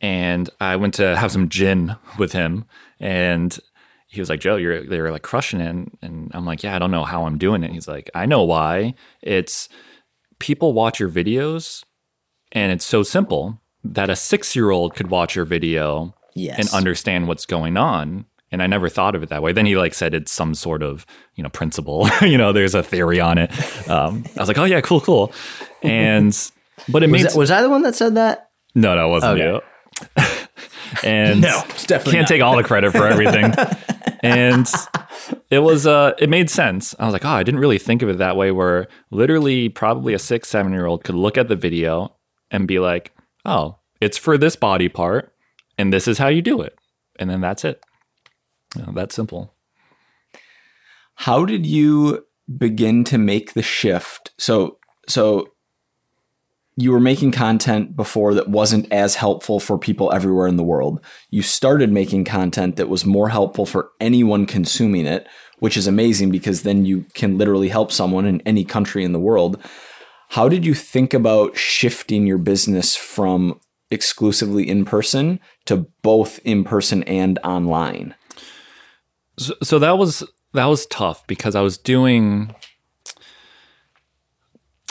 And 0.00 0.48
I 0.60 0.76
went 0.76 0.94
to 0.94 1.16
have 1.16 1.30
some 1.32 1.48
gin 1.48 1.96
with 2.18 2.32
him, 2.32 2.64
and 2.98 3.56
he 4.06 4.20
was 4.20 4.30
like, 4.30 4.40
"Joe, 4.40 4.56
you're 4.56 4.84
they're 4.84 5.12
like 5.12 5.22
crushing 5.22 5.60
it." 5.60 5.76
And 6.02 6.30
I'm 6.34 6.46
like, 6.46 6.62
"Yeah, 6.62 6.74
I 6.74 6.78
don't 6.78 6.90
know 6.90 7.04
how 7.04 7.26
I'm 7.26 7.36
doing 7.38 7.62
it." 7.62 7.70
He's 7.72 7.86
like, 7.88 8.10
"I 8.14 8.24
know 8.26 8.42
why. 8.42 8.94
It's 9.22 9.68
people 10.38 10.72
watch 10.72 10.98
your 11.00 11.10
videos, 11.10 11.84
and 12.52 12.72
it's 12.72 12.84
so 12.84 13.02
simple 13.02 13.60
that 13.84 14.08
a 14.10 14.16
six 14.16 14.56
year 14.56 14.70
old 14.70 14.94
could 14.94 15.10
watch 15.10 15.34
your 15.36 15.44
video 15.44 16.14
Yes. 16.34 16.58
and 16.58 16.68
understand 16.74 17.28
what's 17.28 17.44
going 17.46 17.76
on. 17.76 18.24
And 18.52 18.62
I 18.62 18.66
never 18.66 18.88
thought 18.88 19.14
of 19.14 19.22
it 19.22 19.28
that 19.28 19.42
way. 19.42 19.52
Then 19.52 19.66
he 19.66 19.76
like 19.76 19.94
said 19.94 20.12
it's 20.14 20.32
some 20.32 20.54
sort 20.54 20.82
of 20.82 21.04
you 21.34 21.42
know 21.42 21.50
principle. 21.50 22.08
you 22.22 22.38
know, 22.38 22.52
there's 22.52 22.74
a 22.74 22.82
theory 22.82 23.20
on 23.20 23.36
it. 23.38 23.50
Um, 23.88 24.24
I 24.36 24.40
was 24.40 24.48
like, 24.48 24.58
oh 24.58 24.64
yeah, 24.64 24.80
cool, 24.80 25.00
cool. 25.00 25.32
And 25.82 26.32
but 26.88 27.02
it 27.02 27.10
was, 27.10 27.22
made 27.22 27.30
that, 27.30 27.36
was 27.38 27.50
I 27.50 27.60
the 27.62 27.68
one 27.70 27.82
that 27.82 27.94
said 27.94 28.14
that? 28.14 28.50
no, 28.74 28.94
no, 28.94 29.08
it 29.08 29.10
wasn't 29.10 29.38
Okay. 29.40 29.52
you. 29.52 29.60
and 31.04 31.44
it's 31.44 31.86
definitely 31.86 32.12
can't 32.12 32.28
take 32.28 32.42
all 32.42 32.56
the 32.56 32.64
credit 32.64 32.92
for 32.92 33.06
everything. 33.06 33.52
and 34.22 34.66
it 35.50 35.60
was 35.60 35.86
uh 35.86 36.12
it 36.18 36.28
made 36.28 36.50
sense. 36.50 36.94
I 36.98 37.04
was 37.04 37.12
like, 37.12 37.24
oh, 37.24 37.28
I 37.28 37.42
didn't 37.42 37.60
really 37.60 37.78
think 37.78 38.02
of 38.02 38.08
it 38.08 38.18
that 38.18 38.36
way 38.36 38.50
where 38.50 38.88
literally 39.10 39.68
probably 39.68 40.14
a 40.14 40.18
six, 40.18 40.48
seven 40.48 40.72
year 40.72 40.86
old 40.86 41.04
could 41.04 41.14
look 41.14 41.38
at 41.38 41.48
the 41.48 41.56
video 41.56 42.16
and 42.50 42.66
be 42.66 42.78
like, 42.78 43.12
oh, 43.44 43.78
it's 44.00 44.18
for 44.18 44.38
this 44.38 44.56
body 44.56 44.88
part, 44.88 45.32
and 45.78 45.92
this 45.92 46.08
is 46.08 46.18
how 46.18 46.28
you 46.28 46.42
do 46.42 46.60
it. 46.60 46.78
And 47.18 47.28
then 47.28 47.40
that's 47.40 47.64
it. 47.64 47.82
You 48.76 48.82
know, 48.82 48.92
that's 48.94 49.14
simple. 49.14 49.54
How 51.14 51.44
did 51.44 51.66
you 51.66 52.24
begin 52.56 53.04
to 53.04 53.18
make 53.18 53.52
the 53.52 53.62
shift? 53.62 54.32
So, 54.38 54.78
so 55.06 55.49
you 56.80 56.92
were 56.92 57.00
making 57.00 57.30
content 57.30 57.94
before 57.94 58.32
that 58.34 58.48
wasn't 58.48 58.90
as 58.90 59.16
helpful 59.16 59.60
for 59.60 59.78
people 59.78 60.12
everywhere 60.12 60.46
in 60.46 60.56
the 60.56 60.62
world. 60.62 60.98
You 61.28 61.42
started 61.42 61.92
making 61.92 62.24
content 62.24 62.76
that 62.76 62.88
was 62.88 63.04
more 63.04 63.28
helpful 63.28 63.66
for 63.66 63.90
anyone 64.00 64.46
consuming 64.46 65.04
it, 65.04 65.28
which 65.58 65.76
is 65.76 65.86
amazing 65.86 66.30
because 66.30 66.62
then 66.62 66.86
you 66.86 67.04
can 67.12 67.36
literally 67.36 67.68
help 67.68 67.92
someone 67.92 68.24
in 68.24 68.40
any 68.46 68.64
country 68.64 69.04
in 69.04 69.12
the 69.12 69.18
world. 69.18 69.62
How 70.30 70.48
did 70.48 70.64
you 70.64 70.72
think 70.72 71.12
about 71.12 71.54
shifting 71.56 72.26
your 72.26 72.38
business 72.38 72.96
from 72.96 73.60
exclusively 73.90 74.66
in 74.66 74.86
person 74.86 75.38
to 75.66 75.86
both 76.02 76.38
in 76.44 76.64
person 76.64 77.02
and 77.02 77.38
online? 77.44 78.14
So, 79.38 79.54
so 79.62 79.78
that 79.78 79.98
was 79.98 80.24
that 80.54 80.66
was 80.66 80.86
tough 80.86 81.26
because 81.26 81.54
I 81.54 81.60
was 81.60 81.76
doing 81.76 82.54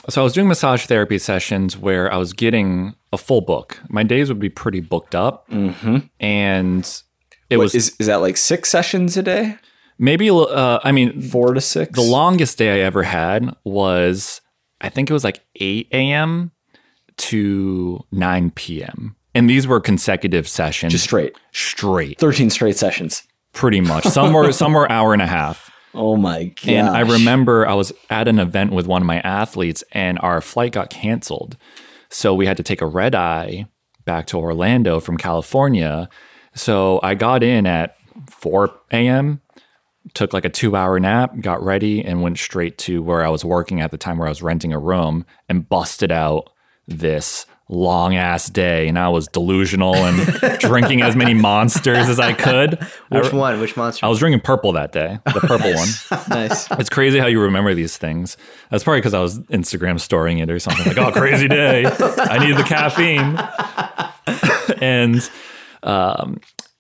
so 0.08 0.22
I 0.22 0.24
was 0.24 0.34
doing 0.34 0.48
massage 0.48 0.86
therapy 0.86 1.18
sessions 1.20 1.78
where 1.78 2.12
I 2.14 2.18
was 2.18 2.34
getting 2.34 2.96
a 3.12 3.18
full 3.18 3.42
book. 3.42 3.80
My 3.90 4.04
days 4.04 4.30
would 4.30 4.40
be 4.40 4.50
pretty 4.50 4.80
booked 4.80 5.16
up, 5.16 5.50
Mm-hmm. 5.50 5.98
and 6.20 7.02
it 7.50 7.58
What, 7.58 7.64
was 7.64 7.76
is 7.76 7.96
is 8.00 8.08
that 8.08 8.18
like 8.22 8.38
six 8.38 8.70
sessions 8.72 9.18
a 9.18 9.24
day? 9.24 9.58
maybe. 9.98 10.30
Uh, 10.30 10.80
I 10.84 10.92
mean, 10.92 11.22
Four 11.22 11.54
to 11.54 11.62
six? 11.62 11.94
the 11.96 12.02
longest 12.02 12.58
day 12.58 12.82
I 12.82 12.86
ever 12.86 13.04
had 13.04 13.54
was 13.64 14.42
I 14.82 14.90
think 14.90 15.10
it 15.10 15.14
was 15.14 15.24
like 15.24 15.42
eight 15.56 15.88
a.m. 15.92 16.52
to 17.18 18.06
nine 18.12 18.52
p.m. 18.52 19.16
And 19.36 19.50
these 19.50 19.68
were 19.68 19.80
consecutive 19.80 20.48
sessions, 20.48 20.92
just 20.94 21.04
straight. 21.06 21.36
straight, 21.52 22.20
13 22.20 22.50
straight 22.50 22.78
sessions. 22.78 23.24
pretty 23.54 23.80
much. 23.82 24.04
Some 24.06 24.34
were 24.34 24.52
some 24.62 24.74
were 24.74 24.92
hour 24.92 25.14
and 25.14 25.22
a 25.22 25.28
half. 25.28 25.69
Oh 25.94 26.16
my 26.16 26.46
god. 26.46 26.68
And 26.68 26.88
I 26.90 27.02
remember 27.02 27.68
I 27.68 27.74
was 27.74 27.92
at 28.10 28.28
an 28.28 28.40
event 28.40 28.72
with 28.72 28.88
one 28.88 29.02
of 29.02 29.08
my 29.08 29.20
athletes 29.22 29.84
and 29.92 30.20
our 30.20 30.42
flight 30.42 30.74
got 30.74 30.90
canceled. 30.90 31.58
So 32.10 32.34
we 32.34 32.46
had 32.46 32.58
to 32.58 32.64
take 32.64 32.82
a 32.82 32.88
red 32.88 33.16
eye 33.16 33.68
back 34.06 34.28
to 34.28 34.38
Orlando 34.38 35.00
from 35.00 35.18
California. 35.18 36.10
So 36.54 37.00
I 37.04 37.16
got 37.16 37.44
in 37.44 37.66
at 37.68 37.96
4 38.30 38.72
a.m., 38.92 39.42
took 40.14 40.34
like 40.34 40.46
a 40.46 40.50
two 40.50 40.76
hour 40.76 41.00
nap, 41.00 41.40
got 41.42 41.64
ready, 41.64 42.04
and 42.04 42.22
went 42.22 42.40
straight 42.40 42.78
to 42.80 43.04
where 43.04 43.24
I 43.24 43.30
was 43.30 43.46
working 43.46 43.82
at 43.82 43.92
the 43.92 43.98
time 43.98 44.18
where 44.18 44.28
I 44.28 44.32
was 44.32 44.42
renting 44.42 44.74
a 44.74 44.80
room 44.80 45.26
and 45.48 45.68
busted 45.68 46.12
out 46.12 46.50
this 46.88 47.46
long 47.70 48.16
ass 48.16 48.50
day. 48.50 48.88
And 48.88 48.98
I 48.98 49.10
was 49.10 49.28
delusional 49.28 49.96
and 49.96 50.60
drinking 50.60 51.02
as 51.04 51.16
many 51.16 51.34
monsters 51.34 52.10
as 52.10 52.20
I 52.20 52.34
could. 52.34 52.80
I, 53.12 53.20
Which 53.20 53.32
one? 53.32 53.60
Which 53.60 53.78
monster? 53.78 54.06
I 54.06 54.10
was 54.10 54.20
drinking 54.20 54.42
purple 54.42 54.74
that 54.74 54.92
day, 54.92 55.20
the 55.26 55.40
purple 55.40 55.74
one. 55.74 55.88
nice. 56.30 56.70
It's 56.72 56.90
crazy 56.90 57.20
how 57.20 57.28
you 57.28 57.40
remember 57.40 57.74
these 57.74 57.96
things. 57.98 58.38
That's 58.70 58.84
probably 58.84 59.00
because 59.00 59.14
I 59.14 59.22
was 59.22 59.40
Instagram 59.40 60.00
storing 60.00 60.40
it 60.40 60.50
or 60.50 60.60
something 60.60 60.86
like, 60.86 60.98
oh, 60.98 61.12
crazy 61.12 61.48
day. 61.48 61.86
I 61.86 62.40
need 62.40 62.58
the 62.58 62.64
caffeine. 62.64 63.38
and, 64.82 65.30
um, 65.84 66.40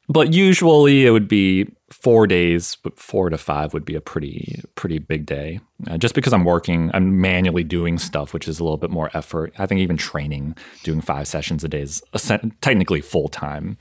but 0.09 0.33
usually 0.33 1.05
it 1.05 1.11
would 1.11 1.27
be 1.27 1.67
four 1.91 2.25
days, 2.25 2.77
but 2.83 2.99
four 2.99 3.29
to 3.29 3.37
five 3.37 3.73
would 3.73 3.85
be 3.85 3.95
a 3.95 4.01
pretty, 4.01 4.61
pretty 4.73 4.97
big 4.97 5.27
day. 5.27 5.59
Uh, 5.87 5.97
just 5.97 6.15
because 6.15 6.33
I'm 6.33 6.45
working, 6.45 6.89
I'm 6.95 7.21
manually 7.21 7.63
doing 7.63 7.99
stuff, 7.99 8.33
which 8.33 8.47
is 8.47 8.59
a 8.59 8.63
little 8.63 8.77
bit 8.77 8.89
more 8.89 9.11
effort. 9.13 9.53
I 9.59 9.67
think 9.67 9.81
even 9.81 9.97
training, 9.97 10.55
doing 10.83 10.99
five 10.99 11.27
sessions 11.27 11.63
a 11.63 11.67
day 11.67 11.81
is 11.81 12.01
technically 12.61 13.01
full 13.01 13.27
time. 13.27 13.77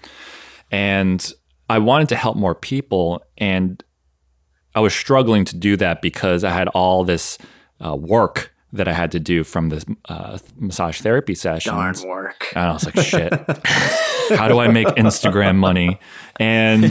And 0.70 1.32
I 1.70 1.78
wanted 1.78 2.10
to 2.10 2.16
help 2.16 2.36
more 2.36 2.54
people. 2.54 3.22
And 3.38 3.82
I 4.74 4.80
was 4.80 4.94
struggling 4.94 5.46
to 5.46 5.56
do 5.56 5.76
that 5.78 6.02
because 6.02 6.44
I 6.44 6.50
had 6.50 6.68
all 6.68 7.04
this 7.04 7.38
uh, 7.84 7.96
work 7.96 8.52
that 8.72 8.86
I 8.88 8.92
had 8.92 9.12
to 9.12 9.20
do 9.20 9.44
from 9.44 9.70
the 9.70 9.96
uh, 10.08 10.38
massage 10.56 11.00
therapy 11.00 11.34
session. 11.34 11.72
Darn 11.72 11.94
work. 12.06 12.48
And 12.54 12.64
I 12.68 12.72
was 12.72 12.84
like, 12.84 12.98
shit, 13.04 13.32
how 14.30 14.48
do 14.48 14.58
I 14.58 14.68
make 14.68 14.88
Instagram 14.88 15.56
money? 15.56 15.98
And 16.38 16.84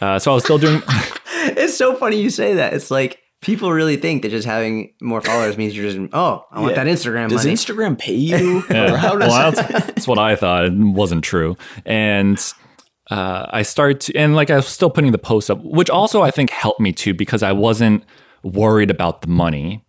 uh, 0.00 0.18
so 0.18 0.30
I 0.30 0.34
was 0.34 0.44
still 0.44 0.58
doing. 0.58 0.82
it's 1.26 1.76
so 1.76 1.96
funny 1.96 2.20
you 2.20 2.30
say 2.30 2.54
that. 2.54 2.72
It's 2.72 2.90
like 2.90 3.18
people 3.40 3.72
really 3.72 3.96
think 3.96 4.22
that 4.22 4.30
just 4.30 4.46
having 4.46 4.92
more 5.00 5.20
followers 5.20 5.56
means 5.56 5.76
you're 5.76 5.90
just 5.90 6.12
oh, 6.12 6.44
I 6.52 6.60
want 6.60 6.76
Yeah. 6.76 6.84
that 6.84 6.90
Instagram 6.90 7.28
Does 7.28 7.44
money. 7.44 7.54
Instagram 7.56 7.98
pay 7.98 8.14
you? 8.14 8.62
Yeah. 8.70 8.92
Or 8.92 8.96
how 8.96 9.16
does 9.16 9.30
well, 9.30 9.52
that's, 9.52 9.68
that's 9.86 10.08
what 10.08 10.18
I 10.18 10.36
thought. 10.36 10.66
It 10.66 10.72
wasn't 10.74 11.24
true. 11.24 11.56
And 11.84 12.38
uh, 13.10 13.46
I 13.50 13.62
started 13.62 14.00
to, 14.02 14.16
and 14.16 14.36
like 14.36 14.50
I 14.50 14.56
was 14.56 14.68
still 14.68 14.90
putting 14.90 15.12
the 15.12 15.18
posts 15.18 15.50
up, 15.50 15.58
which 15.64 15.90
also 15.90 16.22
I 16.22 16.30
think 16.30 16.50
helped 16.50 16.78
me 16.80 16.92
too 16.92 17.14
because 17.14 17.42
I 17.42 17.52
wasn't 17.52 18.04
worried 18.42 18.90
about 18.90 19.22
the 19.22 19.28
money. 19.28 19.84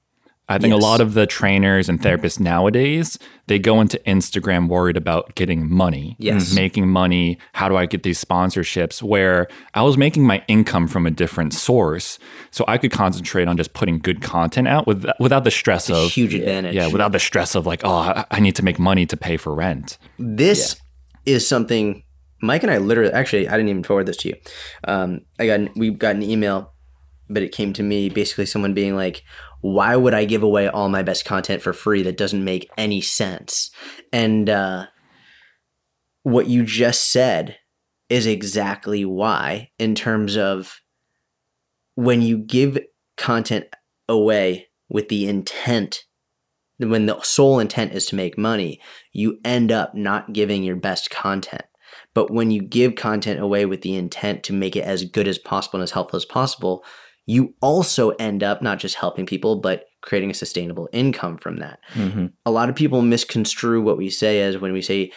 I 0.49 0.57
think 0.57 0.73
Yes. 0.73 0.81
a 0.83 0.85
lot 0.85 0.99
of 0.99 1.13
the 1.13 1.27
trainers 1.27 1.87
and 1.89 2.01
therapists 2.01 2.39
nowadays, 2.39 3.19
they 3.47 3.59
go 3.59 3.79
into 3.81 3.99
Instagram 4.07 4.67
worried 4.67 4.97
about 4.97 5.35
getting 5.35 5.71
money, 5.71 6.15
Yes. 6.17 6.53
making 6.55 6.87
money. 6.89 7.37
How 7.53 7.69
do 7.69 7.77
I 7.77 7.85
get 7.85 8.01
these 8.03 8.23
sponsorships? 8.23 9.03
Where 9.03 9.47
I 9.75 9.83
was 9.83 9.95
making 9.95 10.23
my 10.25 10.41
income 10.47 10.87
from 10.87 11.05
a 11.05 11.11
different 11.11 11.53
source, 11.53 12.17
so 12.49 12.65
I 12.67 12.77
could 12.79 12.91
concentrate 12.91 13.47
on 13.47 13.57
just 13.57 13.73
putting 13.73 13.99
good 13.99 14.21
content 14.21 14.67
out 14.67 14.87
with, 14.87 15.05
without 15.19 15.43
the 15.43 15.51
stress 15.51 15.87
It's 15.89 15.97
a 15.97 16.01
of 16.05 16.11
huge 16.11 16.33
advantage. 16.33 16.73
yeah, 16.73 16.87
without 16.87 17.11
the 17.11 17.19
stress 17.19 17.53
of 17.53 17.67
like, 17.67 17.81
oh, 17.83 17.89
I- 17.93 18.25
I 18.31 18.39
need 18.39 18.55
to 18.55 18.63
make 18.65 18.79
money 18.79 19.05
to 19.05 19.15
pay 19.15 19.37
for 19.37 19.53
rent. 19.53 19.97
This 20.17 20.75
is 21.25 21.47
something 21.47 22.03
Mike 22.41 22.63
and 22.63 22.71
I 22.71 22.77
literally 22.77 23.11
actually 23.11 23.47
I 23.49 23.51
didn't 23.57 23.67
even 23.69 23.83
forward 23.83 24.05
this 24.07 24.15
to 24.17 24.29
you. 24.29 24.35
Um, 24.87 25.21
I 25.37 25.45
got 25.45 25.59
we 25.77 25.91
got 25.91 26.15
an 26.15 26.23
email, 26.23 26.71
but 27.29 27.43
it 27.43 27.51
came 27.51 27.73
to 27.73 27.83
me 27.83 28.09
basically 28.09 28.45
someone 28.45 28.73
being 28.73 28.95
like, 28.95 29.23
"Why 29.61 29.95
would 29.95 30.13
I 30.13 30.25
give 30.25 30.43
away 30.43 30.67
all 30.67 30.89
my 30.89 31.03
best 31.03 31.25
content 31.25 31.61
for 31.61 31.73
free? 31.73 32.03
That 32.03 32.17
doesn't 32.17 32.43
make 32.43 32.69
any 32.77 33.01
sense." 33.01 33.71
And 34.11 34.49
uh, 34.49 34.87
what 36.23 36.47
you 36.47 36.63
just 36.63 37.11
said 37.11 37.57
is 38.09 38.25
exactly 38.25 39.05
why, 39.05 39.69
in 39.77 39.95
terms 39.95 40.35
of 40.35 40.81
when 41.95 42.21
you 42.21 42.37
give 42.37 42.79
content 43.17 43.65
away 44.07 44.67
with 44.89 45.09
the 45.09 45.27
intent 45.27 46.05
when 46.87 47.05
the 47.05 47.21
sole 47.21 47.59
intent 47.59 47.91
is 47.91 48.05
to 48.07 48.15
make 48.15 48.37
money, 48.37 48.79
you 49.11 49.39
end 49.43 49.71
up 49.71 49.93
not 49.93 50.33
giving 50.33 50.63
your 50.63 50.77
best 50.77 51.09
content. 51.09 51.63
But 52.13 52.31
when 52.31 52.51
you 52.51 52.61
give 52.61 52.95
content 52.95 53.39
away 53.39 53.65
with 53.65 53.81
the 53.81 53.95
intent 53.95 54.43
to 54.43 54.53
make 54.53 54.75
it 54.75 54.85
as 54.85 55.03
good 55.03 55.27
as 55.27 55.37
possible 55.37 55.77
and 55.77 55.83
as 55.83 55.91
helpful 55.91 56.17
as 56.17 56.25
possible, 56.25 56.83
you 57.29 57.53
also 57.61 58.09
end 58.11 58.41
up 58.43 58.61
not 58.61 58.79
just 58.79 58.95
helping 58.95 59.25
people, 59.25 59.55
but 59.57 59.85
creating 60.01 60.31
a 60.31 60.33
sustainable 60.33 60.89
income 60.91 61.37
from 61.37 61.57
that. 61.57 61.79
Mhm. 61.93 62.31
A 62.45 62.51
lot 62.51 62.69
of 62.69 62.75
people 62.75 63.01
misconstrue 63.03 63.81
what 63.81 63.97
we 63.97 64.09
say 64.09 64.41
as 64.41 64.57
when 64.57 64.73
we 64.73 64.81
say 64.81 65.11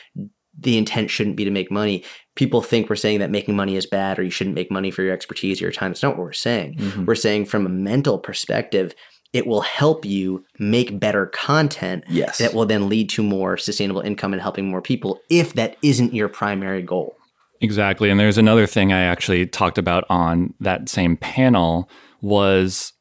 the 0.59 0.77
intent 0.77 1.09
shouldn't 1.11 1.37
be 1.37 1.45
to 1.45 1.51
make 1.51 1.71
money. 1.71 2.05
People 2.35 2.61
think 2.61 2.91
we're 2.91 2.97
saying 2.97 3.21
that 3.21 3.31
making 3.31 3.57
money 3.57 3.75
is 3.77 3.87
bad 3.87 4.19
or 4.19 4.23
you 4.23 4.31
shouldn't 4.31 4.55
make 4.57 4.71
money 4.71 4.91
for 4.91 5.03
your 5.03 5.15
expertise 5.15 5.61
or 5.61 5.65
your 5.65 5.73
time. 5.73 5.93
It's 5.93 6.03
not 6.03 6.11
what 6.19 6.27
we're 6.27 6.33
saying. 6.35 6.75
Mhm. 6.79 7.07
We're 7.07 7.15
saying 7.15 7.47
from 7.47 7.65
a 7.65 7.71
mental 7.71 8.19
perspective, 8.19 8.95
it 9.33 9.47
will 9.47 9.63
help 9.63 10.05
you 10.05 10.45
make 10.59 11.01
better 11.01 11.25
content 11.25 12.05
Yes. 12.11 12.37
that 12.37 12.53
will 12.53 12.67
then 12.67 12.91
lead 12.91 13.09
to 13.11 13.23
more 13.23 13.57
sustainable 13.57 14.03
income 14.03 14.35
and 14.35 14.43
helping 14.43 14.69
more 14.69 14.83
people 14.83 15.21
if 15.31 15.55
that 15.55 15.77
isn't 15.83 16.13
your 16.15 16.29
primary 16.29 16.83
goal. 16.83 17.17
Exactly. 17.63 18.11
And 18.11 18.19
there's 18.21 18.39
another 18.39 18.67
thing 18.67 18.93
I 18.93 19.01
actually 19.03 19.47
talked 19.47 19.79
about 19.79 20.05
on 20.11 20.53
that 20.61 20.89
same 20.89 21.17
panel 21.17 21.89
was 22.21 22.93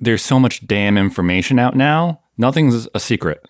there's 0.00 0.22
so 0.22 0.38
much 0.40 0.66
damn 0.66 0.96
information 0.96 1.58
out 1.58 1.76
now. 1.76 2.20
Nothing's 2.38 2.88
a 2.94 3.00
secret. 3.00 3.46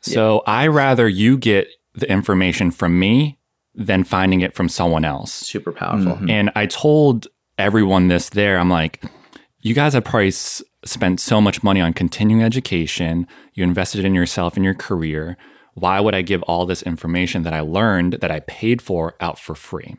So 0.00 0.42
I 0.46 0.68
rather 0.68 1.08
you 1.08 1.36
get 1.36 1.68
the 1.94 2.08
information 2.10 2.70
from 2.70 2.98
me 2.98 3.38
than 3.74 4.04
finding 4.04 4.40
it 4.40 4.54
from 4.54 4.68
someone 4.68 5.04
else. 5.04 5.32
Super 5.32 5.72
powerful. 5.72 6.12
Mhm. 6.14 6.30
And 6.30 6.50
I 6.54 6.66
told 6.66 7.26
everyone 7.58 8.08
this 8.08 8.28
there. 8.28 8.58
I'm 8.58 8.70
like, 8.70 9.02
you 9.60 9.74
guys 9.74 9.94
have 9.94 10.04
probably 10.04 10.30
spent 10.30 11.18
so 11.20 11.40
much 11.40 11.62
money 11.64 11.80
on 11.80 11.92
continuing 11.92 12.42
education. 12.42 13.26
You 13.54 13.64
invested 13.64 14.04
in 14.04 14.14
yourself 14.14 14.54
and 14.56 14.64
your 14.64 14.74
career. 14.74 15.36
Why 15.76 16.00
would 16.00 16.14
I 16.14 16.22
give 16.22 16.42
all 16.44 16.64
this 16.64 16.82
information 16.82 17.42
that 17.42 17.52
I 17.52 17.60
learned 17.60 18.14
that 18.14 18.30
I 18.30 18.40
paid 18.40 18.80
for 18.80 19.14
out 19.20 19.38
for 19.38 19.54
free? 19.54 19.96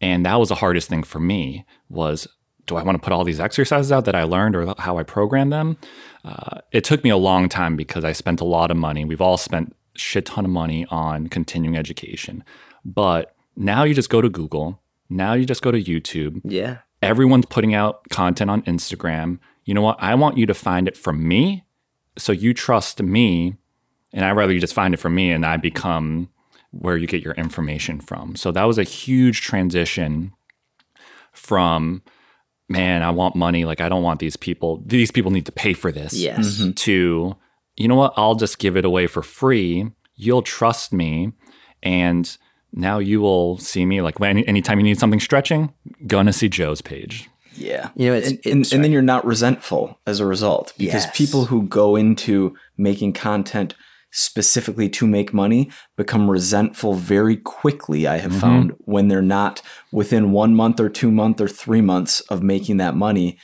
And 0.00 0.26
that 0.26 0.40
was 0.40 0.48
the 0.48 0.56
hardest 0.56 0.88
thing 0.88 1.04
for 1.04 1.20
me 1.20 1.64
was 1.88 2.26
do 2.66 2.74
I 2.74 2.82
want 2.82 2.96
to 3.00 3.04
put 3.04 3.12
all 3.12 3.22
these 3.22 3.38
exercises 3.38 3.92
out 3.92 4.06
that 4.06 4.16
I 4.16 4.24
learned 4.24 4.56
or 4.56 4.74
how 4.78 4.98
I 4.98 5.04
program 5.04 5.50
them? 5.50 5.78
Uh, 6.24 6.58
it 6.72 6.82
took 6.82 7.04
me 7.04 7.10
a 7.10 7.16
long 7.16 7.48
time 7.48 7.76
because 7.76 8.04
I 8.04 8.10
spent 8.10 8.40
a 8.40 8.44
lot 8.44 8.72
of 8.72 8.76
money. 8.76 9.04
We've 9.04 9.20
all 9.20 9.36
spent 9.36 9.76
shit 9.94 10.26
ton 10.26 10.44
of 10.44 10.50
money 10.50 10.84
on 10.90 11.28
continuing 11.28 11.76
education. 11.76 12.42
But 12.84 13.36
now 13.54 13.84
you 13.84 13.94
just 13.94 14.10
go 14.10 14.20
to 14.20 14.28
Google. 14.28 14.82
Now 15.08 15.34
you 15.34 15.44
just 15.46 15.62
go 15.62 15.70
to 15.70 15.80
YouTube. 15.80 16.40
Yeah. 16.42 16.78
Everyone's 17.02 17.46
putting 17.46 17.72
out 17.72 18.08
content 18.08 18.50
on 18.50 18.62
Instagram. 18.62 19.38
You 19.64 19.74
know 19.74 19.82
what? 19.82 19.96
I 20.00 20.16
want 20.16 20.36
you 20.36 20.46
to 20.46 20.54
find 20.54 20.88
it 20.88 20.96
from 20.96 21.26
me. 21.26 21.64
So 22.18 22.32
you 22.32 22.52
trust 22.52 23.00
me. 23.00 23.54
And 24.12 24.24
I'd 24.24 24.32
rather 24.32 24.52
you 24.52 24.60
just 24.60 24.74
find 24.74 24.94
it 24.94 24.98
from 24.98 25.14
me 25.14 25.30
and 25.30 25.44
I 25.44 25.56
become 25.56 26.28
where 26.70 26.96
you 26.96 27.06
get 27.06 27.22
your 27.22 27.34
information 27.34 28.00
from. 28.00 28.36
So 28.36 28.52
that 28.52 28.64
was 28.64 28.78
a 28.78 28.82
huge 28.84 29.40
transition 29.42 30.32
from, 31.32 32.02
man, 32.68 33.02
I 33.02 33.10
want 33.10 33.36
money. 33.36 33.64
Like, 33.64 33.80
I 33.80 33.88
don't 33.88 34.02
want 34.02 34.20
these 34.20 34.36
people, 34.36 34.82
these 34.84 35.10
people 35.10 35.30
need 35.30 35.46
to 35.46 35.52
pay 35.52 35.72
for 35.72 35.92
this 35.92 36.12
Yes. 36.14 36.58
Mhm. 36.60 36.76
to, 36.76 37.36
you 37.76 37.88
know 37.88 37.94
what, 37.94 38.12
I'll 38.16 38.34
just 38.34 38.58
give 38.58 38.76
it 38.76 38.84
away 38.84 39.06
for 39.06 39.22
free. 39.22 39.90
You'll 40.16 40.42
trust 40.42 40.92
me. 40.92 41.32
And 41.82 42.36
now 42.72 42.98
you 42.98 43.20
will 43.20 43.56
see 43.58 43.86
me 43.86 44.02
like 44.02 44.18
when 44.20 44.38
anytime 44.40 44.78
you 44.78 44.84
need 44.84 44.98
something 44.98 45.20
stretching, 45.20 45.72
gonna 46.06 46.32
see 46.32 46.48
Joe's 46.48 46.80
page. 46.82 47.30
Yeah. 47.54 47.90
You 47.96 48.10
know, 48.10 48.14
it's, 48.16 48.28
and, 48.28 48.38
it's 48.38 48.46
and, 48.46 48.72
and 48.74 48.84
then 48.84 48.92
you're 48.92 49.02
not 49.02 49.24
resentful 49.24 49.98
as 50.06 50.20
a 50.20 50.26
result 50.26 50.74
because 50.76 51.04
Yes. 51.04 51.16
people 51.16 51.46
who 51.46 51.62
go 51.62 51.96
into 51.96 52.54
making 52.76 53.12
content 53.14 53.74
specifically 54.18 54.88
to 54.88 55.06
make 55.06 55.32
money 55.32 55.70
become 55.96 56.30
resentful 56.30 56.94
very 56.94 57.36
quickly 57.36 58.06
i 58.06 58.16
have 58.18 58.32
mm-hmm. 58.32 58.40
found 58.40 58.72
when 58.80 59.08
they're 59.08 59.22
not 59.22 59.62
within 59.92 60.32
one 60.32 60.54
month 60.54 60.80
or 60.80 60.88
two 60.88 61.10
month 61.10 61.40
or 61.40 61.48
three 61.48 61.80
months 61.80 62.20
of 62.22 62.42
making 62.42 62.76
that 62.78 62.96
money 62.96 63.38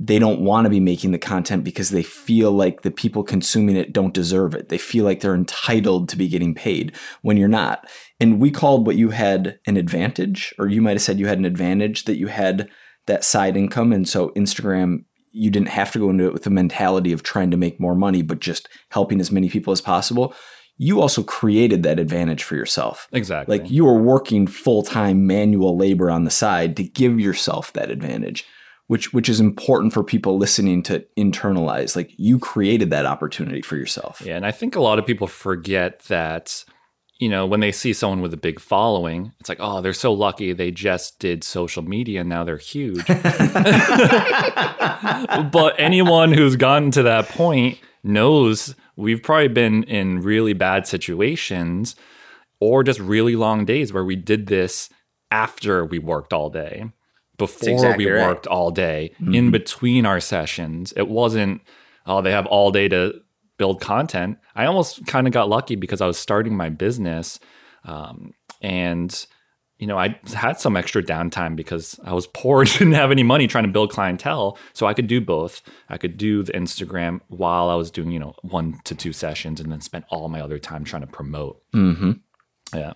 they 0.00 0.20
don't 0.20 0.40
want 0.40 0.64
to 0.64 0.70
be 0.70 0.78
making 0.78 1.10
the 1.10 1.18
content 1.18 1.64
because 1.64 1.90
they 1.90 2.04
feel 2.04 2.52
like 2.52 2.82
the 2.82 2.90
people 2.90 3.24
consuming 3.24 3.74
it 3.74 3.92
don't 3.92 4.14
deserve 4.14 4.54
it. 4.54 4.68
They 4.68 4.78
feel 4.78 5.04
like 5.04 5.20
they're 5.20 5.34
entitled 5.34 6.08
to 6.08 6.16
be 6.16 6.28
getting 6.28 6.54
paid 6.54 6.94
when 7.22 7.36
you're 7.36 7.48
not. 7.48 7.88
And 8.20 8.38
we 8.38 8.52
called 8.52 8.86
what 8.86 8.94
you 8.94 9.10
had 9.10 9.58
an 9.66 9.76
advantage 9.76 10.54
or 10.56 10.68
you 10.68 10.80
might 10.80 10.92
have 10.92 11.02
said 11.02 11.18
you 11.18 11.26
had 11.26 11.38
an 11.38 11.44
advantage 11.44 12.04
that 12.04 12.16
you 12.16 12.28
had 12.28 12.70
that 13.08 13.24
side 13.24 13.56
income. 13.56 13.92
And 13.92 14.08
so 14.08 14.28
Instagram, 14.30 15.04
you 15.32 15.50
didn't 15.50 15.68
have 15.68 15.92
to 15.92 15.98
go 15.98 16.10
into 16.10 16.26
it 16.26 16.32
with 16.32 16.44
the 16.44 16.50
mentality 16.50 17.12
of 17.12 17.22
trying 17.22 17.50
to 17.50 17.56
make 17.56 17.80
more 17.80 17.94
money, 17.94 18.22
but 18.22 18.40
just 18.40 18.68
helping 18.90 19.20
as 19.20 19.30
many 19.30 19.48
people 19.48 19.72
as 19.72 19.80
possible. 19.80 20.34
You 20.76 21.00
also 21.00 21.22
created 21.22 21.82
that 21.82 21.98
advantage 21.98 22.44
for 22.44 22.54
yourself. 22.54 23.08
Exactly. 23.12 23.58
Like 23.58 23.70
you 23.70 23.84
were 23.84 24.00
working 24.00 24.46
full 24.46 24.82
time 24.82 25.26
manual 25.26 25.76
labor 25.76 26.10
on 26.10 26.24
the 26.24 26.30
side 26.30 26.76
to 26.76 26.84
give 26.84 27.18
yourself 27.18 27.72
that 27.72 27.90
advantage, 27.90 28.44
which 28.86 29.12
which 29.12 29.28
is 29.28 29.40
important 29.40 29.92
for 29.92 30.04
people 30.04 30.38
listening 30.38 30.82
to 30.84 31.04
internalize. 31.16 31.96
Like 31.96 32.12
you 32.16 32.38
created 32.38 32.90
that 32.90 33.06
opportunity 33.06 33.60
for 33.60 33.76
yourself. 33.76 34.22
Yeah, 34.24 34.36
and 34.36 34.46
I 34.46 34.52
think 34.52 34.76
a 34.76 34.80
lot 34.80 35.00
of 35.00 35.06
people 35.06 35.26
forget 35.26 36.00
that, 36.04 36.64
you 37.18 37.28
know, 37.28 37.46
when 37.46 37.60
they 37.60 37.72
see 37.72 37.92
someone 37.92 38.20
with 38.20 38.32
a 38.32 38.38
big 38.38 38.60
following, 38.60 39.32
it's 39.40 39.48
like, 39.48 39.58
oh, 39.60 39.80
they're 39.80 39.92
so 39.92 40.12
lucky 40.12 40.52
they 40.52 40.70
just 40.70 41.18
did 41.18 41.42
social 41.42 41.82
media 41.82 42.20
and 42.20 42.28
now 42.28 42.44
they're 42.44 42.58
huge. 42.58 43.04
but 45.52 45.74
anyone 45.78 46.32
who's 46.32 46.54
gotten 46.54 46.92
to 46.92 47.02
that 47.02 47.28
point 47.28 47.78
knows 48.04 48.76
we've 48.94 49.22
probably 49.22 49.48
been 49.48 49.82
in 49.84 50.20
really 50.20 50.52
bad 50.52 50.86
situations 50.86 51.96
or 52.60 52.84
just 52.84 53.00
really 53.00 53.34
long 53.34 53.64
days 53.64 53.92
where 53.92 54.04
we 54.04 54.14
did 54.14 54.46
this 54.46 54.88
after 55.30 55.84
we 55.84 55.98
worked 55.98 56.32
all 56.32 56.50
day, 56.50 56.84
before 57.36 57.68
exactly 57.68 58.06
we 58.06 58.12
right. 58.12 58.26
worked 58.26 58.46
all 58.46 58.70
day, 58.70 59.12
in 59.20 59.26
mm-hmm. 59.26 59.50
between 59.50 60.06
our 60.06 60.20
sessions. 60.20 60.92
It 60.96 61.08
wasn't, 61.08 61.62
oh, 62.06 62.22
they 62.22 62.32
have 62.32 62.46
all 62.46 62.70
day 62.70 62.88
to 62.88 63.20
build 63.58 63.80
content. 63.80 64.38
I 64.54 64.64
almost 64.64 65.06
kind 65.06 65.26
of 65.26 65.32
got 65.32 65.48
lucky 65.48 65.76
because 65.76 66.00
I 66.00 66.06
was 66.06 66.18
starting 66.18 66.56
my 66.56 66.70
business. 66.70 67.38
Um, 67.84 68.32
and, 68.62 69.26
you 69.78 69.86
know, 69.86 69.98
I 69.98 70.18
had 70.34 70.58
some 70.58 70.76
extra 70.76 71.02
downtime 71.02 71.54
because 71.56 72.00
I 72.04 72.14
was 72.14 72.26
poor, 72.34 72.64
didn't 72.64 72.92
have 72.92 73.10
any 73.10 73.22
money 73.22 73.46
trying 73.46 73.64
to 73.64 73.70
build 73.70 73.90
clientele. 73.90 74.56
So 74.72 74.86
I 74.86 74.94
could 74.94 75.06
do 75.06 75.20
both. 75.20 75.60
I 75.88 75.98
could 75.98 76.16
do 76.16 76.42
the 76.42 76.52
Instagram 76.52 77.20
while 77.28 77.68
I 77.68 77.74
was 77.74 77.90
doing, 77.90 78.10
you 78.10 78.18
know, 78.18 78.34
one 78.42 78.80
to 78.84 78.94
two 78.94 79.12
sessions 79.12 79.60
and 79.60 79.70
then 79.70 79.80
spent 79.80 80.06
all 80.08 80.28
my 80.28 80.40
other 80.40 80.58
time 80.58 80.84
trying 80.84 81.02
to 81.02 81.08
promote. 81.08 81.60
Mm-hmm. 81.72 82.12
Yeah. 82.74 82.94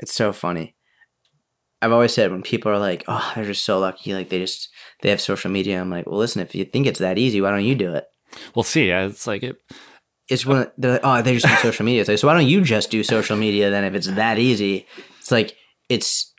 it's 0.00 0.14
so 0.14 0.32
funny. 0.32 0.74
I've 1.82 1.92
always 1.92 2.14
said 2.14 2.30
when 2.30 2.42
people 2.42 2.70
are 2.70 2.78
like, 2.78 3.02
"Oh, 3.08 3.32
they're 3.34 3.44
just 3.44 3.64
so 3.64 3.80
lucky," 3.80 4.14
like 4.14 4.28
they 4.28 4.38
just 4.38 4.68
they 5.02 5.10
have 5.10 5.20
social 5.20 5.50
media. 5.50 5.80
I'm 5.80 5.90
like, 5.90 6.06
well, 6.06 6.18
listen, 6.18 6.40
if 6.40 6.54
you 6.54 6.64
think 6.64 6.86
it's 6.86 7.00
that 7.00 7.18
easy, 7.18 7.40
why 7.40 7.50
don't 7.50 7.64
you 7.64 7.74
do 7.74 7.92
it? 7.92 8.04
We'll 8.54 8.62
see. 8.62 8.90
It's 8.90 9.26
like 9.26 9.42
it. 9.42 9.56
It's 10.28 10.46
when 10.46 10.70
they're 10.78 10.92
like, 10.92 11.00
oh, 11.04 11.20
they 11.22 11.34
just 11.36 11.46
do 11.46 11.54
social 11.60 11.84
media. 11.84 12.00
It's 12.00 12.08
like, 12.08 12.18
so 12.18 12.28
why 12.28 12.34
don't 12.34 12.46
you 12.46 12.62
just 12.62 12.90
do 12.90 13.02
social 13.02 13.36
media 13.36 13.70
then? 13.70 13.84
If 13.84 13.94
it's 13.94 14.06
that 14.08 14.38
easy, 14.38 14.86
it's 15.18 15.30
like 15.30 15.56
it's 15.88 16.32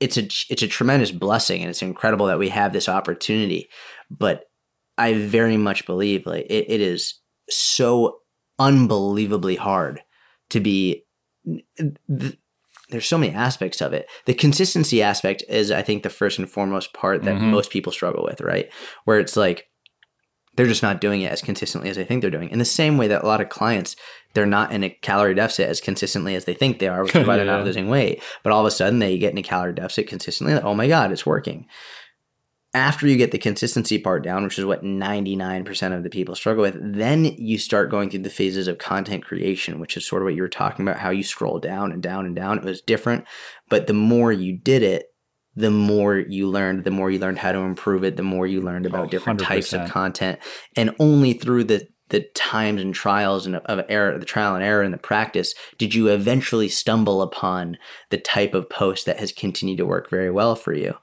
it's 0.00 0.16
a 0.16 0.22
it's 0.50 0.62
a 0.62 0.66
tremendous 0.68 1.10
blessing, 1.10 1.62
and 1.62 1.70
it's 1.70 1.82
incredible 1.82 2.26
that 2.26 2.38
we 2.38 2.48
have 2.50 2.72
this 2.72 2.88
opportunity. 2.88 3.68
But 4.10 4.44
I 4.98 5.14
very 5.14 5.56
much 5.56 5.86
believe 5.86 6.26
like 6.26 6.46
it, 6.50 6.66
it 6.70 6.80
is 6.80 7.20
so 7.48 8.18
unbelievably 8.58 9.56
hard 9.56 10.02
to 10.50 10.60
be. 10.60 11.04
There's 12.88 13.06
so 13.06 13.18
many 13.18 13.32
aspects 13.32 13.80
of 13.80 13.92
it. 13.92 14.06
The 14.26 14.34
consistency 14.34 15.00
aspect 15.00 15.44
is, 15.48 15.70
I 15.70 15.80
think, 15.80 16.02
the 16.02 16.10
first 16.10 16.38
and 16.40 16.50
foremost 16.50 16.92
part 16.92 17.22
that 17.22 17.36
Mhm. 17.36 17.50
most 17.50 17.70
people 17.70 17.92
struggle 17.92 18.24
with, 18.24 18.40
right? 18.40 18.68
Where 19.04 19.20
it's 19.20 19.36
like 19.36 19.69
they're 20.60 20.68
just 20.68 20.82
not 20.82 21.00
doing 21.00 21.22
it 21.22 21.32
as 21.32 21.40
consistently 21.40 21.88
as 21.88 21.96
they 21.96 22.04
think 22.04 22.20
they're 22.20 22.30
doing. 22.30 22.50
In 22.50 22.58
the 22.58 22.66
same 22.66 22.98
way 22.98 23.08
that 23.08 23.22
a 23.22 23.26
lot 23.26 23.40
of 23.40 23.48
clients, 23.48 23.96
they're 24.34 24.44
not 24.44 24.72
in 24.72 24.84
a 24.84 24.90
calorie 24.90 25.34
deficit 25.34 25.70
as 25.70 25.80
consistently 25.80 26.34
as 26.34 26.44
they 26.44 26.52
think 26.52 26.78
they 26.78 26.88
are, 26.88 27.02
which 27.02 27.16
is 27.16 27.26
why 27.26 27.38
they're 27.38 27.46
not 27.46 27.64
losing 27.64 27.88
weight. 27.88 28.22
But 28.42 28.52
all 28.52 28.60
of 28.60 28.66
a 28.66 28.70
sudden, 28.70 28.98
they 28.98 29.16
get 29.16 29.32
in 29.32 29.38
a 29.38 29.42
calorie 29.42 29.72
deficit 29.72 30.06
consistently. 30.06 30.52
Like, 30.52 30.64
oh 30.64 30.74
my 30.74 30.86
god, 30.86 31.12
it's 31.12 31.24
working. 31.24 31.66
After 32.74 33.06
you 33.06 33.16
get 33.16 33.30
the 33.30 33.38
consistency 33.38 33.98
part 33.98 34.22
down, 34.22 34.44
which 34.44 34.58
is 34.58 34.66
what 34.66 34.84
99% 34.84 35.96
of 35.96 36.02
the 36.02 36.10
people 36.10 36.34
struggle 36.34 36.60
with, 36.60 36.76
then 36.78 37.24
you 37.24 37.56
start 37.56 37.90
going 37.90 38.10
through 38.10 38.20
the 38.20 38.28
phases 38.28 38.68
of 38.68 38.76
content 38.76 39.24
creation, 39.24 39.80
which 39.80 39.96
is 39.96 40.06
sort 40.06 40.20
of 40.20 40.26
what 40.26 40.34
you 40.34 40.42
were 40.42 40.48
talking 40.48 40.86
about, 40.86 41.00
how 41.00 41.08
you 41.08 41.22
scroll 41.24 41.58
down 41.58 41.90
and 41.90 42.02
down 42.02 42.26
and 42.26 42.36
down. 42.36 42.58
It 42.58 42.64
was 42.64 42.82
different. 42.82 43.24
But 43.70 43.86
the 43.86 43.94
more 43.94 44.30
you 44.30 44.58
did 44.58 44.82
it, 44.82 45.09
the 45.60 45.70
more 45.70 46.16
you 46.16 46.48
learned, 46.48 46.84
the 46.84 46.90
more 46.90 47.10
you 47.10 47.18
learned 47.18 47.38
how 47.38 47.52
to 47.52 47.58
improve 47.58 48.04
it, 48.04 48.16
the 48.16 48.22
more 48.22 48.46
you 48.46 48.60
learned 48.60 48.86
about 48.86 49.06
Oh, 49.06 49.10
different 49.10 49.40
types 49.40 49.72
of 49.72 49.88
content. 49.90 50.38
And 50.76 50.94
only 50.98 51.32
through 51.32 51.64
the 51.64 51.88
the 52.10 52.20
times 52.34 52.82
and 52.82 52.92
trials 52.92 53.46
and 53.46 53.56
of 53.56 53.84
error, 53.88 54.18
the 54.18 54.26
trial 54.26 54.56
and 54.56 54.64
error 54.64 54.82
and 54.82 54.92
the 54.92 54.98
practice, 54.98 55.54
did 55.78 55.94
you 55.94 56.08
eventually 56.08 56.68
stumble 56.68 57.22
upon 57.22 57.78
the 58.10 58.18
type 58.18 58.52
of 58.52 58.68
post 58.68 59.06
that 59.06 59.20
has 59.20 59.32
continued 59.32 59.78
to 59.78 59.86
work 59.86 60.10
very 60.10 60.30
well 60.30 60.56
for 60.56 60.74
you. 60.74 60.94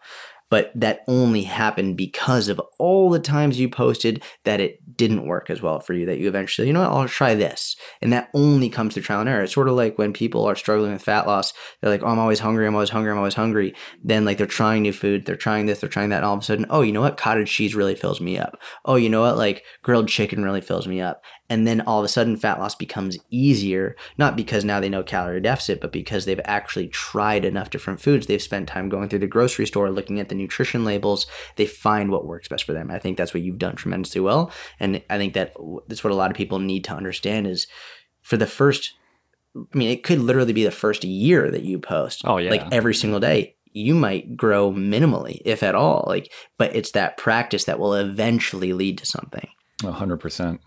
But 0.50 0.72
that 0.76 1.02
only 1.08 1.44
happened 1.44 1.98
because 1.98 2.48
of 2.48 2.62
all 2.80 3.10
the 3.10 3.20
times 3.20 3.60
you 3.60 3.70
posted 3.70 4.24
that 4.46 4.62
it 4.62 4.96
didn't 4.96 5.28
work 5.28 5.50
as 5.50 5.62
well 5.62 5.80
for 5.80 5.94
you. 5.94 6.06
That 6.06 6.20
you 6.20 6.28
eventually, 6.28 6.68
you 6.68 6.74
know 6.74 6.82
what, 6.82 6.92
I'll 6.92 7.08
try 7.08 7.36
this. 7.36 7.76
And 8.02 8.14
that 8.14 8.30
only 8.34 8.70
comes 8.70 8.94
through 8.94 9.04
trial 9.04 9.20
and 9.20 9.30
error. 9.30 9.44
It's 9.44 9.54
sort 9.54 9.68
of 9.68 9.76
like 9.76 9.98
when 9.98 10.14
people 10.14 10.46
are 10.46 10.56
struggling 10.56 10.94
with 10.94 11.02
fat 11.02 11.28
loss, 11.28 11.54
they're 11.82 11.90
like, 11.90 12.02
oh, 12.04 12.08
I'm 12.08 12.20
always 12.20 12.40
hungry, 12.40 12.66
I'm 12.66 12.76
always 12.76 12.90
hungry, 12.90 13.12
I'm 13.12 13.18
always 13.18 13.34
hungry. 13.34 13.76
Then, 14.04 14.24
like, 14.26 14.38
they're 14.38 14.48
trying 14.48 14.84
new 14.84 14.94
food, 14.94 15.26
they're 15.26 15.36
trying 15.36 15.66
this, 15.66 15.80
they're 15.80 15.90
trying 15.90 16.10
that. 16.10 16.18
And 16.18 16.26
all 16.26 16.36
of 16.36 16.42
a 16.42 16.44
sudden, 16.44 16.66
oh, 16.70 16.82
you 16.82 16.92
know 16.92 17.02
what, 17.02 17.18
cottage 17.18 17.52
cheese 17.52 17.76
really 17.76 17.96
fills 17.96 18.22
me 18.22 18.38
up. 18.38 18.58
Oh, 18.86 18.96
you 18.96 19.10
know 19.10 19.22
what, 19.22 19.38
like, 19.38 19.64
grilled 19.84 20.08
chicken 20.08 20.44
really 20.44 20.62
fills 20.62 20.88
me 20.88 21.02
up. 21.02 21.24
And 21.50 21.66
then 21.66 21.82
all 21.82 22.00
of 22.00 22.06
a 22.06 22.10
sudden, 22.10 22.36
fat 22.36 22.60
loss 22.60 22.76
becomes 22.76 23.18
easier, 23.30 23.96
not 24.18 24.36
because 24.36 24.66
now 24.66 24.82
they 24.82 24.90
know 24.90 25.02
calorie 25.02 25.40
deficit, 25.40 25.80
but 25.80 25.94
because 25.94 26.26
they've 26.26 26.42
actually 26.44 26.90
tried 26.90 27.46
enough 27.46 27.70
different 27.70 28.02
foods. 28.02 28.28
They've 28.28 28.42
spent 28.42 28.68
time 28.68 28.90
going 28.90 29.08
through 29.08 29.20
the 29.20 29.28
grocery 29.28 29.66
store, 29.66 29.90
looking 29.90 30.20
at 30.20 30.28
the 30.28 30.36
nutrition 30.38 30.86
labels. 30.86 31.28
They 31.56 31.66
find 31.66 32.12
what 32.12 32.26
works 32.26 32.48
best 32.48 32.64
for 32.64 32.74
them. 32.74 32.92
I 32.92 33.00
think 33.00 33.18
that's 33.18 33.34
what 33.34 33.44
you've 33.44 33.60
done 33.60 33.76
tremendously 33.76 34.22
well. 34.22 34.52
And 34.80 35.02
I 35.10 35.18
think 35.18 35.34
that 35.34 35.54
that's 35.88 36.04
what 36.04 36.14
a 36.14 36.16
lot 36.16 36.32
of 36.32 36.38
people 36.38 36.60
need 36.60 36.84
to 36.86 36.94
understand 36.94 37.48
is 37.48 37.68
for 38.22 38.38
the 38.38 38.48
first, 38.48 38.94
I 39.56 39.78
mean, 39.78 39.90
it 39.90 40.04
could 40.04 40.20
literally 40.20 40.54
be 40.54 40.64
the 40.64 40.72
first 40.72 41.04
year 41.04 41.50
that 41.52 41.64
you 41.64 41.80
post. 41.80 42.22
Oh, 42.26 42.38
yeah. 42.38 42.52
Like 42.52 42.72
every 42.72 42.96
single 42.96 43.20
day. 43.20 43.56
You 43.74 43.94
might 43.94 44.36
grow 44.36 44.72
minimally, 44.72 45.40
if 45.46 45.62
at 45.62 45.76
all. 45.76 46.06
Like, 46.08 46.32
but 46.58 46.76
it's 46.76 46.92
that 46.92 47.18
practice 47.18 47.66
that 47.66 47.78
will 47.80 47.94
eventually 47.94 48.74
lead 48.74 48.98
to 48.98 49.06
something. 49.06 49.48
hundred 49.84 50.18
percent. 50.18 50.62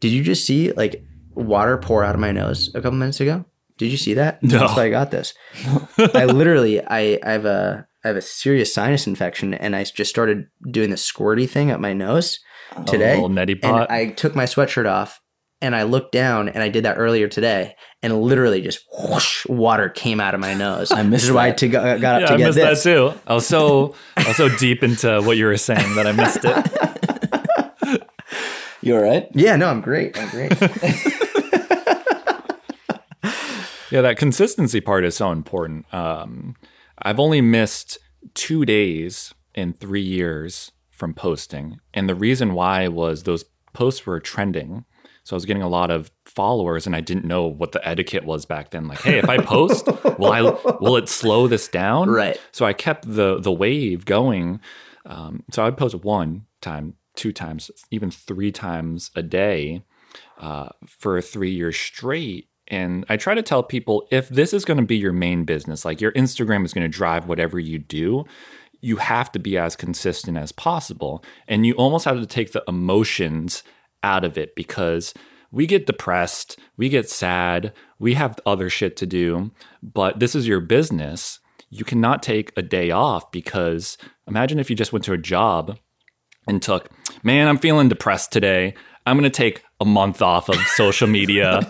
Did 0.00 0.12
you 0.12 0.22
just 0.22 0.44
see 0.44 0.70
like 0.72 1.02
water 1.34 1.78
pour 1.78 2.04
out 2.04 2.14
of 2.14 2.20
my 2.20 2.32
nose 2.32 2.68
a 2.74 2.82
couple 2.82 2.98
minutes 2.98 3.20
ago? 3.20 3.46
Did 3.76 3.90
you 3.90 3.96
see 3.96 4.14
that? 4.14 4.42
No. 4.42 4.58
That's 4.58 4.76
why 4.76 4.84
I 4.84 4.90
got 4.90 5.10
this. 5.10 5.34
I 5.98 6.26
literally, 6.26 6.84
I, 6.84 7.18
I 7.24 7.30
have 7.30 7.44
a, 7.44 7.86
I 8.04 8.08
have 8.08 8.16
a 8.16 8.22
serious 8.22 8.72
sinus 8.74 9.06
infection, 9.06 9.54
and 9.54 9.74
I 9.74 9.84
just 9.84 10.10
started 10.10 10.46
doing 10.70 10.90
the 10.90 10.96
squirty 10.96 11.48
thing 11.48 11.70
up 11.70 11.80
my 11.80 11.94
nose 11.94 12.38
today. 12.86 13.14
little 13.14 13.30
neti 13.30 13.58
and. 13.64 13.86
I 13.90 14.10
took 14.10 14.34
my 14.34 14.44
sweatshirt 14.44 14.86
off, 14.88 15.22
and 15.62 15.74
I 15.74 15.84
looked 15.84 16.12
down, 16.12 16.50
and 16.50 16.62
I 16.62 16.68
did 16.68 16.84
that 16.84 16.98
earlier 16.98 17.28
today, 17.28 17.74
and 18.02 18.20
literally 18.20 18.60
just 18.60 18.84
whoosh, 18.92 19.46
water 19.46 19.88
came 19.88 20.20
out 20.20 20.34
of 20.34 20.40
my 20.40 20.52
nose. 20.52 20.92
I 20.92 21.02
missed 21.02 21.22
This 21.22 21.24
is 21.24 21.32
why 21.32 21.46
I 21.46 21.50
that. 21.50 21.58
to 21.58 21.68
go, 21.68 21.98
got 21.98 22.14
up 22.16 22.20
yeah, 22.20 22.26
to 22.26 22.34
I 22.34 22.36
get 22.36 22.44
missed 22.44 22.56
this. 22.58 22.82
that 22.84 23.12
too. 23.14 23.20
I 23.26 23.34
was 23.34 23.46
so 23.46 23.94
I 24.18 24.28
was 24.28 24.36
so 24.36 24.50
deep 24.50 24.82
into 24.82 25.22
what 25.22 25.38
you 25.38 25.46
were 25.46 25.56
saying 25.56 25.94
that 25.96 26.06
I 26.06 26.12
missed 26.12 26.40
it. 26.44 28.02
You 28.82 28.96
all 28.96 29.02
right? 29.02 29.26
Yeah, 29.32 29.56
no, 29.56 29.70
I'm 29.70 29.80
great. 29.80 30.18
I'm 30.18 30.28
great. 30.28 30.52
Yeah, 33.90 34.00
that 34.00 34.16
consistency 34.18 34.80
part 34.80 35.04
is 35.04 35.16
so 35.16 35.30
important. 35.30 35.86
Um, 35.94 36.56
I've 36.98 37.20
only 37.20 37.40
missed 37.40 37.98
two 38.34 38.64
days 38.64 39.34
in 39.54 39.72
three 39.72 40.02
years 40.02 40.72
from 40.90 41.14
posting, 41.14 41.80
and 41.92 42.08
the 42.08 42.14
reason 42.14 42.54
why 42.54 42.88
was 42.88 43.22
those 43.22 43.44
posts 43.72 44.06
were 44.06 44.20
trending. 44.20 44.84
So 45.24 45.34
I 45.34 45.38
was 45.38 45.46
getting 45.46 45.62
a 45.62 45.68
lot 45.68 45.90
of 45.90 46.10
followers, 46.26 46.86
and 46.86 46.94
I 46.94 47.00
didn't 47.00 47.24
know 47.24 47.46
what 47.46 47.72
the 47.72 47.86
etiquette 47.86 48.24
was 48.24 48.44
back 48.44 48.70
then. 48.70 48.88
Like, 48.88 49.00
hey, 49.00 49.18
if 49.18 49.28
I 49.28 49.38
post, 49.38 49.86
will 50.18 50.32
I 50.32 50.42
will 50.80 50.96
it 50.96 51.08
slow 51.08 51.48
this 51.48 51.66
down? 51.66 52.10
Right. 52.10 52.38
So 52.52 52.66
I 52.66 52.72
kept 52.72 53.10
the 53.10 53.40
the 53.40 53.52
wave 53.52 54.04
going. 54.04 54.60
Um, 55.06 55.44
so 55.50 55.64
I'd 55.64 55.76
post 55.76 55.96
one 55.96 56.46
time, 56.60 56.94
two 57.14 57.32
times, 57.32 57.70
even 57.90 58.10
three 58.10 58.52
times 58.52 59.10
a 59.14 59.22
day 59.22 59.82
uh, 60.38 60.68
for 60.86 61.20
three 61.20 61.50
years 61.50 61.76
straight. 61.76 62.48
And 62.68 63.04
I 63.08 63.16
try 63.16 63.34
to 63.34 63.42
tell 63.42 63.62
people 63.62 64.06
if 64.10 64.28
this 64.28 64.52
is 64.52 64.64
going 64.64 64.78
to 64.78 64.86
be 64.86 64.96
your 64.96 65.12
main 65.12 65.44
business, 65.44 65.84
like 65.84 66.00
your 66.00 66.12
Instagram 66.12 66.64
is 66.64 66.72
going 66.72 66.90
to 66.90 66.96
drive 66.96 67.26
whatever 67.26 67.58
you 67.58 67.78
do, 67.78 68.24
you 68.80 68.96
have 68.96 69.32
to 69.32 69.38
be 69.38 69.56
as 69.56 69.76
consistent 69.76 70.36
as 70.36 70.52
possible. 70.52 71.24
And 71.48 71.66
you 71.66 71.74
almost 71.74 72.04
have 72.04 72.20
to 72.20 72.26
take 72.26 72.52
the 72.52 72.64
emotions 72.68 73.62
out 74.02 74.24
of 74.24 74.36
it 74.36 74.54
because 74.54 75.14
we 75.50 75.66
get 75.66 75.86
depressed, 75.86 76.58
we 76.76 76.88
get 76.88 77.08
sad, 77.08 77.72
we 77.98 78.14
have 78.14 78.40
other 78.44 78.68
shit 78.68 78.96
to 78.98 79.06
do, 79.06 79.52
but 79.82 80.18
this 80.18 80.34
is 80.34 80.48
your 80.48 80.60
business. 80.60 81.38
You 81.70 81.84
cannot 81.84 82.22
take 82.22 82.52
a 82.56 82.62
day 82.62 82.90
off 82.90 83.30
because 83.30 83.96
imagine 84.26 84.58
if 84.58 84.68
you 84.68 84.76
just 84.76 84.92
went 84.92 85.04
to 85.06 85.12
a 85.12 85.18
job 85.18 85.78
and 86.46 86.60
took, 86.60 86.90
man, 87.22 87.48
I'm 87.48 87.58
feeling 87.58 87.88
depressed 87.88 88.32
today. 88.32 88.74
I'm 89.06 89.18
going 89.18 89.30
to 89.30 89.36
take 89.36 89.62
a 89.80 89.84
month 89.84 90.22
off 90.22 90.48
of 90.48 90.56
social 90.68 91.06
media 91.06 91.60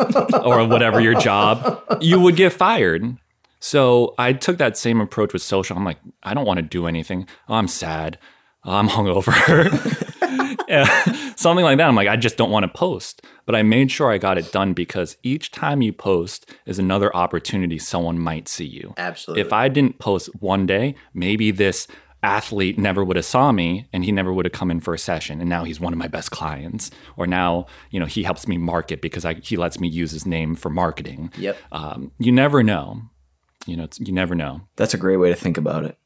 or 0.44 0.66
whatever 0.66 1.00
your 1.00 1.14
job. 1.14 1.82
You 2.00 2.20
would 2.20 2.36
get 2.36 2.52
fired. 2.52 3.16
So 3.60 4.14
I 4.18 4.34
took 4.34 4.58
that 4.58 4.76
same 4.76 5.00
approach 5.00 5.32
with 5.32 5.42
social. 5.42 5.76
I'm 5.76 5.84
like, 5.84 5.98
I 6.22 6.34
don't 6.34 6.44
want 6.44 6.58
to 6.58 6.62
do 6.62 6.86
anything. 6.86 7.26
Oh, 7.48 7.54
I'm 7.54 7.66
sad. 7.68 8.18
Oh, 8.64 8.74
I'm 8.74 8.88
hungover. 8.88 9.34
yeah, 10.68 10.84
something 11.34 11.64
like 11.64 11.78
that. 11.78 11.88
I'm 11.88 11.94
like, 11.94 12.08
I 12.08 12.16
just 12.16 12.36
don't 12.36 12.50
want 12.50 12.64
to 12.64 12.68
post. 12.68 13.22
But 13.46 13.54
I 13.54 13.62
made 13.62 13.90
sure 13.90 14.10
I 14.10 14.18
got 14.18 14.38
it 14.38 14.52
done 14.52 14.72
because 14.72 15.16
each 15.22 15.50
time 15.50 15.82
you 15.82 15.92
post 15.92 16.50
is 16.66 16.78
another 16.78 17.14
opportunity 17.16 17.78
someone 17.78 18.18
might 18.18 18.48
see 18.48 18.66
you. 18.66 18.94
Absolutely. 18.96 19.40
If 19.40 19.52
I 19.52 19.68
didn't 19.68 19.98
post 19.98 20.28
one 20.40 20.66
day, 20.66 20.94
maybe 21.12 21.50
this 21.50 21.86
athlete 22.24 22.78
never 22.78 23.04
would 23.04 23.16
have 23.16 23.24
saw 23.24 23.52
me 23.52 23.86
and 23.92 24.04
he 24.04 24.10
never 24.12 24.32
would 24.32 24.46
have 24.46 24.52
come 24.52 24.70
in 24.70 24.80
for 24.80 24.94
a 24.94 24.98
session 24.98 25.40
and 25.40 25.48
now 25.48 25.64
he's 25.64 25.78
one 25.78 25.92
of 25.92 25.98
my 25.98 26.08
best 26.08 26.30
clients. 26.30 26.90
Or 27.16 27.26
now 27.26 27.66
you 27.90 28.00
know 28.00 28.06
he 28.06 28.22
helps 28.24 28.48
me 28.48 28.56
market 28.58 29.00
because 29.02 29.24
I, 29.24 29.34
he 29.34 29.56
lets 29.56 29.78
me 29.78 29.88
use 29.88 30.10
his 30.10 30.26
name 30.26 30.54
for 30.56 30.70
marketing. 30.70 31.32
Yep. 31.36 31.56
um, 31.72 32.10
you 32.18 32.32
never 32.32 32.62
know. 32.62 33.02
You 33.66 33.76
know 33.76 33.84
it's, 33.84 34.00
you 34.00 34.12
never 34.12 34.34
know. 34.34 34.62
That's 34.76 34.94
a 34.94 34.98
great 34.98 35.18
way 35.18 35.28
to 35.28 35.36
think 35.36 35.56
about 35.58 35.84
it. 35.84 35.96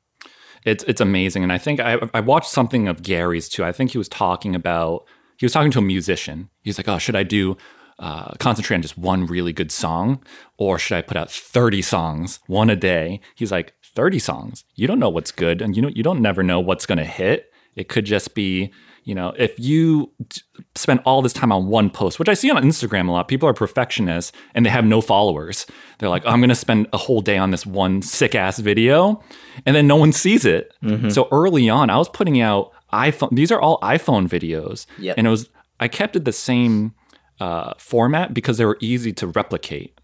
it's 0.64 0.84
it's 0.84 1.00
amazing 1.00 1.42
and 1.44 1.52
i 1.52 1.58
think 1.58 1.78
I, 1.80 1.98
I 2.12 2.20
watched 2.20 2.50
something 2.50 2.88
of 2.88 3.02
gary's 3.02 3.48
too. 3.48 3.64
I 3.64 3.72
think 3.72 3.92
he 3.92 3.98
was 3.98 4.08
talking 4.08 4.54
about 4.54 5.04
he 5.38 5.46
was 5.46 5.52
talking 5.52 5.70
to 5.72 5.78
a 5.78 5.82
musician. 5.82 6.50
He's 6.62 6.78
like 6.78 6.88
oh 6.88 6.98
should 6.98 7.16
i 7.16 7.22
do 7.22 7.56
uh, 8.00 8.32
concentrate 8.38 8.76
on 8.76 8.82
just 8.82 8.96
one 8.96 9.26
really 9.26 9.52
good 9.52 9.72
song 9.72 10.22
or 10.56 10.78
should 10.78 10.96
i 10.96 11.02
put 11.02 11.16
out 11.16 11.30
30 11.30 11.82
songs 11.82 12.38
one 12.46 12.70
a 12.70 12.76
day? 12.76 13.20
He's 13.34 13.50
like 13.50 13.74
30 13.98 14.20
songs. 14.20 14.64
You 14.76 14.86
don't 14.86 15.00
know 15.00 15.08
what's 15.08 15.32
good 15.32 15.60
and 15.60 15.74
you 15.74 15.82
know 15.82 15.88
you 15.88 16.04
don't 16.04 16.22
never 16.22 16.44
know 16.44 16.60
what's 16.60 16.86
going 16.86 16.98
to 16.98 17.04
hit. 17.04 17.50
It 17.74 17.88
could 17.88 18.04
just 18.04 18.32
be 18.32 18.72
you 19.02 19.12
know 19.12 19.34
if 19.36 19.58
you 19.58 20.12
t- 20.28 20.42
spend 20.76 21.00
all 21.04 21.20
this 21.20 21.32
time 21.32 21.50
on 21.50 21.66
one 21.66 21.90
post 21.90 22.18
which 22.18 22.28
i 22.28 22.34
see 22.34 22.50
on 22.50 22.62
instagram 22.62 23.08
a 23.08 23.10
lot 23.10 23.26
people 23.26 23.48
are 23.48 23.54
perfectionists 23.54 24.32
and 24.54 24.64
they 24.64 24.70
have 24.70 24.84
no 24.84 25.00
followers. 25.00 25.66
They're 25.98 26.08
like 26.08 26.24
i'm 26.26 26.38
going 26.40 26.48
to 26.50 26.54
spend 26.54 26.86
a 26.92 26.96
whole 26.98 27.20
day 27.20 27.38
on 27.38 27.50
this 27.50 27.66
one 27.66 28.02
sick 28.02 28.36
ass 28.36 28.60
video 28.60 29.20
and 29.66 29.74
then 29.74 29.88
no 29.88 29.96
one 29.96 30.12
sees 30.12 30.44
it. 30.44 30.72
So 31.10 31.26
early 31.32 31.68
on 31.68 31.90
i 31.90 31.96
was 31.96 32.08
putting 32.08 32.40
out 32.40 32.70
iphone 32.92 33.34
these 33.34 33.50
are 33.50 33.60
all 33.60 33.80
iphone 33.80 34.28
videos. 34.28 34.86
Yep. 34.98 35.14
and 35.18 35.26
it 35.26 35.30
was 35.30 35.48
i 35.80 35.88
kept 35.88 36.14
it 36.14 36.24
the 36.24 36.32
same 36.32 36.94
uh, 37.40 37.72
format 37.78 38.32
because 38.32 38.58
they 38.58 38.64
were 38.64 38.78
easy 38.80 39.12
to 39.12 39.26
replicate. 39.26 40.00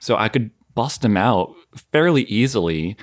So 0.00 0.16
I 0.16 0.28
could 0.28 0.50
bust 0.74 1.02
them 1.02 1.16
out 1.16 1.54
fairly 1.92 2.22
easily 2.24 2.96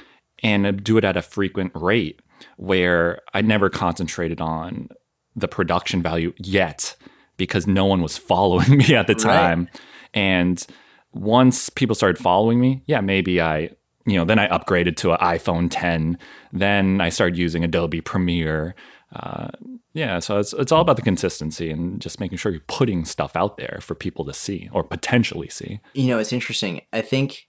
and 0.44 0.84
do 0.84 0.98
it 0.98 1.04
at 1.04 1.18
a 1.18 1.22
frequent 1.22 1.72
rate 1.74 2.22
where 2.58 3.22
I 3.34 3.41
never 3.41 3.70
concentrated 3.70 4.41
on 4.41 4.89
the 5.36 5.48
production 5.48 6.02
value 6.02 6.34
yet 6.38 6.96
because 7.38 7.66
no 7.66 7.86
one 7.86 8.02
was 8.02 8.18
following 8.30 8.78
me 8.78 8.94
at 8.96 9.08
the 9.08 9.14
Right. 9.14 9.22
time. 9.24 9.70
And 10.14 10.66
once 11.14 11.70
people 11.70 11.96
started 11.96 12.22
following 12.22 12.60
me, 12.60 12.84
yeah, 12.86 13.02
maybe 13.02 13.41
I, 13.41 13.70
you 14.06 14.18
know, 14.18 14.26
then 14.26 14.38
I 14.39 14.48
upgraded 14.50 14.98
to 14.98 15.12
an 15.14 15.18
iPhone 15.20 15.68
10. 15.72 16.18
Then 16.52 17.00
I 17.02 17.10
started 17.10 17.38
using 17.38 17.64
Adobe 17.64 18.02
Premiere. 18.02 18.76
Uh, 19.16 19.48
yeah, 19.94 20.18
so 20.20 20.39
it's 20.39 20.54
it's 20.54 20.72
all 20.72 20.82
about 20.82 20.96
the 20.96 21.04
consistency 21.04 21.70
and 21.70 22.02
just 22.02 22.20
making 22.20 22.39
sure 22.39 22.52
you're 22.52 22.62
putting 22.68 23.06
stuff 23.06 23.36
out 23.36 23.58
there 23.58 23.78
for 23.80 23.94
people 23.94 24.26
to 24.26 24.34
see 24.34 24.68
or 24.74 24.84
potentially 24.84 25.48
see. 25.50 25.80
You 25.94 26.08
know, 26.08 26.18
it's 26.18 26.34
interesting. 26.34 26.82
I 26.91 27.02
think, 27.02 27.48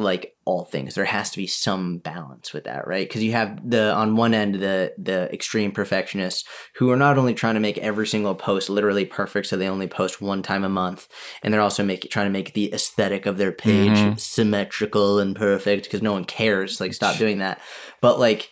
like 0.00 0.34
all 0.44 0.64
things, 0.64 0.94
there 0.94 1.04
has 1.04 1.30
to 1.30 1.36
be 1.36 1.46
some 1.46 1.98
balance 1.98 2.52
with 2.52 2.64
that, 2.64 2.86
right? 2.86 3.06
Because 3.06 3.22
you 3.22 3.32
have 3.32 3.68
the 3.68 3.92
on 3.92 4.16
one 4.16 4.34
end 4.34 4.56
the 4.56 4.92
the 4.98 5.32
extreme 5.32 5.72
perfectionists 5.72 6.44
who 6.76 6.90
are 6.90 6.96
not 6.96 7.18
only 7.18 7.34
trying 7.34 7.54
to 7.54 7.60
make 7.60 7.78
every 7.78 8.06
single 8.06 8.34
post 8.34 8.68
literally 8.68 9.04
perfect, 9.04 9.46
so 9.46 9.56
they 9.56 9.68
only 9.68 9.86
post 9.86 10.20
one 10.20 10.42
time 10.42 10.64
a 10.64 10.68
month, 10.68 11.08
and 11.42 11.52
they're 11.52 11.60
also 11.60 11.84
making 11.84 12.10
trying 12.10 12.26
to 12.26 12.30
make 12.32 12.54
the 12.54 12.72
aesthetic 12.72 13.26
of 13.26 13.36
their 13.38 13.52
page 13.52 13.92
Mhm. 13.92 14.18
symmetrical 14.18 15.18
and 15.18 15.36
perfect 15.36 15.84
because 15.84 16.02
no 16.02 16.12
one 16.12 16.24
cares. 16.24 16.80
Like, 16.80 16.94
stop 16.94 17.16
doing 17.18 17.38
that. 17.38 17.60
But 18.00 18.18
like 18.18 18.50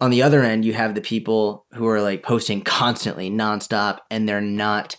on 0.00 0.10
the 0.10 0.22
other 0.22 0.42
end, 0.42 0.64
you 0.64 0.74
have 0.74 0.94
the 0.94 1.00
people 1.00 1.66
who 1.72 1.86
are 1.86 2.02
like 2.02 2.22
posting 2.22 2.62
constantly, 2.62 3.30
nonstop, 3.30 3.98
and 4.10 4.28
they're 4.28 4.40
not 4.40 4.96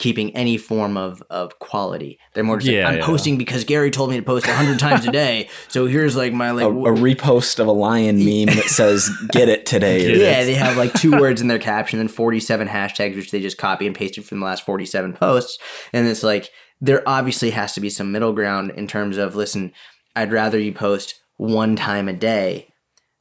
keeping 0.00 0.34
any 0.34 0.56
form 0.56 0.96
of 0.96 1.22
of 1.30 1.58
quality. 1.60 2.18
They're 2.34 2.42
more 2.42 2.58
just 2.58 2.72
like, 2.72 2.84
I'm 2.84 2.98
yeah. 2.98 3.06
posting 3.06 3.38
because 3.38 3.62
Gary 3.62 3.92
told 3.92 4.10
me 4.10 4.16
to 4.16 4.22
post 4.22 4.46
hundred 4.46 4.80
times 4.80 5.06
a 5.06 5.12
day. 5.12 5.48
So 5.68 5.86
here's 5.86 6.16
like 6.16 6.32
my 6.32 6.50
like 6.50 6.64
a, 6.64 6.68
a 6.68 6.94
repost 6.94 7.60
of 7.60 7.68
a 7.68 7.72
lion 7.72 8.16
meme 8.24 8.56
that 8.56 8.64
says 8.68 9.08
"Get 9.30 9.48
it 9.48 9.66
today." 9.66 10.00
Get 10.00 10.10
it. 10.10 10.18
yeah, 10.18 10.44
they 10.44 10.54
have 10.54 10.76
like 10.76 10.92
two 10.94 11.12
words 11.12 11.40
in 11.40 11.46
their 11.46 11.60
caption 11.60 12.00
and 12.00 12.10
47 12.10 12.66
hashtags, 12.66 13.14
which 13.14 13.30
they 13.30 13.40
just 13.40 13.58
copy 13.58 13.86
and 13.86 13.94
pasted 13.94 14.24
from 14.24 14.40
the 14.40 14.46
last 14.46 14.64
47 14.64 15.12
posts. 15.12 15.58
And 15.92 16.08
it's 16.08 16.22
like, 16.22 16.50
there 16.80 17.06
obviously 17.06 17.50
has 17.50 17.74
to 17.74 17.80
be 17.80 17.90
some 17.90 18.10
middle 18.10 18.32
ground 18.32 18.72
in 18.72 18.86
terms 18.86 19.18
of, 19.18 19.36
listen, 19.36 19.72
I'd 20.16 20.32
rather 20.32 20.58
you 20.58 20.72
post 20.72 21.20
one 21.36 21.76
time 21.76 22.08
a 22.08 22.12
day 22.12 22.68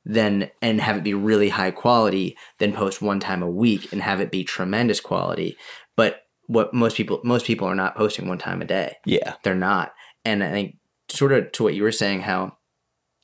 than 0.06 0.50
and 0.62 0.82
have 0.82 0.98
it 0.98 1.04
be 1.04 1.14
really 1.14 1.50
high 1.50 1.72
quality 1.72 2.38
than 2.58 2.74
post 2.74 3.02
one 3.02 3.20
time 3.20 3.44
a 3.44 3.50
week 3.50 3.92
and 3.92 4.02
have 4.02 4.22
it 4.22 4.32
be 4.32 4.44
tremendous 4.44 5.00
quality. 5.00 5.58
But 5.96 6.22
what 6.50 6.74
most 6.74 6.98
people 6.98 7.22
most 7.24 7.46
people 7.46 7.68
are 7.68 7.76
not 7.76 7.96
posting 7.96 8.28
one 8.28 8.40
time 8.40 8.60
a 8.60 8.66
day 8.66 8.96
Yeah, 9.06 9.36
they're 9.44 9.54
not. 9.54 9.94
And 10.26 10.44
I 10.44 10.52
think 10.52 10.78
sort 11.08 11.32
of 11.32 11.52
to 11.54 11.64
what 11.64 11.76
you 11.76 11.84
were 11.84 11.92
saying, 11.92 12.22
how 12.22 12.58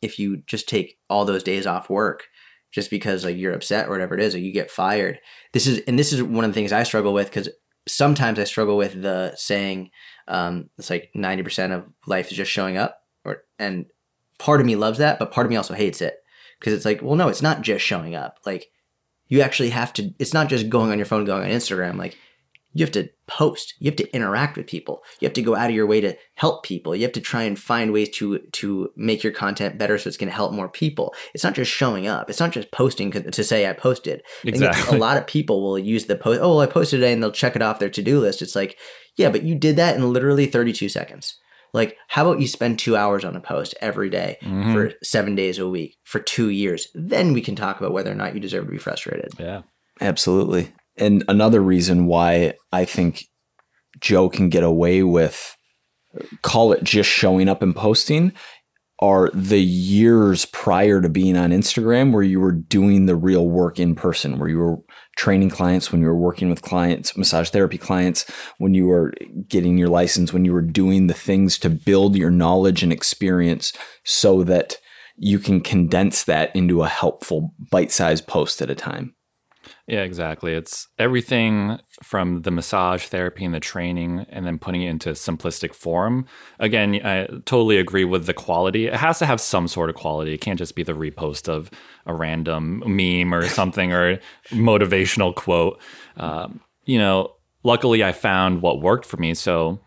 if 0.02 0.20
you 0.20 0.44
just 0.46 0.70
take 0.70 1.00
all 1.10 1.26
those 1.26 1.42
days 1.42 1.66
off 1.66 1.90
work 1.90 2.28
just 2.72 2.92
because 2.92 3.26
like 3.26 3.36
you're 3.36 3.54
upset 3.54 3.88
or 3.88 3.92
whatever 3.92 4.14
it 4.14 4.22
is, 4.22 4.36
or 4.36 4.40
you 4.40 4.52
get 4.52 4.70
fired. 4.70 5.20
This 5.54 5.66
is 5.66 5.80
and 5.88 5.98
this 5.98 6.14
is 6.14 6.22
one 6.22 6.46
of 6.46 6.52
the 6.52 6.54
things 6.54 6.72
I 6.72 6.84
struggle 6.84 7.14
with 7.14 7.28
because 7.28 7.50
sometimes 7.88 8.38
I 8.38 8.44
struggle 8.44 8.78
with 8.78 9.02
the 9.02 9.34
saying 9.36 9.90
um, 10.28 10.70
it's 10.78 10.92
like 10.92 11.10
ninety 11.16 11.42
percent 11.42 11.74
of 11.74 11.86
life 12.06 12.30
is 12.30 12.38
just 12.38 12.52
showing 12.52 12.78
up, 12.78 13.00
or 13.24 13.44
and 13.58 13.88
part 14.38 14.60
of 14.60 14.68
me 14.68 14.76
loves 14.76 15.00
that, 15.00 15.18
but 15.18 15.32
part 15.32 15.48
of 15.48 15.50
me 15.50 15.56
also 15.56 15.74
hates 15.74 16.00
it 16.00 16.18
because 16.60 16.74
it's 16.74 16.86
like, 16.86 17.02
well, 17.02 17.16
no, 17.16 17.28
it's 17.28 17.42
not 17.42 17.64
just 17.64 17.84
showing 17.84 18.14
up. 18.14 18.38
Like 18.46 18.68
you 19.30 19.42
actually 19.42 19.72
have 19.72 19.94
to. 19.94 20.14
It's 20.20 20.34
not 20.34 20.48
just 20.48 20.70
going 20.70 20.92
on 20.92 21.00
your 21.00 21.08
phone, 21.08 21.26
going 21.26 21.44
on 21.44 21.50
Instagram. 21.50 21.98
Like 21.98 22.20
you 22.78 22.84
have 22.86 22.92
to 22.92 23.10
post. 23.26 23.74
You 23.80 23.90
have 23.90 23.96
to 23.96 24.14
interact 24.14 24.58
with 24.58 24.68
people. 24.68 25.02
You 25.20 25.26
have 25.28 25.34
to 25.34 25.42
go 25.42 25.56
out 25.56 25.70
of 25.70 25.76
your 25.76 25.88
way 25.88 26.02
to 26.02 26.16
help 26.36 26.64
people. 26.64 26.96
You 26.96 27.04
have 27.04 27.14
to 27.14 27.22
try 27.22 27.44
and 27.44 27.58
find 27.58 27.92
ways 27.94 28.10
to 28.18 28.40
to 28.40 28.92
make 28.98 29.24
your 29.24 29.32
content 29.34 29.78
better 29.80 29.98
so 29.98 30.10
it's 30.10 30.18
going 30.18 30.30
to 30.30 30.36
help 30.36 30.52
more 30.54 30.68
people. 30.70 31.16
It's 31.34 31.44
not 31.44 31.54
just 31.56 31.72
showing 31.72 32.06
up. 32.06 32.30
It's 32.30 32.40
not 32.42 32.52
just 32.52 32.72
posting 32.72 33.12
to 33.12 33.44
say 33.44 33.68
i 33.68 33.74
posted. 33.74 34.22
I 34.42 34.52
think 34.52 34.56
it's- 34.58 34.78
Exactly. 34.78 34.98
a 34.98 35.02
lot 35.02 35.18
of 35.18 35.26
people 35.26 35.64
will 35.64 35.80
use 35.80 36.06
the 36.06 36.18
post 36.18 36.42
oh 36.44 36.50
well, 36.50 36.60
i 36.60 36.66
posted 36.68 37.00
today 37.00 37.14
and 37.14 37.24
they'll 37.24 37.32
check 37.32 37.56
it 37.56 37.62
off 37.62 37.80
their 37.80 37.90
to-do 37.90 38.20
list. 38.20 38.42
It's 38.42 38.56
like 38.56 38.78
yeah 39.16 39.30
but 39.32 39.44
you 39.44 39.56
did 39.56 39.78
that 39.78 39.96
in 39.96 40.12
literally 40.14 40.46
32 40.46 40.90
seconds. 40.90 41.40
Like 41.74 41.98
how 42.10 42.28
about 42.30 42.42
you 42.42 42.48
spend 42.48 42.78
two 42.78 42.96
hours 42.98 43.24
on 43.26 43.36
a 43.36 43.42
post 43.42 43.74
every 43.82 44.10
day 44.10 44.38
Mhm. 44.44 44.74
for 44.74 44.92
seven 45.04 45.34
days 45.36 45.58
a 45.60 45.68
week 45.70 45.96
for 46.04 46.20
two 46.20 46.50
years? 46.50 46.90
Then 46.94 47.32
we 47.34 47.42
can 47.42 47.56
talk 47.56 47.80
about 47.80 47.94
whether 47.94 48.12
or 48.12 48.16
not 48.16 48.34
you 48.36 48.40
deserve 48.42 48.66
to 48.66 48.72
be 48.72 48.78
frustrated. 48.78 49.32
Yeah. 49.40 49.62
absolutely. 50.02 50.74
And 50.98 51.24
another 51.28 51.62
reason 51.62 52.06
why 52.08 52.54
I 52.72 52.86
think 52.86 53.26
Joe 54.00 54.30
can 54.30 54.50
get 54.50 54.64
away 54.64 55.04
with 55.04 55.56
call 56.42 56.72
it 56.72 56.84
just 56.84 57.10
showing 57.10 57.50
up 57.50 57.62
and 57.62 57.76
posting 57.76 58.32
are 59.00 59.30
the 59.34 59.62
years 59.62 60.46
prior 60.46 61.02
to 61.02 61.10
being 61.10 61.36
on 61.36 61.50
Instagram 61.50 62.14
where 62.14 62.24
you 62.24 62.40
were 62.40 62.54
doing 62.54 63.06
the 63.06 63.16
real 63.16 63.46
work 63.50 63.78
in 63.78 63.94
person, 63.94 64.40
where 64.40 64.48
you 64.48 64.58
were 64.58 64.78
training 65.18 65.50
clients, 65.50 65.92
when 65.92 66.00
you 66.00 66.08
were 66.08 66.16
working 66.16 66.50
with 66.50 66.62
clients, 66.62 67.18
massage 67.18 67.50
therapy 67.50 67.78
clients, 67.78 68.26
when 68.58 68.74
you 68.74 68.86
were 68.86 69.14
getting 69.50 69.78
your 69.78 69.90
license, 69.90 70.32
when 70.32 70.46
you 70.46 70.54
were 70.54 70.62
doing 70.62 71.08
the 71.08 71.14
things 71.14 71.58
to 71.60 71.70
build 71.70 72.16
your 72.16 72.32
knowledge 72.32 72.84
and 72.84 72.94
experience 72.94 73.74
so 74.06 74.44
that 74.44 74.78
you 75.18 75.40
can 75.40 75.60
condense 75.60 76.24
that 76.24 76.56
into 76.56 76.82
a 76.82 76.88
helpful 76.88 77.54
bite-sized 77.72 78.28
post 78.28 78.62
at 78.62 78.70
a 78.70 78.76
time. 78.76 79.14
Yeah, 79.88 80.02
exactly. 80.02 80.54
It's 80.54 80.88
everything 80.98 81.78
from 82.02 82.42
the 82.42 82.50
massage 82.50 83.06
therapy 83.06 83.46
and 83.46 83.54
the 83.54 83.60
training 83.60 84.26
and 84.30 84.44
then 84.46 84.58
putting 84.58 84.82
it 84.82 84.90
into 84.90 85.12
simplistic 85.12 85.76
form. 85.76 86.26
Again, 86.60 86.96
I 87.06 87.28
totally 87.46 87.78
agree 87.78 88.04
with 88.04 88.26
the 88.26 88.34
quality. 88.34 88.88
It 88.88 88.96
has 88.96 89.20
to 89.20 89.28
have 89.28 89.40
some 89.40 89.68
sort 89.68 89.92
of 89.92 89.96
quality. 89.96 90.34
It 90.34 90.42
can't 90.42 90.58
just 90.58 90.76
be 90.76 90.82
the 90.82 90.94
repost 90.94 91.48
of 91.48 91.70
a 92.08 92.16
random 92.16 92.82
meme 92.88 93.32
or 93.32 93.48
something 93.48 93.94
or 93.94 94.20
motivational 94.50 95.36
quote. 95.36 95.80
Um, 96.18 96.62
you 96.86 96.98
know, 96.98 97.36
luckily 97.64 98.04
I 98.04 98.12
found 98.12 98.64
what 98.64 98.82
worked 98.82 99.06
for 99.06 99.18
me. 99.18 99.36
So 99.36 99.82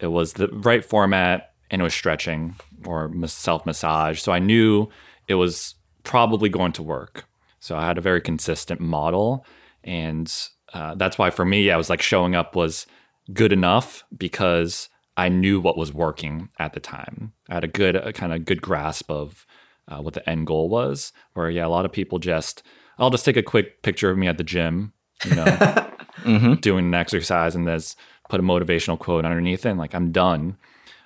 it 0.00 0.06
was 0.06 0.32
the 0.34 0.48
right 0.48 0.84
format 0.84 1.52
and 1.70 1.82
it 1.82 1.84
was 1.84 1.94
stretching 1.94 2.56
or 2.86 3.12
self 3.26 3.66
massage. 3.66 4.18
So 4.22 4.32
I 4.32 4.38
knew 4.38 4.88
it 5.28 5.34
was 5.34 5.74
probably 6.04 6.48
going 6.48 6.72
to 6.72 6.82
work. 6.82 7.26
So 7.66 7.76
I 7.76 7.84
had 7.84 7.98
a 7.98 8.00
very 8.00 8.20
consistent 8.20 8.80
model. 8.80 9.44
And 9.82 10.32
uh, 10.72 10.94
that's 10.94 11.18
why 11.18 11.30
for 11.30 11.44
me, 11.44 11.72
I 11.72 11.76
was 11.76 11.90
like 11.90 12.00
showing 12.00 12.36
up 12.36 12.54
was 12.54 12.86
good 13.32 13.52
enough 13.52 14.04
because 14.16 14.88
I 15.16 15.28
knew 15.28 15.60
what 15.60 15.76
was 15.76 15.92
working 15.92 16.48
at 16.60 16.74
the 16.74 16.80
time. 16.80 17.32
I 17.48 17.54
had 17.54 17.64
a 17.64 17.68
good, 17.68 17.96
a 17.96 18.12
kind 18.12 18.32
of 18.32 18.44
good 18.44 18.62
grasp 18.62 19.10
of 19.10 19.44
uh, 19.88 20.00
what 20.00 20.14
the 20.14 20.28
end 20.30 20.46
goal 20.46 20.68
was. 20.68 21.12
Where, 21.34 21.50
yeah, 21.50 21.66
a 21.66 21.68
lot 21.68 21.84
of 21.84 21.90
people 21.90 22.20
just, 22.20 22.62
I'll 22.98 23.10
just 23.10 23.24
take 23.24 23.36
a 23.36 23.42
quick 23.42 23.82
picture 23.82 24.10
of 24.10 24.16
me 24.16 24.28
at 24.28 24.38
the 24.38 24.44
gym, 24.44 24.92
you 25.24 25.34
know, 25.34 25.44
Mm-hmm. 26.24 26.54
doing 26.54 26.86
an 26.86 26.94
exercise 26.94 27.54
and 27.54 27.66
just 27.66 27.98
put 28.30 28.40
a 28.40 28.42
motivational 28.42 28.98
quote 28.98 29.26
underneath 29.26 29.66
it 29.66 29.70
and 29.70 29.78
like 29.78 29.94
I'm 29.94 30.12
done. 30.12 30.56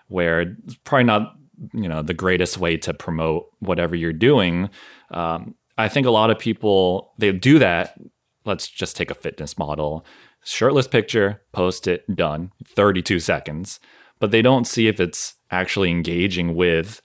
Where 0.08 0.40
it's 0.40 0.76
probably 0.84 1.04
not, 1.04 1.34
you 1.72 1.88
know, 1.88 2.02
the 2.02 2.14
greatest 2.14 2.58
way 2.58 2.76
to 2.78 2.94
promote 2.94 3.46
whatever 3.58 3.96
you're 3.96 4.12
doing. 4.12 4.70
Um, 5.10 5.56
I 5.80 5.88
think 5.88 6.06
a 6.06 6.10
lot 6.10 6.30
of 6.30 6.38
people 6.38 7.12
they 7.18 7.32
do 7.32 7.58
that. 7.58 7.98
Let's 8.44 8.68
just 8.68 8.96
take 8.96 9.10
a 9.10 9.14
fitness 9.14 9.58
model, 9.58 10.04
shirtless 10.44 10.88
picture, 10.88 11.42
post 11.52 11.86
it, 11.86 12.04
done, 12.14 12.52
32 12.66 13.20
seconds. 13.20 13.80
But 14.18 14.30
they 14.30 14.42
don't 14.42 14.66
see 14.66 14.86
if 14.88 15.00
it's 15.00 15.34
actually 15.50 15.90
engaging 15.90 16.54
with 16.54 17.00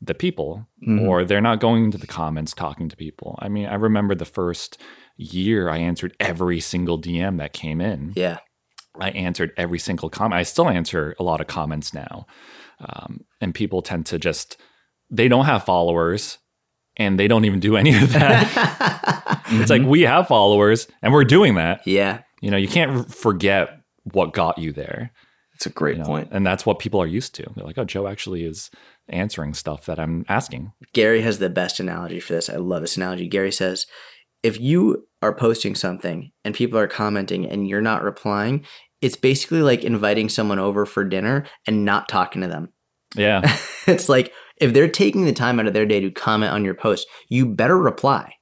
the 0.00 0.14
people 0.14 0.66
Mhm. 0.86 1.06
or 1.06 1.24
they're 1.24 1.40
not 1.40 1.60
going 1.60 1.84
into 1.84 1.98
the 1.98 2.06
comments 2.06 2.54
talking 2.54 2.88
to 2.88 2.96
people. 2.96 3.38
I 3.40 3.48
mean, 3.48 3.66
I 3.66 3.74
remember 3.74 4.14
the 4.14 4.24
first 4.24 4.80
year 5.16 5.68
I 5.68 5.76
answered 5.78 6.16
every 6.18 6.58
single 6.60 6.98
DM 6.98 7.36
that 7.38 7.52
came 7.52 7.80
in. 7.80 8.12
yeah 8.16 8.38
I 8.98 9.10
answered 9.10 9.52
every 9.56 9.78
single 9.78 10.10
comment. 10.10 10.34
I 10.38 10.42
still 10.42 10.68
answer 10.68 11.14
a 11.18 11.22
lot 11.22 11.40
of 11.40 11.46
comments 11.46 11.94
now. 11.94 12.26
Um, 12.80 13.20
and 13.40 13.54
people 13.54 13.82
tend 13.82 14.06
to 14.06 14.18
just, 14.18 14.56
they 15.10 15.28
don't 15.28 15.44
have 15.44 15.64
followers 15.64 16.38
and 17.00 17.18
they 17.18 17.26
don't 17.26 17.46
even 17.46 17.60
do 17.60 17.76
any 17.76 17.96
of 17.96 18.12
that. 18.12 19.42
it's 19.48 19.70
like 19.70 19.82
we 19.82 20.02
have 20.02 20.28
followers 20.28 20.86
and 21.02 21.12
we're 21.12 21.24
doing 21.24 21.54
that. 21.54 21.84
yeah 21.86 22.20
You 22.42 22.50
know, 22.50 22.58
you 22.58 22.68
can't 22.68 23.12
forget 23.12 23.80
what 24.04 24.34
got 24.34 24.58
you 24.58 24.70
there. 24.70 25.10
It's 25.54 25.64
a 25.64 25.70
great 25.70 25.96
you 25.96 26.02
know? 26.02 26.08
point. 26.08 26.28
And 26.30 26.46
that's 26.46 26.66
what 26.66 26.78
people 26.78 27.00
are 27.00 27.06
used 27.06 27.34
to. 27.36 27.50
They're 27.56 27.64
like, 27.64 27.78
oh, 27.78 27.84
Joe 27.84 28.06
actually 28.06 28.44
is 28.44 28.70
answering 29.08 29.54
stuff 29.54 29.86
that 29.86 29.98
I'm 29.98 30.26
asking. 30.28 30.72
Gary 30.92 31.22
has 31.22 31.38
the 31.38 31.50
best 31.50 31.80
analogy 31.80 32.20
for 32.20 32.34
this. 32.34 32.50
I 32.50 32.56
love 32.56 32.82
this 32.82 32.98
analogy. 32.98 33.28
Gary 33.28 33.50
says, 33.50 33.86
if 34.42 34.60
you 34.60 35.06
are 35.22 35.34
posting 35.34 35.74
something 35.74 36.32
and 36.44 36.54
people 36.54 36.78
are 36.78 36.86
commenting 36.86 37.46
and 37.46 37.66
you're 37.66 37.80
not 37.80 38.02
replying, 38.02 38.64
it's 39.00 39.16
basically 39.16 39.62
like 39.62 39.84
inviting 39.84 40.28
someone 40.28 40.58
over 40.58 40.84
for 40.84 41.04
dinner 41.04 41.46
and 41.66 41.86
not 41.86 42.08
talking 42.08 42.42
to 42.42 42.48
them. 42.48 42.68
Yeah. 43.14 43.40
it's 43.86 44.08
like 44.08 44.32
if 44.60 44.72
they're 44.72 44.88
taking 44.88 45.24
the 45.24 45.32
time 45.32 45.58
out 45.58 45.66
of 45.66 45.72
their 45.74 45.86
day 45.86 46.00
to 46.00 46.10
comment 46.10 46.52
on 46.52 46.64
your 46.64 46.74
post, 46.74 47.06
you 47.28 47.46
better 47.46 47.78
reply. 47.78 48.34